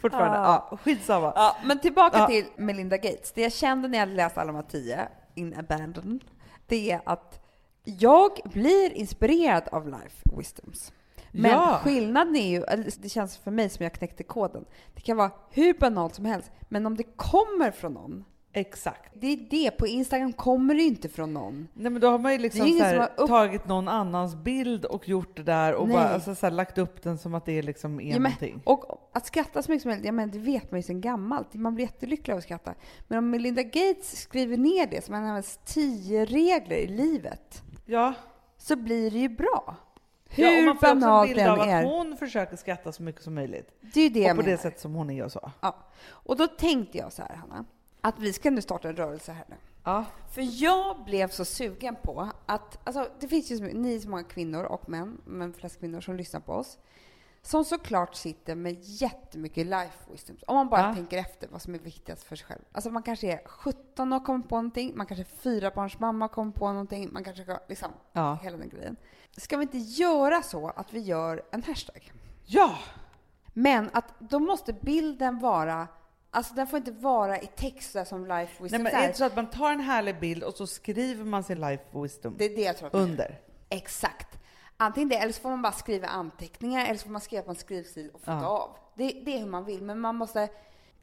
Fortfarande, 0.00 0.38
Ah. 0.38 0.66
ja, 0.70 0.76
skitsamma. 0.84 1.32
Ja, 1.36 1.56
men 1.64 1.78
tillbaka 1.80 2.18
Ja. 2.18 2.26
till 2.26 2.44
Melinda 2.56 2.96
Gates. 2.96 3.32
Det 3.32 3.42
jag 3.42 3.52
kände 3.52 3.88
när 3.88 3.98
jag 3.98 4.08
läste 4.08 4.40
alla 4.40 4.52
de 4.52 4.56
här 4.56 4.62
tio, 4.70 5.08
In 5.34 5.54
Abandon, 5.58 6.20
det 6.66 6.90
är 6.90 7.00
att 7.06 7.40
jag 7.84 8.30
blir 8.44 8.92
inspirerad 8.92 9.68
av 9.72 9.86
Life 9.88 10.22
Wisdoms. 10.36 10.92
Men 11.30 11.50
Ja. 11.50 11.80
skillnaden 11.84 12.36
är 12.36 12.48
ju, 12.50 12.64
det 12.98 13.08
känns 13.08 13.36
för 13.38 13.50
mig 13.50 13.68
som 13.68 13.82
jag 13.82 13.92
knäckte 13.92 14.22
koden, 14.22 14.64
det 14.94 15.00
kan 15.00 15.16
vara 15.16 15.30
hur 15.50 15.74
banalt 15.74 16.14
som 16.14 16.24
helst, 16.24 16.50
men 16.68 16.86
om 16.86 16.96
det 16.96 17.02
kommer 17.16 17.70
från 17.70 17.92
någon, 17.92 18.24
Exakt. 18.54 19.12
Det 19.14 19.26
är 19.26 19.36
det, 19.50 19.70
på 19.70 19.86
Instagram 19.86 20.32
kommer 20.32 20.74
det 20.74 20.82
inte 20.82 21.08
från 21.08 21.34
någon. 21.34 21.68
Nej 21.74 21.92
men 21.92 22.00
då 22.02 22.08
har 22.08 22.18
man 22.18 22.32
ju 22.32 22.38
liksom 22.38 22.68
så 22.68 22.84
här, 22.84 23.08
upp- 23.16 23.28
tagit 23.28 23.68
någon 23.68 23.88
annans 23.88 24.34
bild 24.34 24.84
och 24.84 25.08
gjort 25.08 25.36
det 25.36 25.42
där 25.42 25.74
och 25.74 25.88
Nej. 25.88 25.96
bara, 25.96 26.08
alltså, 26.08 26.34
så 26.34 26.46
här, 26.46 26.50
lagt 26.50 26.78
upp 26.78 27.02
den 27.02 27.18
som 27.18 27.34
att 27.34 27.44
det 27.46 27.62
liksom 27.62 28.00
är 28.00 28.04
Ja, 28.04 28.12
men, 28.12 28.22
någonting. 28.22 28.60
och 28.64 29.10
att 29.12 29.26
skratta 29.26 29.62
så 29.62 29.70
mycket 29.70 29.82
som 29.82 29.88
möjligt, 29.88 30.06
ja, 30.06 30.12
men 30.12 30.30
det 30.30 30.38
vet 30.38 30.70
man 30.70 30.78
ju 30.80 30.82
sedan 30.82 31.00
gammalt. 31.00 31.54
Man 31.54 31.74
blir 31.74 31.84
jättelycklig 31.84 32.32
av 32.32 32.38
att 32.38 32.44
skratta. 32.44 32.74
Men 33.08 33.18
om 33.18 33.30
Melinda 33.30 33.62
Gates 33.62 34.20
skriver 34.20 34.56
ner 34.56 34.86
det 34.86 35.04
som 35.04 35.14
en 35.14 35.22
av 35.22 35.28
hennes 35.28 35.60
tio 35.64 36.24
regler 36.24 36.76
i 36.76 36.86
livet, 36.86 37.62
Ja. 37.86 38.14
så 38.58 38.76
blir 38.76 39.10
det 39.10 39.18
ju 39.18 39.28
bra. 39.28 39.76
Hur 40.28 40.44
ja, 40.44 40.58
och 40.58 40.64
man 40.64 40.76
får 40.76 40.86
också 40.86 40.86
en 40.86 41.00
banalt 41.00 41.28
bild 41.34 41.48
av 41.48 41.58
än 41.60 41.68
är. 41.68 41.78
att 41.78 41.84
hon 41.90 42.16
försöker 42.16 42.56
skratta 42.56 42.92
så 42.92 43.02
mycket 43.02 43.22
som 43.22 43.34
möjligt. 43.34 43.68
Det 43.94 44.00
är 44.00 44.04
ju 44.04 44.10
det 44.10 44.30
och 44.30 44.36
på 44.36 44.42
det 44.42 44.56
sätt 44.58 44.80
som 44.80 44.94
hon 44.94 45.10
är 45.10 45.24
och 45.24 45.32
så. 45.32 45.50
Ja. 45.60 45.76
Och 46.08 46.36
då 46.36 46.46
tänkte 46.46 46.98
jag 46.98 47.12
så 47.12 47.22
här, 47.22 47.34
Hanna, 47.36 47.64
att 48.04 48.18
vi 48.18 48.32
ska 48.32 48.50
nu 48.50 48.62
starta 48.62 48.88
en 48.88 48.96
rörelse 48.96 49.32
här 49.32 49.44
nu. 49.48 49.56
Ja. 49.84 50.04
För 50.30 50.62
jag 50.62 51.04
blev 51.04 51.28
så 51.28 51.44
sugen 51.44 51.96
på 52.02 52.30
att, 52.46 52.78
alltså 52.84 53.08
det 53.20 53.28
finns 53.28 53.50
ju 53.50 53.58
så, 53.58 53.64
ni 53.64 54.00
så 54.00 54.08
många 54.08 54.24
kvinnor 54.24 54.64
och 54.64 54.88
män, 54.88 55.20
men 55.24 55.52
flest 55.52 55.78
kvinnor 55.80 56.00
som 56.00 56.16
lyssnar 56.16 56.40
på 56.40 56.52
oss, 56.52 56.78
som 57.42 57.64
såklart 57.64 58.14
sitter 58.14 58.54
med 58.54 58.76
jättemycket 58.80 59.66
life 59.66 60.10
wisdom. 60.12 60.36
Om 60.46 60.56
man 60.56 60.68
bara 60.68 60.80
Ja. 60.80 60.94
tänker 60.94 61.18
efter 61.18 61.48
vad 61.48 61.62
som 61.62 61.74
är 61.74 61.78
viktigast 61.78 62.22
för 62.22 62.36
sig 62.36 62.46
själv. 62.46 62.60
Alltså 62.72 62.90
man 62.90 63.02
kanske 63.02 63.32
är 63.32 63.40
17 63.46 64.12
och 64.12 64.24
kommit 64.24 64.48
på 64.48 64.56
någonting, 64.56 64.92
man 64.96 65.06
kanske 65.06 65.22
är 65.22 65.36
fyrabarnsmamma 65.36 66.24
och 66.24 66.32
kommit 66.32 66.54
på 66.54 66.68
någonting, 66.72 67.08
man 67.12 67.24
kanske 67.24 67.58
liksom, 67.68 67.92
Ja. 68.12 68.38
hela 68.42 68.56
den 68.56 68.68
grejen. 68.68 68.96
Ska 69.36 69.56
vi 69.56 69.62
inte 69.62 69.78
göra 69.78 70.42
så 70.42 70.68
att 70.68 70.92
vi 70.92 71.00
gör 71.00 71.42
en 71.50 71.62
hashtag? 71.62 72.12
Ja! 72.44 72.78
Men 73.54 73.90
att 73.92 74.14
då 74.20 74.38
måste 74.38 74.72
bilden 74.72 75.38
vara, 75.38 75.88
alltså 76.34 76.54
den 76.54 76.66
får 76.66 76.76
inte 76.76 76.90
vara 76.92 77.38
i 77.40 77.46
text 77.46 77.92
där 77.92 78.04
som 78.04 78.22
life 78.26 78.52
Nej, 78.58 78.62
wisdom. 78.62 78.82
men 78.82 78.92
så 78.92 78.96
är 78.96 79.00
det 79.00 79.06
inte 79.06 79.18
så 79.18 79.24
att 79.24 79.36
man 79.36 79.50
tar 79.50 79.70
en 79.72 79.80
härlig 79.80 80.20
bild 80.20 80.42
och 80.42 80.54
så 80.54 80.66
skriver 80.66 81.24
man 81.24 81.44
sin 81.44 81.60
life 81.60 81.82
wisdom 81.92 82.34
det 82.38 82.44
är 82.44 82.56
det 82.56 82.62
jag 82.62 82.76
tror 82.76 82.90
under? 82.92 83.40
Exakt. 83.68 84.38
Antingen 84.76 85.08
det, 85.08 85.16
eller 85.16 85.32
så 85.32 85.40
får 85.40 85.50
man 85.50 85.62
bara 85.62 85.72
skriva 85.72 86.08
anteckningar, 86.08 86.84
eller 86.84 86.98
så 86.98 87.04
får 87.04 87.10
man 87.10 87.20
skriva 87.20 87.42
på 87.42 87.50
en 87.50 87.56
skrivstil 87.56 88.10
och 88.14 88.20
fota 88.20 88.32
Ja. 88.32 88.46
av. 88.46 88.76
Det, 88.94 89.22
det 89.24 89.34
är 89.34 89.38
hur 89.38 89.46
man 89.46 89.64
vill, 89.64 89.82
men 89.82 90.00
man 90.00 90.16
måste 90.16 90.48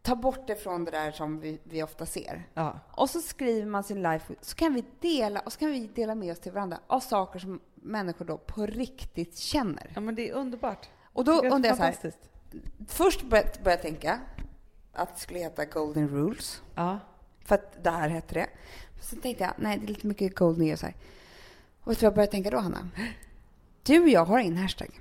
ta 0.01 0.15
bort 0.15 0.47
det 0.47 0.55
från 0.55 0.85
det 0.85 0.91
där 0.91 1.11
som 1.11 1.39
vi, 1.39 1.59
vi 1.63 1.83
ofta 1.83 2.05
ser. 2.05 2.47
Ja. 2.53 2.79
Och 2.91 3.09
så 3.09 3.21
skriver 3.21 3.65
man 3.67 3.83
sin 3.83 4.01
life, 4.01 4.35
så 4.41 4.55
kan 4.55 4.73
vi 4.73 4.83
dela, 4.99 5.39
och 5.39 5.53
så 5.53 5.59
kan 5.59 5.71
vi 5.71 5.87
dela 5.87 6.15
med 6.15 6.31
oss 6.31 6.39
till 6.39 6.51
varandra 6.51 6.79
av 6.87 6.99
saker 6.99 7.39
som 7.39 7.59
människor 7.75 8.25
då 8.25 8.37
på 8.37 8.65
riktigt 8.65 9.37
känner. 9.37 9.91
ja, 9.95 10.01
men 10.01 10.15
det 10.15 10.29
är 10.29 10.33
underbart. 10.33 10.89
Och 11.13 11.23
då 11.23 11.43
är 11.43 11.53
undrar 11.53 11.69
jag 11.69 11.77
så 11.77 11.83
här, 11.83 12.13
först 12.87 13.23
började 13.23 13.49
jag 13.63 13.81
tänka 13.81 14.19
att 14.99 15.15
det 15.15 15.21
skulle 15.21 15.39
heta 15.39 15.65
Golden 15.65 16.09
Rules. 16.09 16.61
Ja. 16.75 16.99
För 17.45 17.55
att 17.55 17.83
det 17.83 17.89
här 17.89 18.09
hette 18.09 18.33
det. 18.33 18.47
Sen 19.01 19.21
tänkte 19.21 19.43
jag, 19.43 19.53
nej 19.57 19.77
det 19.77 19.85
är 19.85 19.87
lite 19.87 20.07
mycket 20.07 20.35
golden 20.35 20.65
years 20.65 20.81
här. 20.81 20.95
Och 21.81 21.91
vet 21.91 21.99
du 21.99 22.05
vad 22.05 22.11
jag 22.11 22.15
började 22.15 22.31
tänka 22.31 22.49
då, 22.49 22.57
Hanna? 22.57 22.89
Du 23.83 24.01
och 24.01 24.09
jag 24.09 24.25
har 24.25 24.39
ingen 24.39 24.57
hashtag. 24.57 24.99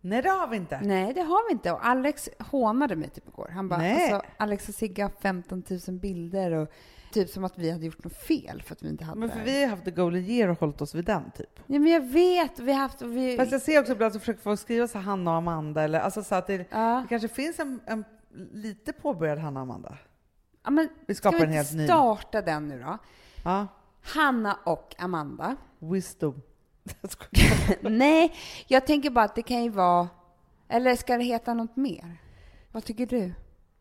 Nej, 0.00 0.22
det 0.22 0.28
har 0.28 0.48
vi 0.48 0.56
inte. 0.56 0.80
Nej, 0.82 1.14
det 1.14 1.20
har 1.20 1.48
vi 1.48 1.52
inte. 1.52 1.72
Och 1.72 1.86
Alex 1.86 2.28
hånade 2.38 2.96
mig 2.96 3.08
typ 3.08 3.28
igår. 3.28 3.50
Han 3.52 3.68
bara, 3.68 3.80
Nej. 3.80 4.12
alltså, 4.12 4.28
Alex 4.36 4.68
och 4.68 4.74
Sigge 4.74 5.02
har 5.02 5.12
15 5.20 5.62
000 5.88 5.98
bilder 5.98 6.52
och 6.52 6.68
typ 7.12 7.30
som 7.30 7.44
att 7.44 7.58
vi 7.58 7.70
hade 7.70 7.86
gjort 7.86 8.04
något 8.04 8.16
fel 8.16 8.62
för 8.62 8.74
att 8.74 8.82
vi 8.82 8.88
inte 8.88 9.04
hade 9.04 9.20
Men 9.20 9.30
för 9.30 9.40
vi 9.40 9.62
har 9.62 9.70
haft 9.70 9.84
the 9.84 9.90
golden 9.90 10.24
year 10.24 10.48
och 10.48 10.60
hållit 10.60 10.80
oss 10.80 10.94
vid 10.94 11.04
den 11.04 11.30
typ. 11.30 11.60
Ja, 11.66 11.78
men 11.78 11.92
jag 11.92 12.00
vet. 12.00 12.58
Vi 12.58 12.72
har 12.72 12.80
haft... 12.80 13.02
och 13.02 13.16
Vi... 13.16 13.36
Fast 13.36 13.52
jag 13.52 13.62
ser 13.62 13.80
också 13.80 13.92
ibland 13.92 14.12
så 14.12 14.18
försöker 14.18 14.40
folk 14.40 14.60
skriva 14.60 14.88
så 14.88 14.98
här, 14.98 15.04
Hanna 15.04 15.30
och 15.30 15.36
Amanda 15.36 15.82
eller 15.82 16.00
alltså 16.00 16.22
så 16.22 16.34
att 16.34 16.46
det, 16.46 16.66
ja. 16.70 17.00
det 17.02 17.06
kanske 17.08 17.28
finns 17.28 17.58
en, 17.58 17.80
en 17.86 18.04
lite 18.52 18.92
påbörjad 18.92 19.38
Hanna 19.38 19.60
Amanda. 19.60 19.98
ja, 20.64 20.70
men 20.70 20.88
Vi 21.06 21.14
ska 21.14 21.28
skapar 21.30 21.38
vi 21.38 21.44
en 21.44 21.52
helt 21.52 21.72
ny. 21.72 21.84
starta 21.86 22.42
den 22.42 22.68
nu 22.68 22.80
då? 22.82 22.98
Ja. 23.44 23.66
Hanna 24.02 24.58
och 24.64 24.94
Amanda. 24.98 25.56
Wisdom. 25.78 26.42
Nej, 27.80 28.34
jag 28.66 28.86
tänker 28.86 29.10
bara 29.10 29.24
att 29.24 29.34
det 29.34 29.42
kan 29.42 29.62
ju 29.64 29.70
vara... 29.70 30.08
Eller 30.68 30.96
ska 30.96 31.16
det 31.18 31.24
heta 31.24 31.54
något 31.54 31.76
mer? 31.76 32.16
Vad 32.72 32.84
tycker 32.84 33.06
du? 33.06 33.32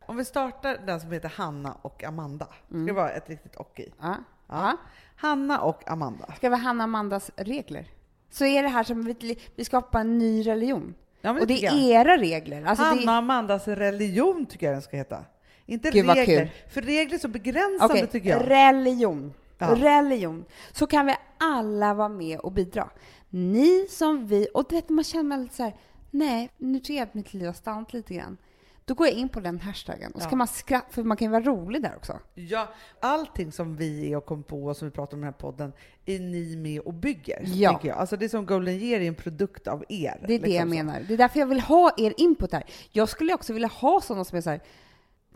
Om 0.05 0.17
vi 0.17 0.25
startar 0.25 0.77
den 0.85 1.01
som 1.01 1.11
heter 1.11 1.29
Hanna 1.29 1.73
och 1.81 2.03
Amanda. 2.03 2.45
Ska 2.45 2.73
Mm. 2.75 2.85
det 2.85 2.93
vara 2.93 3.09
ett 3.11 3.29
riktigt 3.29 3.55
och 3.55 3.79
i? 3.79 3.93
Ja. 4.01 4.15
Ja. 4.47 4.77
Hanna 5.15 5.59
och 5.61 5.89
Amanda. 5.91 6.33
Ska 6.35 6.49
vi 6.49 6.55
ha 6.55 6.61
Hanna 6.63 6.83
och 6.83 6.87
Amandas 6.89 7.31
regler? 7.35 7.87
Så 8.29 8.45
är 8.45 8.63
det 8.63 8.69
här 8.69 8.83
som 8.83 9.01
vi, 9.03 9.39
vi 9.55 9.65
skapar 9.65 9.99
en 9.99 10.17
ny 10.17 10.43
religion. 10.47 10.95
Ja, 11.25 11.39
Och 11.39 11.47
det 11.47 11.65
är 11.65 11.91
era 11.91 12.17
regler. 12.17 12.65
Alltså 12.65 12.83
Hanna 12.83 13.01
det, 13.01 13.07
och 13.07 13.13
Amandas 13.13 13.67
religion 13.67 14.45
tycker 14.45 14.65
jag 14.65 14.75
den 14.75 14.81
ska 14.81 14.97
heta. 14.97 15.25
Inte 15.65 15.91
Gud, 15.91 16.09
regler. 16.09 16.51
För 16.69 16.81
regler 16.81 17.15
är 17.15 17.19
så 17.19 17.27
begränsande 17.27 17.93
Okej, 17.93 18.07
tycker 18.07 18.29
jag. 18.29 18.49
religion. 18.49 19.33
Ja. 19.57 19.75
Religion. 19.75 20.45
Så 20.71 20.87
kan 20.87 21.05
vi 21.05 21.15
alla 21.37 21.93
vara 21.93 22.09
med 22.09 22.39
och 22.39 22.51
bidra. 22.51 22.89
Ni 23.29 23.87
som 23.89 24.27
vi, 24.27 24.47
och 24.53 24.65
du 24.69 24.75
vet 24.75 24.89
man 24.89 25.03
känner 25.03 25.37
lite 25.37 25.55
så 25.55 25.63
här, 25.63 25.75
nej, 26.11 26.49
nu 26.57 26.79
tycker 26.79 26.93
jag 26.93 27.03
att 27.03 27.13
mitt 27.13 27.33
liv 27.33 27.45
har 27.45 27.53
stannat 27.53 27.93
lite 27.93 28.13
grann. 28.13 28.37
Då 28.87 28.93
går 28.93 29.07
jag 29.07 29.15
in 29.15 29.29
på 29.29 29.39
den 29.39 29.59
hashtaggen 29.59 30.11
och 30.11 30.21
så 30.21 30.25
Ja. 30.25 30.29
kan 30.29 30.37
man 30.37 30.47
skratta, 30.47 30.87
för 30.91 31.03
man 31.03 31.17
kan 31.17 31.25
ju 31.25 31.31
vara 31.31 31.43
rolig 31.43 31.81
där 31.81 31.95
också. 31.95 32.19
Ja, 32.33 32.67
allting 32.99 33.51
som 33.51 33.75
vi 33.75 34.11
är 34.11 34.17
och 34.17 34.25
kom 34.25 34.43
på 34.43 34.65
och 34.65 34.77
som 34.77 34.87
vi 34.87 34.91
pratar 34.91 35.13
om 35.17 35.19
i 35.19 35.25
den 35.25 35.33
här 35.33 35.39
podden 35.39 35.73
är 36.05 36.19
ni 36.19 36.55
med 36.55 36.79
och 36.81 36.93
bygger. 36.93 37.41
Ja. 37.45 37.69
Tänker 37.69 37.87
jag. 37.87 37.97
Alltså 37.97 38.17
det 38.17 38.29
som 38.29 38.45
Golden 38.45 38.73
Year 38.73 39.01
är 39.01 39.07
en 39.07 39.15
produkt 39.15 39.67
av 39.67 39.83
er. 39.89 40.17
Det 40.27 40.33
är 40.35 40.39
det 40.39 40.47
liksom 40.47 40.51
jag 40.53 40.61
så. 40.63 40.67
menar. 40.67 40.99
Det 41.07 41.13
är 41.13 41.17
därför 41.17 41.39
jag 41.39 41.47
vill 41.47 41.59
ha 41.59 41.91
er 41.97 42.13
input 42.17 42.51
här. 42.51 42.63
Jag 42.91 43.09
skulle 43.09 43.33
också 43.33 43.53
vilja 43.53 43.67
ha 43.67 44.01
sådana 44.01 44.25
som 44.25 44.37
är 44.37 44.41
så 44.41 44.49
här, 44.49 44.59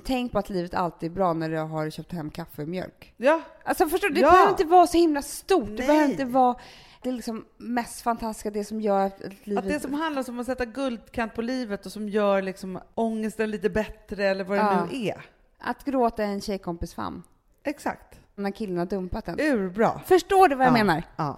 tänk 0.03 0.31
på 0.31 0.39
att 0.39 0.49
livet 0.49 0.73
alltid 0.73 1.11
är 1.11 1.15
bra 1.15 1.33
när 1.33 1.49
du 1.49 1.57
har 1.57 1.89
köpt 1.89 2.11
hem 2.11 2.29
kaffe 2.29 2.61
och 2.61 2.67
mjölk. 2.67 3.13
Ja, 3.17 3.41
Alltså 3.63 3.89
förstår 3.89 4.07
du, 4.07 4.13
det 4.13 4.21
Ja. 4.21 4.31
behöver 4.31 4.51
inte 4.51 4.63
vara 4.65 4.87
så 4.87 4.97
himla 4.97 5.21
stort. 5.21 5.65
Det 5.67 5.73
Nej. 5.73 5.87
behöver 5.87 6.09
inte 6.11 6.25
vara 6.25 6.55
det 7.01 7.11
liksom 7.11 7.45
mest 7.57 8.01
fantastiska, 8.01 8.51
det 8.51 8.63
som 8.63 8.81
gör 8.81 9.05
att 9.05 9.19
livet... 9.43 9.63
att 9.63 9.69
det 9.69 9.79
som 9.79 9.93
handlar 9.93 10.29
om 10.29 10.39
att 10.39 10.45
sätta 10.45 10.65
guldkant 10.65 11.33
på 11.33 11.41
livet 11.41 11.85
och 11.85 11.91
som 11.91 12.09
gör 12.09 12.41
liksom 12.41 12.79
ångesten 12.95 13.51
lite 13.51 13.69
bättre 13.69 14.25
eller 14.27 14.43
vad 14.43 14.57
det 14.57 14.63
Ja. 14.63 14.85
nu 14.91 14.97
är. 15.07 15.25
Att 15.59 15.85
gråta 15.85 16.23
i 16.23 16.25
en 16.25 16.41
tjejkompis 16.41 16.93
famn 16.93 17.23
Exakt. 17.63 18.19
när 18.35 18.51
killen 18.51 18.77
har 18.77 18.85
dumpat 18.85 19.27
en. 19.27 19.39
Urbra. 19.39 20.01
Förstår 20.05 20.47
du 20.47 20.55
vad 20.55 20.67
jag 20.67 20.71
Ja. 20.77 20.83
menar? 20.83 21.03
Ja. 21.15 21.37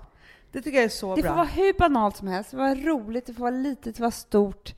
Det 0.51 0.62
tycker 0.62 0.78
jag 0.78 0.86
är 0.86 0.89
så 0.89 1.16
Det 1.16 1.22
bra. 1.22 1.30
får 1.32 1.36
vara 1.36 1.47
hur 1.47 1.74
banalt 1.74 2.18
som 2.18 2.28
helst, 2.28 2.51
det 2.51 2.57
får 2.57 2.64
vara 2.64 2.76
roligt, 2.76 3.26
det 3.26 3.34
får 3.34 3.41
vara 3.41 3.51
litet, 3.51 3.84
det 3.84 3.93
får 3.93 4.01
vara 4.03 4.12
stort. 4.12 4.76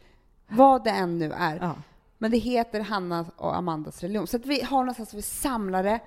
Vad 0.47 0.83
det 0.83 0.89
än 0.89 1.17
nu 1.19 1.31
är. 1.33 1.55
Ja. 1.61 1.75
Men 2.17 2.31
det 2.31 2.37
heter 2.37 2.79
Hanna 2.81 3.25
och 3.35 3.55
Amandas 3.57 4.01
religion. 4.01 4.27
Så 4.27 4.37
att 4.37 4.45
vi 4.45 4.61
har 4.63 4.77
någonstans 4.77 5.13
vi 5.13 5.21
samlar 5.21 5.83
det. 5.83 5.99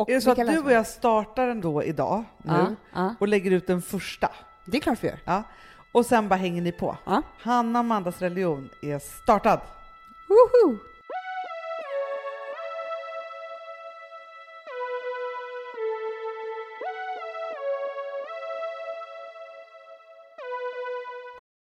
Och 0.00 0.10
Är 0.10 0.14
det 0.14 0.20
så 0.20 0.30
att 0.30 0.36
du 0.36 0.58
och 0.58 0.72
jag 0.72 0.86
startar 0.86 1.46
den 1.46 1.60
då 1.60 1.84
idag, 1.84 2.24
nu, 2.42 2.52
Ja, 2.52 2.74
ja. 2.92 3.14
och 3.20 3.28
lägger 3.28 3.50
ut 3.50 3.66
den 3.66 3.82
första? 3.82 4.30
Det 4.66 4.76
är 4.76 4.80
klart 4.80 4.98
vi 5.04 5.08
gör. 5.08 5.18
Ja. 5.24 5.42
Och 5.92 6.06
sen 6.06 6.28
bara 6.28 6.36
hänger 6.36 6.62
ni 6.62 6.72
på. 6.72 6.96
Ja. 7.06 7.22
Hanna 7.40 7.78
och 7.78 7.84
Amandas 7.84 8.18
religion 8.22 8.68
är 8.82 8.98
startad. 8.98 9.60
Woho! 10.28 10.76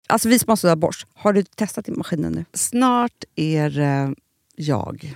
Alltså 0.10 0.30
vi 0.30 0.40
som 0.40 0.50
har 0.50 0.56
sådär 0.56 0.76
borst, 0.76 1.08
har 1.14 1.34
du 1.34 1.44
testat 1.44 1.90
i 1.90 1.92
maskinen 1.92 2.32
nu? 2.32 2.46
Snart 2.54 3.24
är 3.36 3.70
det 3.70 4.16
jag 4.56 5.16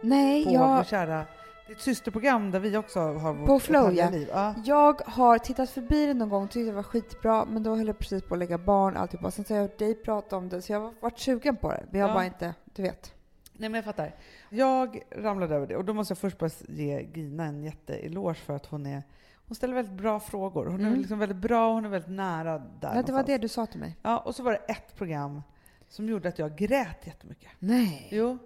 Nej, 0.00 0.44
På 0.44 0.50
jag, 0.52 0.76
vår 0.76 0.84
kära... 0.84 1.24
Är 1.66 1.72
ett 1.72 1.80
systerprogram 1.80 2.50
där 2.50 2.60
vi 2.60 2.76
också 2.76 3.00
har 3.00 3.34
vårt 3.34 3.46
På 3.46 3.60
Flow, 3.60 3.92
ja. 3.94 4.10
liv. 4.10 4.28
Ja. 4.32 4.54
jag 4.64 5.00
har 5.06 5.38
tittat 5.38 5.70
förbi 5.70 6.06
det 6.06 6.14
någon 6.14 6.28
gång 6.28 6.44
och 6.44 6.50
tyckte 6.50 6.70
det 6.70 6.76
var 6.76 6.82
skitbra 6.82 7.44
men 7.44 7.62
då 7.62 7.76
höll 7.76 7.86
jag 7.86 7.98
precis 7.98 8.22
på 8.22 8.34
att 8.34 8.38
lägga 8.38 8.58
barn 8.58 8.94
och 8.96 9.00
alltihopa. 9.02 9.30
Sen 9.30 9.44
så 9.44 9.54
har 9.54 9.58
jag 9.60 9.68
hört 9.68 9.78
dig 9.78 9.94
prata 9.94 10.36
om 10.36 10.48
det 10.48 10.62
så 10.62 10.72
jag 10.72 10.80
har 10.80 10.94
varit 11.00 11.18
sugen 11.18 11.56
på 11.56 11.70
det. 11.70 11.84
Vi 11.90 12.00
har 12.00 12.08
Ja. 12.08 12.14
bara 12.14 12.24
inte, 12.24 12.54
du 12.64 12.82
vet. 12.82 13.14
Nej 13.52 13.68
men 13.68 13.74
jag 13.74 13.84
fattar. 13.84 14.14
Jag 14.50 15.00
ramlade 15.16 15.54
över 15.54 15.66
det 15.66 15.76
och 15.76 15.84
då 15.84 15.94
måste 15.94 16.12
jag 16.12 16.18
först 16.18 16.38
bara 16.38 16.50
ge 16.68 17.08
Gina 17.14 17.44
en 17.44 17.64
jätteeloge 17.64 18.34
för 18.34 18.56
att 18.56 18.66
hon 18.66 18.86
är 18.86 19.02
hon 19.46 19.54
ställer 19.54 19.74
väldigt 19.74 19.94
bra 19.94 20.20
frågor. 20.20 20.66
Hon 20.66 20.80
är 20.80 20.86
Mm. 20.86 20.98
liksom 20.98 21.18
väldigt 21.18 21.38
bra, 21.38 21.72
hon 21.72 21.84
är 21.84 21.88
väldigt 21.88 22.10
nära 22.10 22.58
där 22.58 22.94
Ja, 22.96 23.02
det 23.02 23.12
var 23.12 23.22
det 23.22 23.38
du 23.38 23.48
sa 23.48 23.66
till 23.66 23.80
mig. 23.80 23.96
Ja, 24.02 24.18
och 24.18 24.34
så 24.34 24.42
var 24.42 24.52
det 24.52 24.58
ett 24.72 24.96
program 24.96 25.42
som 25.88 26.08
gjorde 26.08 26.28
att 26.28 26.38
jag 26.38 26.56
grät 26.56 27.06
jättemycket. 27.06 27.50
Nej. 27.58 28.08
Jo. 28.10 28.38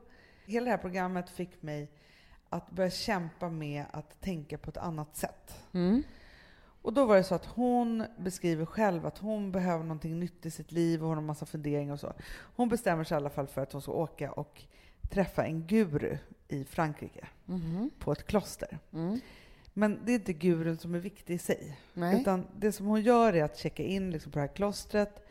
Hela 0.46 0.64
det 0.64 0.70
här 0.70 0.78
programmet 0.78 1.30
fick 1.30 1.62
mig 1.62 1.88
att 2.48 2.70
börja 2.70 2.90
kämpa 2.90 3.48
med 3.48 3.84
att 3.90 4.20
tänka 4.20 4.58
på 4.58 4.70
ett 4.70 4.76
annat 4.76 5.16
sätt. 5.16 5.54
Mm. 5.72 6.02
Och 6.82 6.92
då 6.92 7.04
var 7.06 7.16
det 7.16 7.24
så 7.24 7.34
att 7.34 7.46
hon 7.46 8.04
beskriver 8.18 8.64
själv 8.66 9.06
att 9.06 9.18
hon 9.18 9.52
behöver 9.52 9.84
någonting 9.84 10.20
nytt 10.20 10.46
i 10.46 10.50
sitt 10.50 10.72
liv 10.72 11.02
och 11.02 11.08
hon 11.08 11.16
har 11.16 11.22
massa 11.24 11.46
funderingar 11.46 11.92
och 11.92 12.00
så. 12.00 12.12
Hon 12.56 12.68
bestämmer 12.68 13.04
sig 13.04 13.14
i 13.14 13.16
alla 13.16 13.30
fall 13.30 13.46
för 13.46 13.60
att 13.60 13.72
hon 13.72 13.82
ska 13.82 13.92
åka 13.92 14.32
och 14.32 14.62
träffa 15.10 15.44
en 15.44 15.66
guru 15.66 16.18
i 16.48 16.64
Frankrike 16.64 17.26
Mhm. 17.44 17.90
på 17.98 18.12
ett 18.12 18.26
kloster. 18.26 18.78
Mm. 18.92 19.20
Men 19.74 20.00
det 20.04 20.12
är 20.12 20.14
inte 20.14 20.32
gurun 20.32 20.78
som 20.78 20.94
är 20.94 20.98
viktig 20.98 21.34
i 21.34 21.38
sig. 21.38 21.78
Nej. 21.94 22.20
Utan 22.20 22.46
det 22.56 22.72
som 22.72 22.86
hon 22.86 23.02
gör 23.02 23.32
är 23.32 23.44
att 23.44 23.58
checka 23.58 23.82
in 23.82 24.10
liksom 24.10 24.32
på 24.32 24.38
det 24.38 24.46
här 24.46 24.54
klostret 24.54 25.26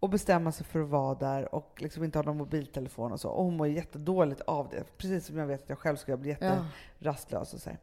och 0.00 0.10
bestämma 0.10 0.52
sig 0.52 0.66
för 0.66 0.80
att 0.80 0.88
vara 0.88 1.14
där 1.14 1.54
och 1.54 1.82
liksom 1.82 2.04
inte 2.04 2.18
ha 2.18 2.22
någon 2.22 2.36
mobiltelefon 2.36 3.12
och 3.12 3.20
så. 3.20 3.28
Och 3.28 3.44
hon 3.44 3.56
mår 3.56 3.68
jättedåligt 3.68 4.40
av 4.40 4.68
det. 4.68 4.84
Precis 4.96 5.26
som 5.26 5.36
jag 5.38 5.46
vet 5.46 5.62
att 5.62 5.68
jag 5.68 5.78
själv 5.78 5.96
skulle 5.96 6.16
bli 6.16 6.36
ja. 6.40 6.64
jätterastlös 6.98 7.54
och 7.54 7.60
så 7.60 7.70
här. 7.70 7.78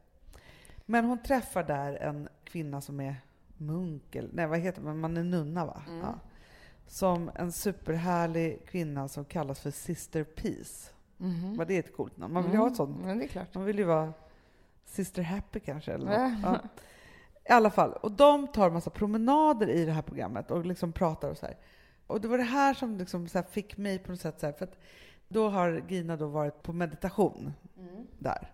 Men 0.86 1.06
hon 1.06 1.24
träffar 1.24 1.64
där 1.64 1.96
en 1.96 2.30
kvinna 2.44 2.82
som 2.82 3.00
är 3.00 3.16
munk, 3.58 4.16
eller 4.16 4.30
nej 4.34 4.48
vad 4.48 4.60
heter 4.60 4.82
man, 4.82 5.00
man 5.00 5.18
är 5.18 5.24
nunna 5.24 5.66
va? 5.66 5.82
Mm. 5.88 6.00
Ja. 6.00 6.14
Som 6.88 7.32
en 7.36 7.52
superhärlig 7.52 8.66
kvinna 8.68 9.08
som 9.08 9.26
kallas 9.26 9.60
för 9.60 9.72
Sister 9.72 10.24
Peace. 10.24 10.92
Mhm. 11.18 11.58
Vad 11.58 11.68
det 11.68 11.74
är 11.74 11.80
ett 11.80 11.96
coolt 11.96 12.18
namn. 12.18 12.34
Man 12.34 12.44
vill 12.44 12.52
ju 12.52 12.58
ha 12.58 12.68
ett 12.68 12.76
sånt 12.76 13.06
Men 13.06 13.18
det 13.20 13.26
är 13.26 13.28
klart. 13.28 13.54
man 13.56 13.66
vill 13.66 13.78
ju 13.78 13.84
vara 13.84 14.14
Sister 14.86 15.22
Happy 15.22 15.60
kanske. 15.60 15.94
Eller 15.94 16.12
Ja. 16.14 16.28
något. 16.28 16.40
Ja. 16.44 16.60
I 17.50 17.52
alla 17.52 17.70
fall. 17.70 17.94
Och 17.94 18.12
de 18.12 18.48
tar 18.48 18.70
massa 18.70 18.90
promenader 18.90 19.68
i 19.70 19.86
det 19.86 19.92
här 19.92 20.02
programmet 20.02 20.52
och 20.52 20.66
liksom 20.66 20.92
pratar 20.92 21.30
och 21.30 21.38
så 21.38 21.46
här. 21.46 21.58
Och 22.08 22.22
det 22.22 22.28
var 22.28 22.38
det 22.38 22.44
här 22.44 22.74
som 22.74 22.98
liksom 22.98 23.28
så 23.28 23.38
här 23.38 23.46
fick 23.46 23.78
mig 23.78 24.00
på 24.00 24.12
något 24.12 24.20
sätt 24.20 24.40
så 24.40 24.46
här, 24.46 24.54
för 24.54 24.66
att 24.66 24.78
då 25.28 25.50
har 25.50 25.84
Gina 25.90 26.18
då 26.18 26.28
varit 26.28 26.64
på 26.64 26.74
meditation 26.74 27.54
Mm. 27.78 28.08
där. 28.20 28.52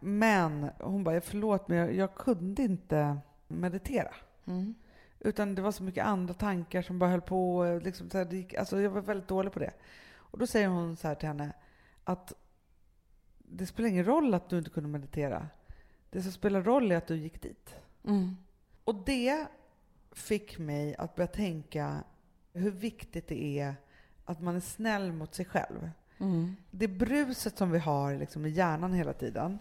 Men 0.00 0.70
hon 0.80 1.04
bara, 1.04 1.20
förlåt 1.20 1.68
men 1.68 1.78
jag, 1.78 1.94
jag 1.94 2.14
kunde 2.14 2.62
inte 2.62 3.18
meditera. 3.48 4.14
Mm. 4.44 4.74
Utan 5.20 5.54
det 5.54 5.62
var 5.62 5.72
så 5.72 5.82
mycket 5.82 6.06
andra 6.06 6.34
tankar 6.34 6.82
som 6.82 6.98
bara 6.98 7.10
höll 7.10 7.20
på. 7.20 7.64
Liksom 7.84 8.10
så 8.10 8.18
här, 8.18 8.24
gick, 8.32 8.54
alltså 8.54 8.80
jag 8.80 8.90
var 8.90 9.00
väldigt 9.00 9.28
dålig 9.28 9.52
på 9.52 9.58
det. 9.58 9.72
Och 10.14 10.38
då 10.38 10.46
säger 10.46 10.68
hon 10.68 10.96
så 10.96 11.08
här 11.08 11.14
till 11.14 11.28
henne 11.28 11.52
att 12.04 12.32
det 13.38 13.66
spelar 13.66 13.88
ingen 13.88 14.04
roll 14.04 14.34
att 14.34 14.48
du 14.48 14.58
inte 14.58 14.70
kunde 14.70 14.88
meditera. 14.88 15.48
Det 16.10 16.22
som 16.22 16.32
spelar 16.32 16.62
roll 16.62 16.92
är 16.92 16.96
att 16.96 17.06
du 17.06 17.16
gick 17.16 17.42
dit. 17.42 17.74
Mm. 18.04 18.36
Och 18.84 18.94
det 18.94 19.46
fick 20.12 20.58
mig 20.58 20.96
att 20.96 21.14
börja 21.14 21.26
tänka 21.28 22.04
hur 22.56 22.70
viktigt 22.70 23.28
det 23.28 23.58
är 23.58 23.74
att 24.24 24.40
man 24.40 24.56
är 24.56 24.60
snäll 24.60 25.12
mot 25.12 25.34
sig 25.34 25.44
själv. 25.44 25.90
Mm. 26.18 26.56
Det 26.70 26.88
bruset 26.88 27.58
som 27.58 27.70
vi 27.70 27.78
har 27.78 28.14
liksom 28.14 28.46
i 28.46 28.48
hjärnan 28.48 28.92
hela 28.92 29.12
tiden, 29.12 29.58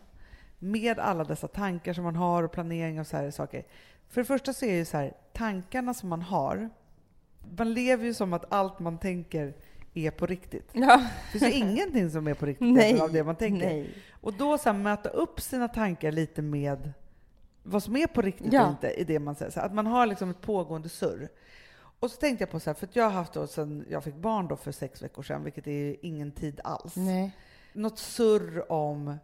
med 0.59 0.99
alla 0.99 1.23
dessa 1.23 1.47
tankar 1.47 1.93
som 1.93 2.03
man 2.03 2.15
har 2.15 2.43
och 2.43 2.51
planering 2.51 2.99
och 2.99 3.07
så 3.07 3.17
här 3.17 3.31
saker. 3.31 3.63
För 4.09 4.21
det 4.21 4.25
första 4.25 4.53
så 4.53 4.65
är 4.65 4.75
ju 4.75 4.85
så 4.85 4.97
här, 4.97 5.13
tankarna 5.33 5.93
som 5.93 6.09
man 6.09 6.21
har, 6.21 6.69
man 7.57 7.73
lever 7.73 8.05
ju 8.05 8.13
som 8.13 8.33
att 8.33 8.53
allt 8.53 8.79
man 8.79 8.97
tänker 8.97 9.53
är 9.93 10.11
på 10.11 10.25
riktigt. 10.25 10.69
Ja. 10.73 11.07
Det 11.33 11.39
finns 11.39 11.53
ju 11.55 11.59
ingenting 11.69 12.09
som 12.09 12.27
är 12.27 12.33
på 12.33 12.45
riktigt 12.45 12.73
Nej. 12.73 12.99
av 12.99 13.11
det 13.11 13.23
man 13.23 13.35
tänker. 13.35 13.67
Nej. 13.67 13.93
Och 14.21 14.33
då 14.33 14.57
så 14.57 14.69
här, 14.69 14.77
möta 14.77 15.09
upp 15.09 15.41
sina 15.41 15.67
tankar 15.67 16.11
lite 16.11 16.41
med 16.41 16.91
vad 17.63 17.83
som 17.83 17.95
är 17.95 18.07
på 18.07 18.21
riktigt 18.21 18.53
Ja. 18.53 18.63
och 18.65 18.69
inte 18.69 18.87
i 18.89 19.03
det 19.03 19.19
man 19.19 19.35
säger. 19.35 19.51
Så 19.51 19.59
att 19.59 19.73
man 19.73 19.85
har 19.87 20.05
liksom 20.05 20.29
ett 20.29 20.41
pågående 20.41 20.89
surr. 20.89 21.29
Och 22.05 22.11
så 22.11 22.17
tänkte 22.17 22.41
jag 22.41 22.49
på 22.49 22.59
så 22.59 22.69
här, 22.69 22.75
för 22.75 22.89
jag 22.93 23.03
har 23.03 23.11
haft 23.11 23.33
då 23.33 23.47
sen 23.47 23.85
jag 23.89 24.03
fick 24.03 24.15
barn 24.15 24.47
då 24.47 24.55
för 24.55 24.71
sex 24.71 25.01
veckor 25.01 25.23
sedan, 25.23 25.43
vilket 25.43 25.67
är 25.67 25.95
ingen 26.01 26.31
tid 26.31 26.59
alls. 26.63 26.95
Nej. 26.95 27.31
Något 27.73 27.99
surr 27.99 28.71
om 28.71 29.17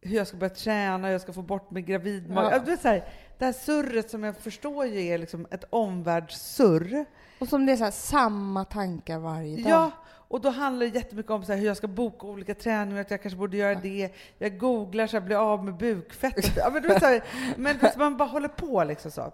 hur 0.00 0.16
jag 0.16 0.26
ska 0.26 0.36
börja 0.36 0.54
träna, 0.54 1.06
hur 1.06 1.12
jag 1.12 1.20
ska 1.20 1.32
få 1.32 1.42
bort 1.42 1.70
min 1.70 1.84
gravidmage. 1.84 2.52
Ja. 2.52 2.62
Ja. 2.66 2.76
Så 2.76 2.88
här, 2.88 3.08
det 3.38 3.44
här 3.44 3.52
surret 3.52 4.10
som 4.10 4.24
jag 4.24 4.36
förstår 4.36 4.86
ju 4.86 5.06
är 5.06 5.18
liksom 5.18 5.46
ett 5.50 5.64
omvärldssurr. 5.70 7.04
Och 7.38 7.48
som 7.48 7.66
det 7.66 7.72
är 7.72 7.76
här, 7.76 7.90
samma 7.90 8.64
tankar 8.64 9.18
varje 9.18 9.56
dag. 9.56 9.72
Ja, 9.72 9.90
och 10.06 10.40
då 10.40 10.50
handlar 10.50 10.86
det 10.86 10.94
jättemycket 10.94 11.32
om 11.32 11.44
så 11.44 11.52
här, 11.52 11.58
hur 11.58 11.66
jag 11.66 11.76
ska 11.76 11.86
boka 11.86 12.26
olika 12.26 12.54
träningar, 12.54 13.00
att 13.00 13.10
jag 13.10 13.22
kanske 13.22 13.38
borde 13.38 13.56
göra 13.56 13.74
det. 13.74 14.10
Jag 14.38 14.58
googlar 14.58 15.06
så 15.06 15.16
här, 15.16 15.26
bli 15.26 15.34
av 15.34 15.64
med 15.64 15.76
bukfett. 15.76 16.52
Ja, 16.56 16.70
men 16.72 16.82
du 16.82 16.88
vet, 16.88 17.00
så 17.00 17.06
här, 17.06 17.24
men 17.56 17.76
man 17.96 18.16
bara 18.16 18.28
håller 18.28 18.48
på 18.48 18.84
liksom 18.84 19.10
så. 19.10 19.32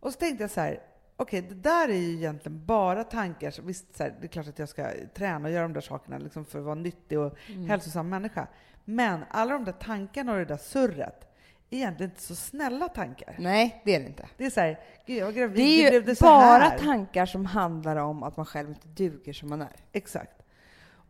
Och 0.00 0.12
så 0.12 0.18
tänkte 0.18 0.44
jag 0.44 0.50
så 0.50 0.60
här, 0.60 0.80
okej, 1.22 1.42
det 1.42 1.54
där 1.54 1.88
är 1.88 1.92
ju 1.96 2.12
egentligen 2.14 2.66
bara 2.66 3.04
tankar. 3.04 3.54
Visst, 3.62 3.96
så 3.96 4.02
här, 4.02 4.14
det 4.20 4.26
är 4.26 4.28
klart 4.28 4.48
att 4.48 4.58
jag 4.58 4.68
ska 4.68 4.86
träna 5.14 5.48
och 5.48 5.54
göra 5.54 5.62
de 5.62 5.72
där 5.72 5.80
sakerna 5.80 6.18
liksom 6.18 6.44
för 6.44 6.58
att 6.58 6.64
vara 6.64 6.74
nyttig 6.74 7.18
och 7.18 7.34
Mm. 7.48 7.68
hälsosam 7.68 8.08
människa. 8.08 8.46
Men 8.84 9.24
alla 9.30 9.52
de 9.52 9.64
där 9.64 9.72
tankarna 9.72 10.32
och 10.32 10.38
det 10.38 10.44
där 10.44 10.56
surret 10.56 11.28
är 11.70 11.76
egentligen 11.76 12.10
inte 12.10 12.22
så 12.22 12.34
snälla 12.34 12.88
tankar. 12.88 13.36
Nej, 13.38 13.82
det 13.84 13.94
är 13.94 14.00
det 14.00 14.06
inte. 14.06 14.28
Det 14.36 14.46
är 14.46 14.50
så 14.50 14.60
här, 14.60 14.78
gud 15.06 15.16
jag 15.18 15.26
var 15.26 15.32
gravid, 15.32 15.56
Det 15.56 15.62
är 15.62 15.82
ju 15.84 15.90
blev 15.90 16.04
det 16.04 16.16
så 16.16 16.24
bara 16.24 16.58
här. 16.58 16.78
tankar 16.78 17.26
som 17.26 17.46
handlar 17.46 17.96
om 17.96 18.22
att 18.22 18.36
man 18.36 18.46
själv 18.46 18.68
inte 18.68 18.88
duger 18.88 19.32
som 19.32 19.48
man 19.48 19.62
är. 19.62 19.76
Exakt. 19.92 20.42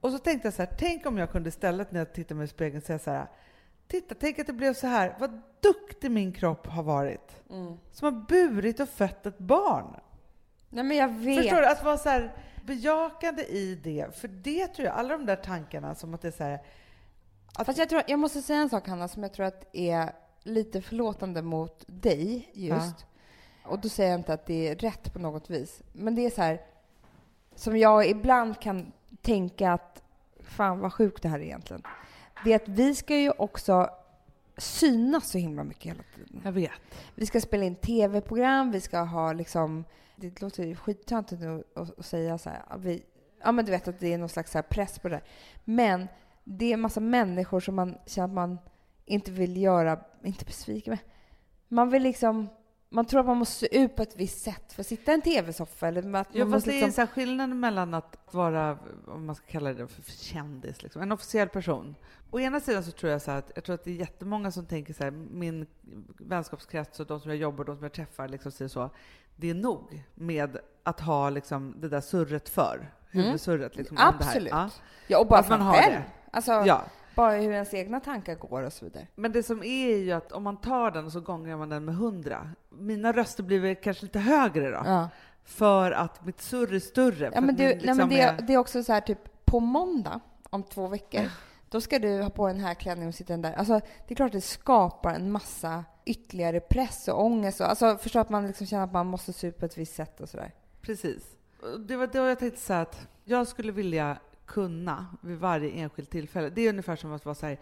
Och 0.00 0.10
så 0.10 0.18
tänkte 0.18 0.46
jag 0.46 0.54
så 0.54 0.62
här, 0.62 0.70
tänk 0.78 1.06
om 1.06 1.18
jag 1.18 1.30
kunde 1.30 1.48
istället 1.48 1.92
när 1.92 1.98
jag 2.00 2.12
tittar 2.12 2.34
mig 2.34 2.44
i 2.44 2.48
spegeln 2.48 2.82
säga 2.82 2.98
så 2.98 3.10
här, 3.10 3.26
titta, 3.92 4.14
tänk 4.14 4.38
att 4.38 4.46
det 4.46 4.52
blev 4.52 4.74
så 4.74 4.86
här, 4.86 5.16
vad 5.20 5.42
duktig 5.60 6.10
min 6.10 6.32
kropp 6.32 6.66
har 6.66 6.82
varit. 6.82 7.42
Som 7.92 8.14
har 8.14 8.26
burit 8.28 8.80
och 8.80 8.88
fött 8.88 9.26
ett 9.26 9.38
barn. 9.38 9.96
Nej, 10.68 10.84
men 10.84 10.96
jag 10.96 11.08
vet. 11.08 11.42
Förstår 11.42 11.60
du? 11.60 11.66
Att 11.66 11.84
vara 11.84 11.98
så 11.98 12.08
här 12.08 12.36
bejakande 12.64 13.42
i 13.42 13.74
det. 13.74 14.16
För 14.16 14.28
det 14.28 14.66
tror 14.66 14.86
jag, 14.86 14.96
alla 14.96 15.16
de 15.16 15.26
där 15.26 15.36
tankarna 15.36 15.94
som 15.94 16.14
att 16.14 16.22
det 16.22 16.28
är 16.28 16.32
så 16.32 16.44
här, 16.44 16.62
att, 17.54 17.66
Fast 17.66 17.78
jag, 17.78 17.88
tror, 17.88 18.02
jag 18.06 18.18
måste 18.18 18.42
säga 18.42 18.60
en 18.60 18.70
sak, 18.70 18.88
Hanna, 18.88 19.08
som 19.08 19.22
jag 19.22 19.32
tror 19.32 19.46
att 19.46 19.64
är 19.72 20.12
lite 20.42 20.82
förlåtande 20.82 21.42
mot 21.42 21.84
dig 21.86 22.50
just. 22.52 23.06
Och 23.64 23.78
då 23.78 23.88
säger 23.88 24.10
jag 24.10 24.20
inte 24.20 24.32
att 24.32 24.46
det 24.46 24.68
är 24.68 24.76
rätt 24.76 25.12
på 25.12 25.18
något 25.18 25.50
vis. 25.50 25.82
Men 25.92 26.14
det 26.14 26.26
är 26.26 26.30
så 26.30 26.42
här, 26.42 26.60
som 27.54 27.76
jag 27.78 28.06
ibland 28.08 28.60
kan 28.60 28.92
tänka 29.22 29.72
att 29.72 30.02
fan 30.40 30.80
vad 30.80 30.92
sjukt 30.92 31.22
det 31.22 31.28
här 31.28 31.38
är 31.38 31.42
egentligen. 31.42 31.82
Det 32.44 32.52
är 32.52 32.56
att 32.56 32.68
vi 32.68 32.94
ska 32.94 33.16
ju 33.16 33.30
också 33.30 33.90
synas 34.56 35.30
så 35.30 35.38
himla 35.38 35.64
mycket 35.64 35.84
hela 35.84 36.02
tiden. 36.16 36.40
jag 36.44 36.52
vet. 36.52 36.70
Vi 37.14 37.26
ska 37.26 37.40
spela 37.40 37.64
in 37.64 37.76
tv-program, 37.76 38.70
vi 38.70 38.80
ska 38.80 38.98
ha 39.00 39.32
liksom... 39.32 39.84
Det 40.16 40.40
låter 40.40 40.64
ju 40.64 40.76
skittöntigt 40.76 41.42
nu 41.42 41.64
att, 41.74 42.06
säga 42.06 42.38
så 42.38 42.50
här. 42.50 42.62
Vi, 42.78 43.02
ja, 43.42 43.52
men 43.52 43.64
du 43.64 43.70
vet 43.70 43.88
att 43.88 44.00
det 44.00 44.12
är 44.12 44.18
någon 44.18 44.28
slags 44.28 44.56
press 44.70 44.98
på 44.98 45.08
det 45.08 45.14
där. 45.14 45.24
Men 45.64 46.08
det 46.44 46.66
är 46.66 46.74
en 46.74 46.80
massa 46.80 47.00
människor 47.00 47.60
som 47.60 47.74
man 47.74 47.98
känner 48.06 48.28
att 48.28 48.34
man 48.34 48.58
inte 49.04 49.30
vill 49.30 49.56
göra, 49.56 50.00
inte 50.24 50.44
besviken 50.44 50.90
med. 50.90 50.98
Man 51.68 51.90
vill 51.90 52.02
liksom... 52.02 52.48
Man 52.92 53.04
tror 53.04 53.20
att 53.20 53.26
man 53.26 53.36
måste 53.36 53.54
se 53.54 53.78
ut 53.78 53.96
på 53.96 54.02
ett 54.02 54.16
visst 54.16 54.42
sätt 54.42 54.72
för 54.72 54.80
att 54.80 54.86
sitta 54.86 55.10
i 55.10 55.14
en 55.14 55.22
tv-soffa. 55.22 55.88
Eller 55.88 56.00
att 56.00 56.06
man 56.06 56.24
Ja, 56.32 56.44
fast 56.44 56.50
måste 56.50 56.70
det 56.70 56.76
är 56.76 56.86
liksom, 56.86 56.92
så 56.92 57.00
här 57.00 57.06
skillnaden 57.06 57.60
mellan 57.60 57.94
att 57.94 58.16
vara, 58.30 58.78
om 59.06 59.26
man 59.26 59.34
ska 59.34 59.46
kalla 59.46 59.72
det 59.72 59.86
för 59.86 60.02
kändis, 60.12 60.82
liksom, 60.82 61.02
en 61.02 61.12
officiell 61.12 61.48
person. 61.48 61.94
Å 62.30 62.40
ena 62.40 62.60
sidan 62.60 62.84
så 62.84 62.90
tror 62.90 63.12
jag 63.12 63.22
så 63.22 63.30
att, 63.30 63.50
jag 63.54 63.64
tror 63.64 63.74
att 63.74 63.84
det 63.84 63.90
är 63.90 63.94
jättemånga 63.94 64.50
som 64.50 64.66
tänker 64.66 64.94
så 64.94 65.04
här, 65.04 65.10
min 65.10 65.66
vänskapskrets 66.18 67.00
och 67.00 67.06
de 67.06 67.20
som 67.20 67.30
jag 67.30 67.38
jobbar 67.38 67.64
de 67.64 67.76
som 67.76 67.82
jag 67.82 67.92
träffar, 67.92 68.28
liksom 68.28 68.68
så, 68.68 68.90
det 69.36 69.50
är 69.50 69.54
nog 69.54 70.04
med 70.14 70.58
att 70.82 71.00
ha 71.00 71.30
liksom 71.30 71.74
det 71.80 71.88
där 71.88 72.00
surret 72.00 72.48
för, 72.48 72.92
huvudsurret. 73.10 73.76
Liksom, 73.76 73.96
här. 73.96 74.08
Absolut. 74.08 74.50
Ja. 74.50 74.70
ja, 75.06 75.18
och 75.18 75.26
bara 75.26 75.40
att 75.40 75.48
man 75.48 75.60
har 75.60 75.74
själv. 75.74 75.94
det. 75.94 76.04
Alltså, 76.30 76.52
ja. 76.52 76.84
Bara 77.14 77.32
hur 77.32 77.52
ens 77.52 77.74
egna 77.74 78.00
tankar 78.00 78.34
går 78.34 78.62
och 78.62 78.72
så 78.72 78.84
vidare. 78.84 79.06
Men 79.14 79.32
det 79.32 79.42
som 79.42 79.62
är 79.62 79.96
ju 79.96 80.12
att 80.12 80.32
om 80.32 80.42
man 80.42 80.56
tar 80.56 80.90
den 80.90 81.10
så 81.10 81.20
gånger 81.20 81.56
man 81.56 81.68
den 81.68 81.84
med 81.84 81.94
hundra, 81.96 82.50
mina 82.70 83.12
röster 83.12 83.42
blir 83.42 83.60
väl 83.60 83.74
kanske 83.76 84.02
lite 84.04 84.18
högre 84.18 84.70
då, 84.70 84.82
Ja. 84.84 85.08
för 85.44 85.90
att 85.92 86.24
mitt 86.26 86.40
surr 86.40 86.74
är 86.74 86.78
större. 86.78 87.30
Ja, 87.34 87.40
men 87.40 87.54
du, 87.56 87.64
min 87.66 87.78
nej, 87.84 87.94
men 87.94 88.08
det, 88.08 88.14
liksom 88.14 88.38
är- 88.38 88.46
det 88.46 88.52
är 88.54 88.58
också 88.58 88.82
så 88.84 88.92
här, 88.92 89.00
typ 89.00 89.44
på 89.44 89.60
måndag 89.60 90.20
om 90.50 90.62
två 90.62 90.86
veckor, 90.88 91.20
då 91.70 91.80
ska 91.80 91.98
du 91.98 92.22
ha 92.22 92.30
på 92.30 92.46
den 92.46 92.60
här 92.60 92.74
klänningen 92.74 93.08
och 93.08 93.14
sitta 93.14 93.32
den 93.32 93.42
där. 93.42 93.52
Alltså, 93.52 93.80
det 94.08 94.14
är 94.14 94.14
klart 94.14 94.26
att 94.26 94.32
det 94.32 94.40
skapar 94.40 95.14
en 95.14 95.30
massa 95.32 95.84
ytterligare 96.04 96.60
press 96.60 97.08
och 97.08 97.24
ångest. 97.24 97.60
Och, 97.60 97.68
alltså, 97.70 97.96
förstå 97.96 98.18
att 98.18 98.30
man 98.30 98.46
liksom 98.46 98.66
känner 98.66 98.84
att 98.84 98.92
man 98.92 99.06
måste 99.06 99.32
se 99.32 99.46
ut 99.46 99.58
på 99.58 99.66
ett 99.66 99.78
visst 99.78 99.94
sätt 99.94 100.20
och 100.20 100.28
sådär. 100.28 100.54
Precis. 100.80 101.22
Det 101.78 101.96
var 101.96 102.06
då 102.06 102.18
jag 102.18 102.38
tänkte 102.38 102.60
så 102.60 102.72
här 102.72 102.82
att 102.82 103.06
jag 103.24 103.46
skulle 103.48 103.72
vilja 103.72 104.16
kunna 104.46 105.06
vid 105.20 105.38
varje 105.38 105.70
enskilt 105.70 106.10
tillfälle. 106.10 106.50
Det 106.50 106.60
är 106.62 106.68
ungefär 106.68 106.96
som 106.96 107.12
att 107.12 107.24
vara 107.24 107.34
så 107.34 107.46
här, 107.46 107.58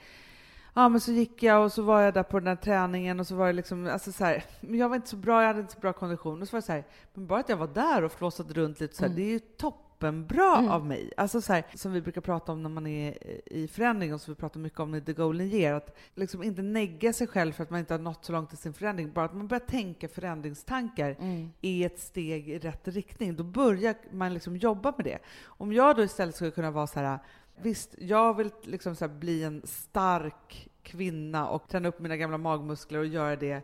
ja 0.75 0.89
men 0.89 1.01
så 1.01 1.13
gick 1.13 1.43
jag 1.43 1.65
och 1.65 1.73
så 1.73 1.83
var 1.83 2.01
jag 2.01 2.15
där 2.15 2.23
på 2.23 2.39
den 2.39 2.47
här 2.49 2.57
träningen 2.57 3.21
och 3.21 3.27
så 3.27 3.35
var 3.35 3.47
det 3.47 3.53
liksom, 3.53 3.87
alltså 3.87 4.13
så 4.13 4.25
här, 4.25 4.45
jag 4.61 4.89
var 4.89 4.97
inte 4.97 5.09
så 5.09 5.17
bra, 5.17 5.41
jag 5.41 5.47
hade 5.47 5.61
inte 5.61 5.73
så 5.73 5.81
bra 5.81 5.93
kondition. 5.93 6.43
Och 6.43 6.49
så 6.49 6.53
var 6.53 6.61
det 6.61 6.67
så 6.67 6.73
här, 6.73 6.85
men 7.15 7.27
bara 7.27 7.41
att 7.41 7.49
jag 7.49 7.57
var 7.57 7.67
där 7.69 8.03
och 8.05 8.13
flåsade 8.13 8.55
runt 8.55 8.81
lite 8.81 8.97
så 8.97 9.03
här, 9.03 9.07
Mm. 9.09 9.17
det 9.17 9.23
är 9.23 9.33
ju 9.33 9.39
toppen. 9.39 9.90
Toppenbra 10.01 10.57
Mm. 10.59 10.71
av 10.71 10.87
mig. 10.87 11.13
Alltså 11.17 11.41
så 11.41 11.53
här, 11.53 11.65
som 11.75 11.93
vi 11.93 12.01
brukar 12.01 12.21
prata 12.21 12.53
om 12.53 12.63
när 12.63 12.71
man 12.71 12.87
är 12.87 13.19
i 13.53 13.69
förändring 13.69 14.15
och 14.15 14.21
som 14.21 14.35
vi 14.35 14.41
pratar 14.41 14.61
mycket 14.61 14.81
om 14.81 14.95
i 14.95 15.01
The 15.01 15.13
Golden 15.13 15.47
Year, 15.47 15.75
att 15.75 15.97
liksom 16.15 16.43
inte 16.43 16.63
negga 16.63 17.13
sig 17.13 17.27
själv 17.27 17.53
för 17.53 17.63
att 17.63 17.71
man 17.71 17.81
inte 17.81 17.95
har 17.95 17.99
nått 17.99 18.25
så 18.25 18.33
långt 18.33 18.53
i 18.53 18.57
sin 18.57 18.73
förändring, 18.73 19.13
bara 19.13 19.25
att 19.25 19.35
man 19.35 19.49
börjar 19.49 19.61
tänka 19.67 20.09
förändringstankar 20.09 21.17
Mm. 21.21 21.51
är 21.63 21.87
ett 21.87 21.99
steg 22.01 22.49
i 22.49 22.59
rätt 22.59 22.89
riktning. 22.89 23.37
Då 23.37 23.43
börjar 23.45 23.95
man 24.13 24.35
liksom 24.35 24.57
jobba 24.57 24.93
med 24.97 25.07
det. 25.07 25.19
Om 25.45 25.73
jag 25.73 25.97
då 25.97 26.03
istället 26.03 26.35
skulle 26.35 26.51
kunna 26.51 26.71
vara 26.71 26.87
så 26.87 27.01
här, 27.01 27.19
visst, 27.63 27.95
jag 27.99 28.37
vill 28.37 28.51
liksom 28.63 28.97
så 28.97 29.09
bli 29.09 29.43
en 29.45 29.63
stark 29.65 30.69
kvinna 30.83 31.49
och 31.49 31.69
träna 31.69 31.89
upp 31.89 31.99
mina 32.01 32.17
gamla 32.17 32.39
magmuskler 32.39 32.99
och 32.99 33.07
göra 33.07 33.37
det, 33.37 33.63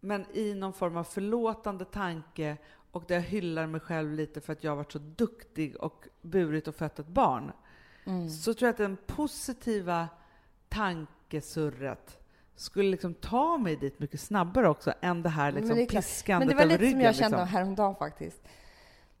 men 0.00 0.26
i 0.32 0.54
någon 0.54 0.72
form 0.72 0.96
av 0.96 1.04
förlåtande 1.04 1.84
tanke 1.84 2.56
och 2.96 3.04
där 3.08 3.14
jag 3.14 3.22
hyllar 3.22 3.66
mig 3.66 3.80
själv 3.80 4.12
lite 4.12 4.40
för 4.40 4.52
att 4.52 4.64
jag 4.64 4.70
har 4.70 4.76
varit 4.76 4.92
så 4.92 4.98
duktig 4.98 5.76
och 5.76 6.08
burit 6.22 6.68
och 6.68 6.74
fött 6.74 6.98
ett 6.98 7.08
barn, 7.08 7.52
Mm. 8.04 8.30
så 8.30 8.54
tror 8.54 8.66
jag 8.66 8.70
att 8.72 8.76
den 8.78 8.96
positiva 9.06 10.08
tankesurret 10.68 12.18
skulle 12.54 12.90
liksom 12.90 13.14
ta 13.14 13.58
mig 13.58 13.76
dit 13.76 13.98
mycket 13.98 14.20
snabbare 14.20 14.68
också 14.68 14.92
än 15.00 15.22
det 15.22 15.28
här 15.28 15.52
liksom 15.52 15.76
det 15.76 15.82
är 15.82 15.86
klart. 15.86 16.04
piskandet 16.04 16.48
Men 16.48 16.56
det 16.56 16.64
var 16.64 16.64
över 16.64 16.72
lite 16.72 16.90
som 16.90 16.98
ryggen. 16.98 17.00
jag 17.06 17.14
kände 17.14 17.36
liksom. 17.38 17.48
häromdagen 17.48 17.94
faktiskt. 17.96 18.42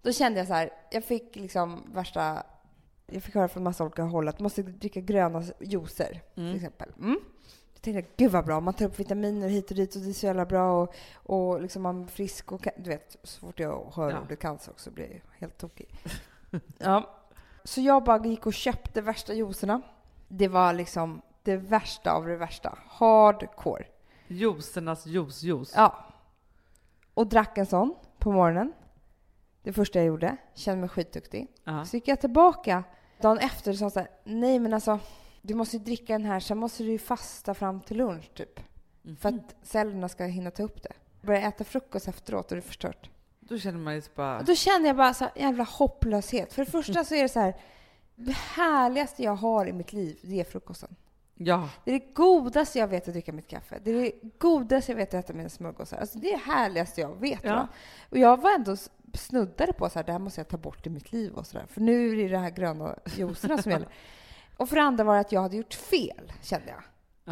Då 0.02 0.12
kände 0.12 0.38
jag 0.38 0.46
så 0.46 0.52
här, 0.54 0.70
jag 0.90 1.04
fick 1.04 1.36
liksom 1.36 1.82
värsta... 1.94 2.42
Jag 3.06 3.22
fick 3.22 3.34
höra 3.34 3.48
från 3.48 3.62
massa 3.62 3.84
olika 3.84 4.02
håll 4.02 4.28
att 4.28 4.38
man 4.38 4.42
måste 4.44 4.62
dricka 4.62 5.00
gröna 5.00 5.42
juicer, 5.60 6.20
till 6.34 6.42
Mm. 6.42 6.56
exempel. 6.56 6.92
Mm. 6.98 7.20
Tänkte 7.94 8.12
gud 8.16 8.30
vad 8.32 8.44
bra, 8.44 8.60
man 8.60 8.74
tar 8.74 8.86
upp 8.86 9.00
vitaminer 9.00 9.48
hit 9.48 9.70
och 9.70 9.76
dit 9.76 9.96
och 9.96 10.02
det 10.02 10.08
är 10.08 10.12
så 10.12 10.26
jävla 10.26 10.46
bra 10.46 10.82
och, 10.82 10.94
och 11.22 11.60
liksom 11.62 11.82
man 11.82 12.02
är 12.02 12.06
frisk 12.06 12.52
och 12.52 12.68
du 12.76 12.90
vet, 12.90 13.16
så 13.22 13.40
fort 13.40 13.60
jag 13.60 13.92
hör 13.94 14.10
Ja. 14.10 14.20
ordet 14.20 14.38
cancer 14.38 14.72
också 14.72 14.90
blir 14.90 15.10
jag 15.12 15.20
helt 15.40 15.58
tokig. 15.58 15.88
ja. 16.78 17.10
Så 17.64 17.80
jag 17.80 18.04
bara 18.04 18.26
gick 18.26 18.46
och 18.46 18.54
köpte 18.54 19.00
värsta 19.00 19.34
juicerna. 19.34 19.80
Det 20.28 20.48
var 20.48 20.72
liksom 20.72 21.22
det 21.42 21.56
värsta 21.56 22.12
av 22.12 22.26
det 22.26 22.36
värsta. 22.36 22.78
Hardcore. 22.88 23.84
Juicernas 24.28 25.06
juice-juice. 25.06 25.72
Ja. 25.76 26.04
Och 27.14 27.26
drack 27.26 27.58
en 27.58 27.66
sån 27.66 27.94
på 28.18 28.32
morgonen. 28.32 28.72
Det 29.62 29.72
första 29.72 29.98
jag 29.98 30.06
gjorde. 30.06 30.36
Kände 30.54 30.80
mig 30.80 30.88
skitduktig. 30.88 31.46
Ja. 31.64 31.84
Så 31.84 31.96
gick 31.96 32.08
jag 32.08 32.20
tillbaka 32.20 32.84
dagen 33.20 33.38
efter 33.38 33.70
och 33.70 33.78
sa 33.78 33.90
så 33.90 33.98
här, 34.00 34.08
nej 34.24 34.58
men 34.58 34.74
alltså, 34.74 34.98
du 35.46 35.54
måste 35.54 35.76
ju 35.76 35.82
dricka 35.82 36.12
den 36.12 36.24
här, 36.24 36.40
sen 36.40 36.58
måste 36.58 36.82
du 36.82 36.90
ju 36.90 36.98
fasta 36.98 37.54
fram 37.54 37.80
till 37.80 37.96
lunch 37.96 38.34
typ. 38.34 38.60
Mhm. 39.02 39.16
För 39.16 39.28
att 39.28 39.56
cellerna 39.62 40.08
ska 40.08 40.24
hinna 40.24 40.50
ta 40.50 40.62
upp 40.62 40.82
det. 40.82 40.92
Börja 41.20 41.40
äta 41.40 41.64
frukost 41.64 42.08
efteråt 42.08 42.50
och 42.52 42.56
det 42.56 42.60
är 42.60 42.68
förstört. 42.68 43.10
Då 43.40 43.58
känner 43.58 43.78
man 43.78 43.94
ju 43.94 44.02
bara... 44.14 44.38
Och 44.38 44.44
då 44.44 44.54
kände 44.54 44.88
jag 44.88 44.96
bara 44.96 45.14
så 45.14 45.24
här, 45.24 45.32
jävla 45.36 45.64
hopplöshet. 45.64 46.52
För 46.52 46.64
det 46.64 46.70
första 46.70 47.04
så 47.04 47.14
är 47.14 47.22
det 47.22 47.28
så 47.28 47.40
här, 47.40 47.56
det 48.14 48.32
härligaste 48.32 49.22
jag 49.22 49.34
har 49.34 49.66
i 49.66 49.72
mitt 49.72 49.92
liv, 49.92 50.18
det 50.22 50.40
är 50.40 50.44
frukosten. 50.44 50.96
Ja. 51.34 51.68
Det 51.84 51.90
är 51.90 52.00
det 52.00 52.14
godaste 52.14 52.78
jag 52.78 52.88
vet 52.88 53.08
att 53.08 53.14
dricka 53.14 53.32
mitt 53.32 53.48
kaffe. 53.48 53.78
Det 53.84 53.90
är 53.90 54.02
det 54.02 54.12
godaste 54.38 54.92
jag 54.92 54.96
vet 54.96 55.14
att 55.14 55.24
äta 55.24 55.32
mina 55.32 55.48
smörgåsar. 55.48 55.96
Alltså 55.96 56.18
det 56.18 56.28
är 56.28 56.32
det 56.32 56.52
härligaste 56.52 57.00
jag 57.00 57.20
vet. 57.20 57.44
Ja. 57.44 57.54
Va? 57.54 57.68
Och 58.10 58.18
jag 58.18 58.40
var 58.40 58.54
ändå 58.54 58.76
snuddade 59.14 59.72
på 59.72 59.90
så 59.90 59.98
här, 59.98 60.06
det 60.06 60.12
här 60.12 60.18
måste 60.18 60.40
jag 60.40 60.48
ta 60.48 60.56
bort 60.56 60.86
i 60.86 60.90
mitt 60.90 61.12
liv 61.12 61.32
och 61.32 61.46
så 61.46 61.58
där. 61.58 61.66
För 61.66 61.80
nu 61.80 62.12
är 62.12 62.16
det 62.16 62.28
det 62.28 62.38
här 62.38 62.50
gröna 62.50 62.98
juicerna 63.16 63.62
som 63.62 63.72
gäller. 63.72 63.88
Och 64.56 64.68
för 64.68 64.76
det 64.76 64.82
andra 64.82 65.04
var 65.04 65.14
det 65.14 65.20
att 65.20 65.32
jag 65.32 65.40
hade 65.42 65.56
gjort 65.56 65.74
fel, 65.74 66.32
kände 66.42 66.66
jag. 66.68 66.82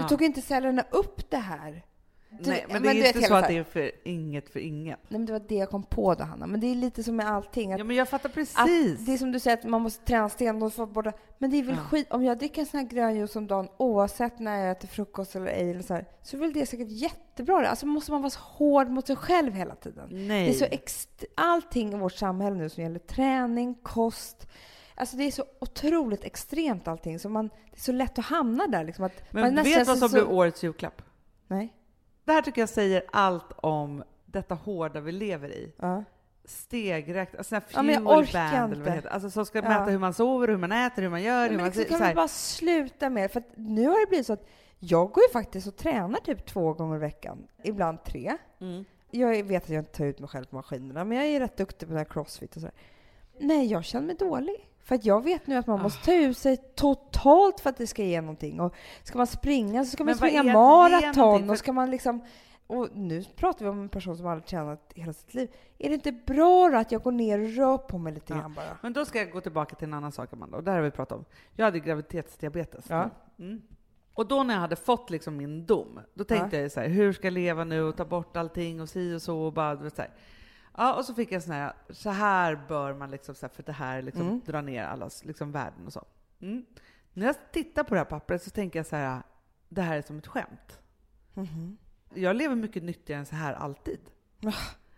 Ja. 0.03 0.09
Tog 0.09 0.23
inte 0.23 0.41
cellerna 0.43 0.85
upp 0.91 1.31
det 1.31 1.37
här. 1.37 1.85
Du- 2.41 2.51
Nej, 2.51 2.65
men 2.69 2.83
men 2.83 2.97
det 2.97 3.03
är 3.03 3.17
inte 3.17 3.23
så 3.29 3.35
att 3.35 3.49
det 3.49 3.57
är 3.57 3.65
för 3.65 3.91
inget 4.05 4.49
för 4.51 4.61
inget. 4.61 4.99
Nej, 5.09 5.19
men 5.21 5.27
det 5.27 5.33
var 5.33 5.41
det 5.49 5.55
jag 5.55 5.71
kom 5.71 5.83
på 5.83 6.15
då, 6.15 6.25
Hanna. 6.25 6.47
Men 6.47 6.61
det 6.61 6.67
är 6.67 6.75
lite 6.75 7.03
som 7.03 7.17
med 7.17 7.29
allting. 7.29 7.73
Att 7.73 7.79
Ja, 7.79 7.85
men 7.85 7.97
jag 7.97 8.09
fattar 8.09 8.29
att 8.29 8.35
precis. 8.35 9.07
det 9.07 9.13
är 9.13 9.19
som 9.19 9.33
du 9.33 9.41
säger, 9.41 9.57
att 9.57 9.65
man 9.65 9.83
måste 9.83 10.05
träna 10.05 10.29
stenhårt 10.29 10.73
för 10.75 10.87
borta. 10.87 11.13
Men 11.39 11.51
det 11.51 11.57
är 11.59 11.63
väl 11.63 11.75
Ja. 11.77 11.83
skit. 11.83 12.07
Om 12.13 12.25
jag 12.25 12.39
dricker 12.39 12.61
en 12.61 12.67
sån 12.67 12.81
här 12.81 12.87
grön 12.87 13.17
juice 13.17 13.37
om 13.37 13.47
dagen, 13.47 13.69
oavsett 13.77 14.39
när 14.39 14.59
jag 14.61 14.71
äter 14.71 14.89
frukost 14.89 15.37
eller 15.37 15.47
ej, 15.47 15.71
eller 15.71 15.83
så, 15.83 15.95
här, 15.95 16.05
så 16.23 16.37
är 16.37 16.41
väl 16.41 16.53
det 16.53 16.67
säkert 16.67 16.89
jättebra. 16.91 17.69
Alltså 17.69 17.87
måste 17.87 18.13
man 18.13 18.23
vara 18.23 18.31
så 18.31 18.41
hård 18.41 18.89
mot 18.89 19.07
sig 19.07 19.17
själv 19.17 19.53
hela 19.53 19.75
tiden. 19.75 20.09
Nej. 20.11 20.45
Det 20.47 20.51
är 20.51 20.53
så 20.59 20.65
ext- 20.65 21.25
allting 21.35 21.93
i 21.93 21.97
vårt 21.97 22.13
samhälle 22.15 22.57
nu 22.57 22.69
som 22.69 22.83
gäller 22.83 22.99
träning, 22.99 23.75
kost. 23.83 24.47
Alltså 24.95 25.17
det 25.17 25.25
är 25.25 25.31
så 25.31 25.45
otroligt 25.61 26.25
extremt 26.25 26.89
allting. 26.89 27.19
Så 27.19 27.29
man, 27.29 27.49
det 27.49 27.77
är 27.77 27.81
så 27.81 27.93
lätt 27.93 28.19
att 28.19 28.25
hamna 28.25 28.67
där. 28.67 28.85
Liksom, 28.85 29.05
att 29.05 29.23
men 29.31 29.55
vet 29.55 29.65
du 29.65 29.85
vad 29.85 29.99
så- 29.99 30.09
som 30.09 30.13
blir 30.13 30.31
årets 30.33 30.63
julklapp? 30.65 31.03
Nej. 31.47 31.75
Det 32.25 32.33
här 32.33 32.43
tycker 32.43 32.63
jag 32.63 32.69
säger 32.69 33.05
allt 33.13 33.53
om 33.57 34.05
detta 34.27 34.55
hårda 34.55 35.01
vi 35.01 35.13
lever 35.13 35.49
i. 35.49 35.73
Ja. 35.79 36.05
Stegräknat, 36.45 37.39
alltså 37.39 37.55
Ja, 37.55 37.61
jag 37.73 37.85
fuel 37.85 38.07
orkar 38.07 38.53
band 38.53 38.73
eller 38.73 38.83
vad 38.85 38.93
det 38.93 38.97
heter. 38.97 39.09
Alltså 39.09 39.31
som 39.31 39.47
ska 39.47 39.59
Ja. 39.59 39.69
mäta 39.69 39.85
hur 39.85 39.99
man 39.99 40.15
sover, 40.15 40.49
hur 40.49 40.57
man 40.57 40.73
äter, 40.73 41.03
hur 41.03 41.09
man 41.09 41.23
gör, 41.23 41.41
Nej, 41.41 41.49
hur 41.49 41.57
men 41.57 41.65
man... 41.65 41.67
liksom, 41.67 41.85
kan 41.85 41.99
så 41.99 42.03
vi 42.05 42.09
här. 42.09 42.15
bara 42.15 42.29
sluta 42.29 43.11
med 43.11 43.31
För 43.31 43.41
att 43.41 43.47
nu 43.57 43.87
har 43.89 44.01
det 44.01 44.07
blivit 44.09 44.27
så 44.27 44.33
att 44.33 44.47
jag 44.79 45.11
går 45.13 45.23
ju 45.29 45.33
faktiskt 45.33 45.67
och 45.67 45.77
tränar 45.77 46.19
typ 46.21 46.47
två 46.47 46.73
gånger 46.73 46.97
i 46.97 46.99
veckan. 46.99 47.47
Ibland 47.63 48.05
tre. 48.05 48.37
Mm. 48.61 48.85
Jag 49.11 49.45
vet 49.45 49.63
att 49.65 49.69
jag 49.71 49.81
inte 49.81 49.93
tar 49.93 50.05
ut 50.05 50.19
mig 50.21 50.29
själv 50.29 50.45
på 50.45 50.57
maskinerna, 50.57 51.05
men 51.05 51.19
jag 51.19 51.27
är 51.27 51.41
rätt 51.41 51.57
duktig 51.57 51.89
på 51.89 51.93
det 51.93 51.99
här 52.01 52.05
crossfit 52.05 52.57
och 52.57 52.61
sådär. 52.61 52.75
Nej, 53.41 53.67
jag 53.67 53.85
känner 53.85 54.07
mig 54.07 54.17
dålig. 54.17 54.69
För 54.85 54.95
att 54.95 55.05
jag 55.05 55.25
vet 55.25 55.47
nu 55.47 55.57
att 55.57 55.67
man 55.67 55.83
måste 55.83 56.01
Ah. 56.01 56.05
ta 56.05 56.13
ut 56.15 56.39
sig 56.39 56.57
totalt 56.57 57.61
för 57.61 57.71
att 57.71 57.77
det 57.77 57.87
ska 57.87 58.03
ge 58.05 58.21
någonting. 58.21 58.61
Och 58.61 58.75
ska 59.03 59.19
man 59.19 59.27
springa 59.27 59.85
så 59.85 59.91
ska 59.91 60.05
man 60.05 60.15
springa 60.15 60.43
maraton 60.43 61.51
och 61.51 61.59
ska 61.59 61.73
man 61.73 61.91
liksom... 61.91 62.21
Och 62.67 62.89
nu 62.95 63.25
pratar 63.37 63.65
vi 63.65 63.71
om 63.71 63.81
en 63.83 63.89
person 63.89 64.17
som 64.17 64.27
aldrig 64.27 64.47
tränat 64.47 64.93
hela 64.95 65.13
sitt 65.13 65.35
liv. 65.35 65.51
Är 65.79 65.89
det 65.89 65.95
inte 65.95 66.13
bra 66.13 66.69
då 66.69 66.77
att 66.79 66.93
jag 66.93 67.03
går 67.03 67.13
ner 67.13 67.39
och 67.41 67.49
rör 67.51 67.79
på 67.79 67.99
mig 67.99 68.13
lite 68.13 68.33
Ja. 68.33 68.39
grann 68.41 68.55
bara? 68.55 68.79
Men 68.83 68.93
då 68.93 69.05
ska 69.05 69.19
jag 69.19 69.31
gå 69.31 69.41
tillbaka 69.41 69.77
till 69.77 69.89
en 69.89 69.95
annan 69.95 70.13
sak, 70.13 70.33
Amanda, 70.33 70.57
och 70.57 70.65
där 70.65 70.73
har 70.75 70.81
vi 70.83 70.91
pratat 70.91 71.19
om. 71.19 71.25
Jag 71.57 71.65
hade 71.65 71.81
graviditetsdiabetes. 71.81 72.85
Ja. 72.89 73.11
Mm. 73.39 73.63
Och 74.15 74.27
då 74.29 74.43
när 74.43 74.55
jag 74.55 74.61
hade 74.61 74.77
fått 74.77 75.11
liksom 75.11 75.37
min 75.37 75.67
dom, 75.67 76.01
då 76.15 76.25
tänkte 76.25 76.57
Ja. 76.57 76.63
jag 76.63 76.73
så 76.73 76.81
här, 76.81 76.89
hur 76.89 77.13
ska 77.13 77.27
jag 77.27 77.33
leva 77.35 77.65
nu 77.65 77.83
och 77.83 77.97
ta 77.97 78.05
bort 78.05 78.37
allting 78.37 78.81
och 78.81 78.89
si 78.89 79.15
och 79.15 79.23
så 79.23 79.39
och 79.39 79.53
bara, 79.53 79.91
så 79.91 80.03
här. 80.03 80.11
Ja, 80.77 80.95
och 80.95 81.05
så 81.05 81.15
fick 81.15 81.33
jag 81.33 81.43
sån 81.43 81.53
här, 81.55 81.73
så 81.91 82.11
här 82.11 82.61
bör 82.69 82.95
man 82.95 83.11
liksom, 83.11 83.35
för 83.35 83.63
det 83.63 83.73
här 83.73 84.03
liksom 84.03 84.23
Mm. 84.23 84.41
dra 84.47 84.61
ner 84.61 84.85
allas 84.85 85.25
liksom 85.25 85.53
värden 85.53 85.87
och 85.87 85.93
så. 85.93 86.05
Mm. 86.41 86.65
När 87.13 87.27
jag 87.27 87.37
tittar 87.53 87.85
på 87.85 87.95
det 87.95 88.01
här 88.01 88.05
pappret 88.05 88.43
så 88.43 88.51
tänker 88.51 88.79
jag 88.79 88.87
så 88.87 88.97
här, 88.97 89.23
det 89.69 89.83
här 89.83 89.97
är 89.97 90.03
som 90.03 90.19
ett 90.19 90.27
skämt. 90.27 90.81
Mhm. 91.35 91.77
Jag 92.15 92.37
lever 92.37 92.55
mycket 92.55 92.83
nyttigare 92.83 93.21
än 93.21 93.27
så 93.27 93.37
här 93.37 93.55
alltid. 93.55 94.01
Ah. 94.47 94.53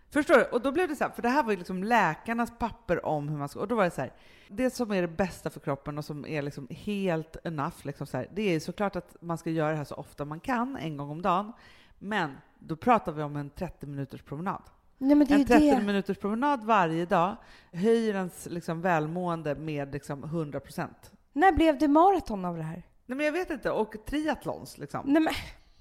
Förstår 0.09 0.35
du? 0.35 0.43
Och 0.43 0.61
då 0.61 0.71
blev 0.71 0.87
det 0.89 0.95
så 0.95 1.03
här, 1.03 1.11
för 1.11 1.21
det 1.21 1.29
här 1.29 1.43
var 1.43 1.51
ju 1.51 1.57
liksom 1.57 1.83
läkarnas 1.83 2.51
papper 2.59 3.05
om 3.05 3.29
hur 3.29 3.37
man 3.37 3.49
ska, 3.49 3.59
och 3.59 3.67
då 3.67 3.75
var 3.75 3.83
det 3.83 3.91
så 3.91 4.01
här, 4.01 4.13
det 4.49 4.69
som 4.69 4.91
är 4.91 5.01
det 5.01 5.07
bästa 5.07 5.49
för 5.49 5.59
kroppen 5.59 5.97
och 5.97 6.05
som 6.05 6.25
är 6.25 6.41
liksom 6.41 6.67
helt 6.69 7.37
enough, 7.43 7.75
liksom 7.83 8.07
så 8.07 8.17
här, 8.17 8.27
det 8.33 8.41
är 8.41 8.51
ju 8.51 8.59
såklart 8.59 8.95
att 8.95 9.15
man 9.21 9.37
ska 9.37 9.49
göra 9.49 9.71
det 9.71 9.77
här 9.77 9.83
så 9.83 9.95
ofta 9.95 10.25
man 10.25 10.39
kan, 10.39 10.75
en 10.77 10.97
gång 10.97 11.09
om 11.09 11.21
dagen. 11.21 11.53
Men 11.99 12.37
då 12.59 12.75
pratar 12.75 13.11
vi 13.11 13.23
om 13.23 13.35
en 13.35 13.49
30 13.49 13.85
minuters 13.87 14.21
promenad. 14.21 14.61
Nej, 14.97 15.11
En 15.11 15.39
ju 15.39 15.45
30 15.45 15.59
det. 15.59 15.81
minuters 15.81 16.17
promenad 16.17 16.63
varje 16.63 17.05
dag 17.05 17.35
höjer 17.71 18.13
ens 18.13 18.45
liksom 18.45 18.81
välmående 18.81 19.55
med 19.55 19.93
liksom 19.93 20.23
100 20.23 20.59
procent. 20.59 21.11
När 21.33 21.51
blev 21.51 21.77
det 21.77 21.87
maraton 21.87 22.45
av 22.45 22.57
det 22.57 22.63
här? 22.63 22.83
Nej 23.05 23.17
men 23.17 23.25
jag 23.25 23.33
vet 23.33 23.49
inte, 23.49 23.71
och 23.71 23.95
triathlons 24.05 24.77
liksom. 24.77 25.01
Nej, 25.05 25.21
men, 25.21 25.33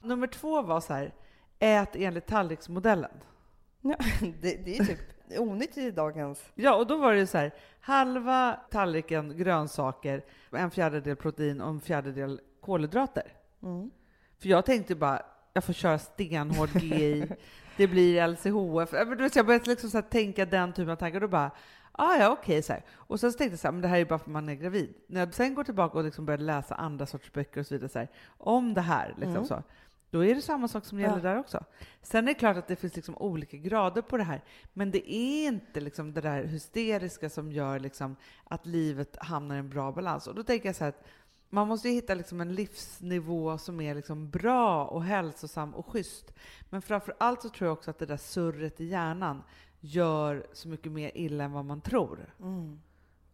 Nummer 0.09 0.27
två 0.27 0.63
var 0.63 0.81
så 0.81 0.93
här, 0.93 1.15
ät 1.59 1.97
enligt 1.97 2.27
tallriksmodellen. 2.27 3.11
ja, 3.81 3.97
det, 4.41 4.65
det 4.65 4.77
är 4.77 4.85
typ 4.85 5.01
onyttigt 5.39 5.79
i 5.79 5.91
dagens... 5.91 6.45
Ja, 6.55 6.75
och 6.77 6.87
då 6.87 6.97
var 6.97 7.15
det 7.15 7.27
så 7.27 7.39
här, 7.39 7.55
halva 7.81 8.61
tallriken 8.71 9.37
grönsaker, 9.37 10.25
en 10.51 10.71
fjärdedel 10.71 11.17
protein 11.17 11.61
och 11.61 11.69
en 11.69 11.81
fjärdedel 11.81 12.41
kolhydrater. 12.61 13.33
Mm. 13.63 13.91
För 14.39 14.49
jag 14.49 14.65
tänkte 14.65 14.95
bara, 14.95 15.23
jag 15.53 15.65
får 15.65 15.73
köra 15.73 15.99
stenhård 15.99 16.69
GI, 16.75 17.29
det 17.77 17.87
blir 17.87 18.27
LCHF. 18.29 18.93
Jag 19.37 19.47
började 19.47 19.71
liksom 19.71 19.91
så 19.91 20.03
tänka 20.03 20.45
den 20.47 20.73
typen 20.73 20.91
av 20.91 20.97
tankar, 20.97 21.17
och 21.17 21.21
då 21.21 21.29
bara, 21.29 21.51
ah, 21.93 22.17
ja 22.17 22.31
okej. 22.31 22.63
så 22.63 22.73
här. 22.73 22.83
Och 22.93 23.21
sen 23.21 23.33
så 23.33 23.39
tänkte 23.39 23.53
jag 23.53 23.61
så 23.61 23.67
här, 23.67 23.73
men 23.73 23.83
det 23.83 23.89
här 23.89 23.99
är 23.99 24.05
bara 24.05 24.19
för 24.19 24.25
att 24.25 24.33
man 24.33 24.49
är 24.49 24.55
gravid. 24.55 24.95
När 25.07 25.21
jag 25.21 25.35
sen 25.35 25.55
går 25.55 25.65
tillbaka 25.65 25.99
och 25.99 26.05
liksom 26.05 26.27
började 26.27 26.45
läsa 26.45 26.75
andra 26.75 27.07
sorters 27.07 27.33
böcker 27.33 27.61
och 27.61 27.67
så 27.67 27.75
vidare, 27.75 27.89
så 27.89 27.99
här, 27.99 28.09
om 28.39 28.75
det 28.75 28.81
här, 28.81 29.09
liksom 29.09 29.35
Mm. 29.35 29.45
så, 29.47 29.63
då 30.11 30.25
är 30.25 30.35
det 30.35 30.41
samma 30.43 30.69
sak 30.69 30.85
som 30.85 31.01
gäller 31.01 31.17
Ja. 31.17 31.23
där 31.23 31.39
också. 31.39 31.65
Sen 32.03 32.25
är 32.25 32.29
det 32.29 32.35
klart 32.35 32.57
att 32.57 32.69
det 32.69 32.77
finns 32.77 32.97
liksom 32.97 33.17
olika 33.17 33.57
grader 33.57 34.03
på 34.03 34.17
det 34.17 34.23
här, 34.25 34.41
men 34.73 34.91
det 34.91 35.13
är 35.15 35.47
inte 35.47 35.81
liksom 35.81 36.13
det 36.15 36.21
där 36.21 36.45
hysteriska 36.45 37.31
som 37.31 37.53
gör 37.53 37.79
liksom 37.81 38.17
att 38.45 38.67
livet 38.67 39.17
hamnar 39.21 39.57
i 39.57 39.59
en 39.59 39.69
bra 39.69 39.93
balans. 39.93 40.27
Och 40.27 40.35
då 40.35 40.43
tänker 40.43 40.69
jag 40.69 40.77
så 40.77 40.85
här 40.85 40.89
att 40.89 41.05
man 41.51 41.69
måste 41.69 41.89
ju 41.89 41.95
hitta 41.95 42.15
liksom 42.15 42.41
en 42.41 42.55
livsnivå 42.55 43.59
som 43.59 43.81
är 43.81 43.95
liksom 43.95 44.31
bra 44.31 44.85
och 44.85 45.05
hälsosam 45.05 45.75
och 45.75 45.87
schysst. 45.87 46.33
Men 46.71 46.83
framför 46.83 47.15
allt 47.19 47.43
så 47.43 47.49
tror 47.49 47.67
jag 47.67 47.73
också 47.73 47.91
att 47.91 47.99
det 47.99 48.07
där 48.07 48.17
surret 48.17 48.81
i 48.81 48.85
hjärnan 48.85 49.43
gör 49.81 50.47
så 50.53 50.69
mycket 50.69 50.93
mer 50.93 51.11
illa 51.15 51.45
än 51.45 51.53
vad 51.53 51.65
man 51.65 51.81
tror. 51.81 52.35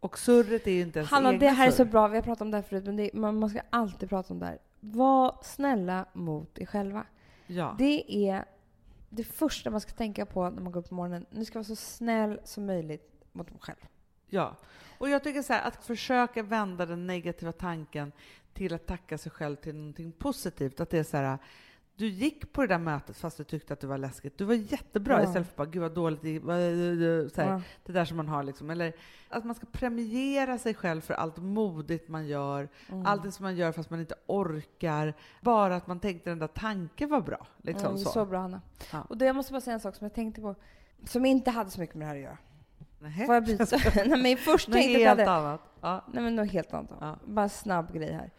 Och 0.00 0.18
surret 0.18 0.66
är 0.66 0.70
ju 0.70 0.80
inte 0.80 0.98
ens 0.98 1.10
Hanna, 1.10 1.32
det 1.32 1.48
här 1.48 1.66
är 1.66 1.70
surr. 1.70 1.76
så 1.76 1.84
bra. 1.84 2.08
Vi 2.08 2.16
har 2.16 2.22
pratat 2.22 2.40
om 2.40 2.50
det 2.50 2.56
här 2.56 2.62
förut, 2.62 2.84
men 2.84 2.96
det, 2.96 3.10
man, 3.14 3.38
man 3.38 3.50
ska 3.50 3.60
alltid 3.70 4.08
prata 4.08 4.34
om 4.34 4.40
det 4.40 4.46
här. 4.46 4.58
Var 4.80 5.38
snälla 5.42 6.06
mot 6.12 6.58
er 6.58 6.66
själva. 6.66 7.06
Ja. 7.46 7.74
Det 7.78 8.14
är 8.28 8.44
det 9.08 9.24
första 9.24 9.70
man 9.70 9.80
ska 9.80 9.92
tänka 9.92 10.26
på 10.26 10.50
när 10.50 10.62
man 10.62 10.72
går 10.72 10.80
upp 10.80 10.88
på 10.88 10.94
morgonen. 10.94 11.26
Nu 11.30 11.44
ska 11.44 11.58
jag 11.58 11.60
vara 11.60 11.76
så 11.76 11.76
snäll 11.76 12.40
som 12.44 12.66
möjligt 12.66 13.24
mot 13.32 13.50
mig 13.50 13.60
själv. 13.60 13.86
Ja. 14.32 14.56
Och 14.98 15.08
jag 15.08 15.24
tycker 15.24 15.42
så 15.42 15.52
här, 15.52 15.68
att 15.68 15.84
försöka 15.84 16.42
vända 16.42 16.86
den 16.86 17.06
negativa 17.06 17.52
tanken 17.52 18.12
till 18.54 18.74
att 18.74 18.86
tacka 18.86 19.18
sig 19.18 19.32
själv 19.32 19.56
till 19.56 19.74
någonting 19.76 20.12
positivt. 20.12 20.80
Att 20.80 20.90
det 20.90 20.98
är 20.98 21.04
så 21.04 21.16
här, 21.16 21.38
du 21.96 22.08
gick 22.08 22.52
på 22.52 22.60
det 22.60 22.66
där 22.68 22.78
mötet 22.78 23.16
fast 23.16 23.36
du 23.36 23.44
tyckte 23.44 23.72
att 23.72 23.80
det 23.80 23.86
var 23.86 23.98
läskigt. 23.98 24.38
Du 24.38 24.44
var 24.44 24.54
jättebra 24.54 25.20
Ja. 25.22 25.28
istället 25.28 25.48
för 25.48 25.56
bara, 25.56 25.66
gud 25.66 25.82
vad 25.82 25.94
dåligt 25.94 26.22
det 26.22 26.28
gick." 26.30 26.42
så 26.42 26.50
här, 27.40 27.48
Ja. 27.52 27.60
Det 27.84 27.92
där 27.92 28.04
som 28.04 28.16
man 28.16 28.28
har 28.28 28.42
liksom. 28.42 28.70
Eller 28.70 28.92
att 29.28 29.44
man 29.44 29.54
ska 29.54 29.66
premiera 29.72 30.58
sig 30.58 30.74
själv 30.74 31.00
för 31.00 31.14
allt 31.14 31.36
modigt 31.36 32.08
man 32.08 32.26
gör, 32.26 32.68
Mm. 32.88 33.06
allt 33.06 33.22
det 33.22 33.32
som 33.32 33.42
man 33.42 33.56
gör 33.56 33.72
fast 33.72 33.90
man 33.90 34.00
inte 34.00 34.14
orkar. 34.26 35.14
Bara 35.40 35.76
att 35.76 35.86
man 35.86 36.00
tänkte 36.00 36.30
den 36.30 36.38
där 36.38 36.46
tanken 36.46 37.08
var 37.10 37.20
bra. 37.20 37.46
Liksom 37.62 37.86
Mm, 37.86 37.98
så. 37.98 38.10
så 38.10 38.24
bra, 38.26 38.38
Hanna. 38.40 38.60
Ja. 38.92 39.02
Och 39.08 39.16
då 39.16 39.24
jag 39.24 39.36
måste 39.36 39.52
bara 39.52 39.60
säga 39.60 39.74
en 39.74 39.80
sak 39.80 39.94
som 39.96 40.04
jag 40.04 40.14
tänkte 40.14 40.40
på, 40.40 40.54
som 41.04 41.24
inte 41.26 41.50
hade 41.50 41.70
så 41.70 41.80
mycket 41.80 41.96
med 41.96 42.06
det 42.06 42.08
här 42.10 42.16
att 42.16 42.22
göra. 42.22 42.38
Nähä. 43.02 43.26
Får 43.26 43.34
jag 43.34 43.44
byta? 43.44 43.76
Nej, 44.06 44.18
men 44.22 44.36
först 44.36 44.68
Något 44.68 44.74
tänkte 44.76 44.98
helt 45.04 45.18
det 45.18 45.30
annat. 45.30 45.60
Ja. 45.80 46.04
Nej, 46.12 46.22
men 46.22 46.36
något 46.36 46.50
helt 46.52 46.74
annat. 46.74 46.90
Ja. 47.00 47.18
Bara 47.24 47.42
en 47.42 47.50
snabb 47.50 47.92
grej 47.94 48.12
här. 48.12 48.30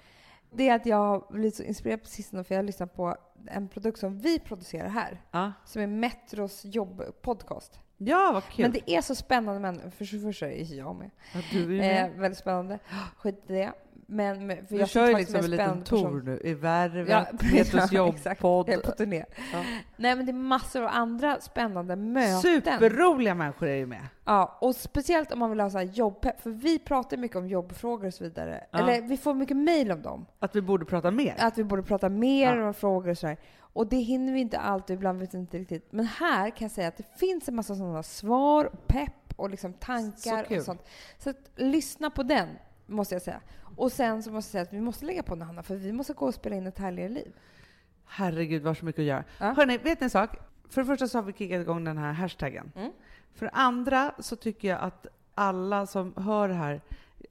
Det 0.52 0.70
är 0.70 0.76
att 0.76 0.86
jag 0.86 0.98
har 0.98 1.26
blivit 1.32 1.56
så 1.56 1.64
inspirerad 1.64 2.02
på 2.02 2.08
sistone 2.08 2.44
för 2.44 2.56
jag 2.56 2.60
har 2.60 2.64
lyssnat 2.66 2.96
på 2.96 3.16
en 3.48 3.68
produkt 3.68 4.00
som 4.00 4.20
vi 4.20 4.40
producerar 4.40 4.88
här, 4.90 5.22
Ja. 5.32 5.52
som 5.66 5.82
är 5.82 5.88
Metros 5.88 6.62
jobbpodcast. 6.66 7.80
ja, 7.98 8.32
vad 8.34 8.44
kul. 8.44 8.66
Men 8.66 8.72
det 8.72 8.92
är 8.92 9.02
så 9.02 9.16
spännande, 9.16 9.60
men 9.60 9.92
för 9.92 10.06
så 10.06 10.20
första 10.20 10.48
är 10.52 10.74
jag 10.76 10.96
med. 10.96 11.10
ja, 11.34 11.40
du 11.52 11.64
är 11.64 11.68
med. 11.68 12.06
Eh, 12.12 12.20
väldigt 12.20 12.38
spännande. 12.40 12.80
Skit 13.18 13.44
i 13.48 13.54
det. 13.54 13.74
Men, 14.08 14.48
men 14.48 14.68
för 14.68 14.74
Du 14.76 14.80
jag 14.80 14.90
kör 14.90 15.08
ju 15.08 15.16
liksom 15.18 15.36
en 15.36 15.52
liten 15.52 15.82
tour 15.84 16.22
nu 16.22 16.40
i 16.44 16.54
Värvet, 16.54 17.10
Ja, 17.10 17.26
Petrus 17.40 17.92
jobbpodd. 17.92 18.70
Jag 18.70 18.78
är 18.78 18.82
på 18.82 18.92
turné. 18.92 19.26
Ja. 19.54 19.64
Nej, 19.98 20.16
men 20.16 20.26
det 20.26 20.32
är 20.32 20.34
massor 20.34 20.82
av 20.84 20.90
andra 20.94 21.42
spännande 21.42 21.96
möten. 21.96 22.42
Superroliga 22.42 23.36
människor 23.36 23.68
är 23.68 23.76
ju 23.76 23.86
med. 23.86 24.08
Ja, 24.26 24.58
och 24.62 24.76
speciellt 24.76 25.32
om 25.32 25.40
man 25.40 25.50
vill 25.50 25.60
ha 25.60 25.70
så 25.70 25.78
här 25.78 25.86
jobbpepp, 25.86 26.42
för 26.42 26.50
vi 26.50 26.80
pratar 26.80 27.18
mycket 27.18 27.38
om 27.38 27.48
jobbfrågor 27.48 28.08
och 28.08 28.14
så 28.14 28.24
vidare. 28.24 28.64
Ja. 28.72 28.80
Eller 28.80 29.02
vi 29.02 29.18
får 29.18 29.34
mycket 29.34 29.58
mejl 29.58 29.92
om 29.92 30.02
dem. 30.02 30.26
Att 30.40 30.56
vi 30.56 30.62
borde 30.62 30.86
prata 30.86 31.12
mer. 31.12 31.36
Att 31.40 31.58
vi 31.58 31.64
borde 31.64 31.84
prata 31.84 32.10
mer 32.10 32.56
Ja. 32.58 32.68
om 32.68 32.74
frågor 32.74 33.10
och 33.10 33.18
sådär. 33.18 33.38
Och 33.76 33.88
det 33.88 33.98
hinner 33.98 34.34
vi 34.34 34.40
inte 34.40 34.60
alltid, 34.60 34.94
ibland 34.94 35.20
vet 35.20 35.34
vi 35.34 35.38
inte 35.38 35.58
riktigt. 35.58 35.88
Men 35.92 36.06
här 36.06 36.50
kan 36.50 36.66
jag 36.66 36.72
säga 36.72 36.88
att 36.88 36.98
det 36.98 37.18
finns 37.20 37.48
en 37.50 37.56
massa 37.56 37.76
sådana 37.76 38.04
svar, 38.04 38.72
pepp 38.88 39.14
och 39.36 39.50
liksom 39.50 39.74
Så 39.74 39.80
tankar 39.80 40.44
kul. 40.44 40.58
och 40.58 40.64
sånt. 40.64 40.82
Så 41.18 41.30
att, 41.30 41.38
lyssna 41.56 42.10
på 42.10 42.24
den, 42.24 42.48
måste 42.86 43.16
jag 43.16 43.22
säga. 43.22 43.42
Och 43.76 43.92
sen 43.92 44.24
så 44.24 44.32
måste 44.32 44.48
jag 44.48 44.52
säga 44.52 44.62
att 44.62 44.74
vi 44.74 44.86
måste 44.86 45.06
lägga 45.06 45.24
på 45.24 45.36
nu, 45.36 45.46
Hanna, 45.46 45.64
för 45.64 45.76
vi 45.76 45.92
måste 45.92 46.14
gå 46.14 46.26
och 46.26 46.34
spela 46.34 46.56
in 46.56 46.68
ett 46.68 46.78
härligare 46.80 47.10
liv. 47.10 47.36
Herregud, 48.06 48.64
vad 48.64 48.78
så 48.78 48.86
mycket 48.86 49.00
att 49.00 49.06
göra. 49.06 49.24
Ja. 49.40 49.54
Hörni, 49.54 49.78
vet 49.78 50.00
ni 50.00 50.04
en 50.04 50.10
sak? 50.10 50.30
För 50.70 50.82
det 50.82 50.88
första 50.88 51.08
så 51.08 51.18
har 51.18 51.24
vi 51.24 51.34
kickat 51.34 51.62
igång 51.62 51.84
den 51.84 51.98
här 51.98 52.14
hashtaggen. 52.14 52.72
Mm. 52.76 52.92
För 53.34 53.46
det 53.46 53.52
andra 53.52 54.14
så 54.20 54.36
tycker 54.36 54.68
jag 54.68 54.80
att 54.80 55.08
alla 55.36 55.86
som 55.86 56.14
hör 56.16 56.48
det 56.48 56.54
här 56.54 56.82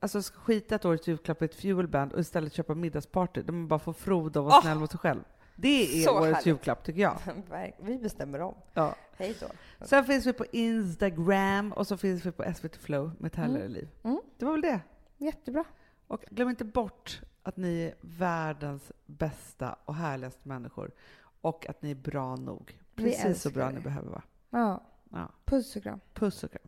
Alltså 0.00 0.22
ska 0.22 0.38
skita 0.38 0.74
ett 0.74 0.84
årets 0.84 1.09
julklapp 1.09 1.42
i 1.42 1.44
ett 1.44 1.55
fuelband 1.55 2.12
och 2.12 2.20
istället 2.20 2.53
köpa 2.53 2.74
middagsparty 2.74 3.42
där 3.42 3.53
man 3.53 3.68
bara 3.68 3.78
får 3.78 3.92
froda 3.92 4.40
och 4.40 4.46
vara 4.46 4.57
Åh! 4.57 4.62
snäll 4.62 4.78
mot 4.78 4.90
sig 4.90 5.00
själv. 5.00 5.20
Det 5.57 5.82
är 5.82 6.05
Så 6.05 6.11
årets 6.11 6.26
härligt. 6.26 6.46
julklapp 6.46 6.84
tycker 6.84 7.00
jag. 7.00 7.18
vi 7.82 7.98
bestämmer 7.98 8.40
om. 8.40 8.55
Ja. 8.74 8.94
Hej 9.16 9.36
då. 9.40 9.46
Sen 9.86 10.05
finns 10.05 10.26
vi 10.26 10.32
på 10.32 10.44
Instagram 10.53 11.72
och 11.72 11.86
så 11.86 11.96
finns 11.96 12.26
vi 12.26 12.32
på 12.32 12.44
SVT 12.57 12.76
Flow 12.76 13.12
med 13.18 13.26
ett 13.28 13.36
härligare 13.36 13.68
liv. 13.68 13.88
Mm. 14.03 14.20
Det 14.38 14.44
var 14.44 14.53
väl 14.53 14.61
det. 14.61 14.80
Jättebra. 15.23 15.64
Och 16.07 16.25
glöm 16.31 16.49
inte 16.49 16.64
bort 16.64 17.20
att 17.43 17.57
ni 17.57 17.83
är 17.83 17.95
världens 18.01 18.93
bästa 19.07 19.77
och 19.85 19.95
härligaste 19.95 20.49
människor 20.49 20.91
och 21.41 21.68
att 21.68 21.83
ni 21.83 21.91
är 21.91 21.95
bra 21.95 22.37
nog. 22.37 22.79
Precis 22.95 23.43
så 23.43 23.51
bra 23.51 23.68
er. 23.68 23.73
ni 23.73 23.81
behöver 23.81 24.09
vara. 24.09 24.23
Ja. 24.51 24.83
Ja. 25.11 25.29
Puss 25.45 25.77
och 25.77 25.83
kram. 25.83 26.01
Puss 26.14 26.45
och 26.45 26.51
kram. 26.51 26.62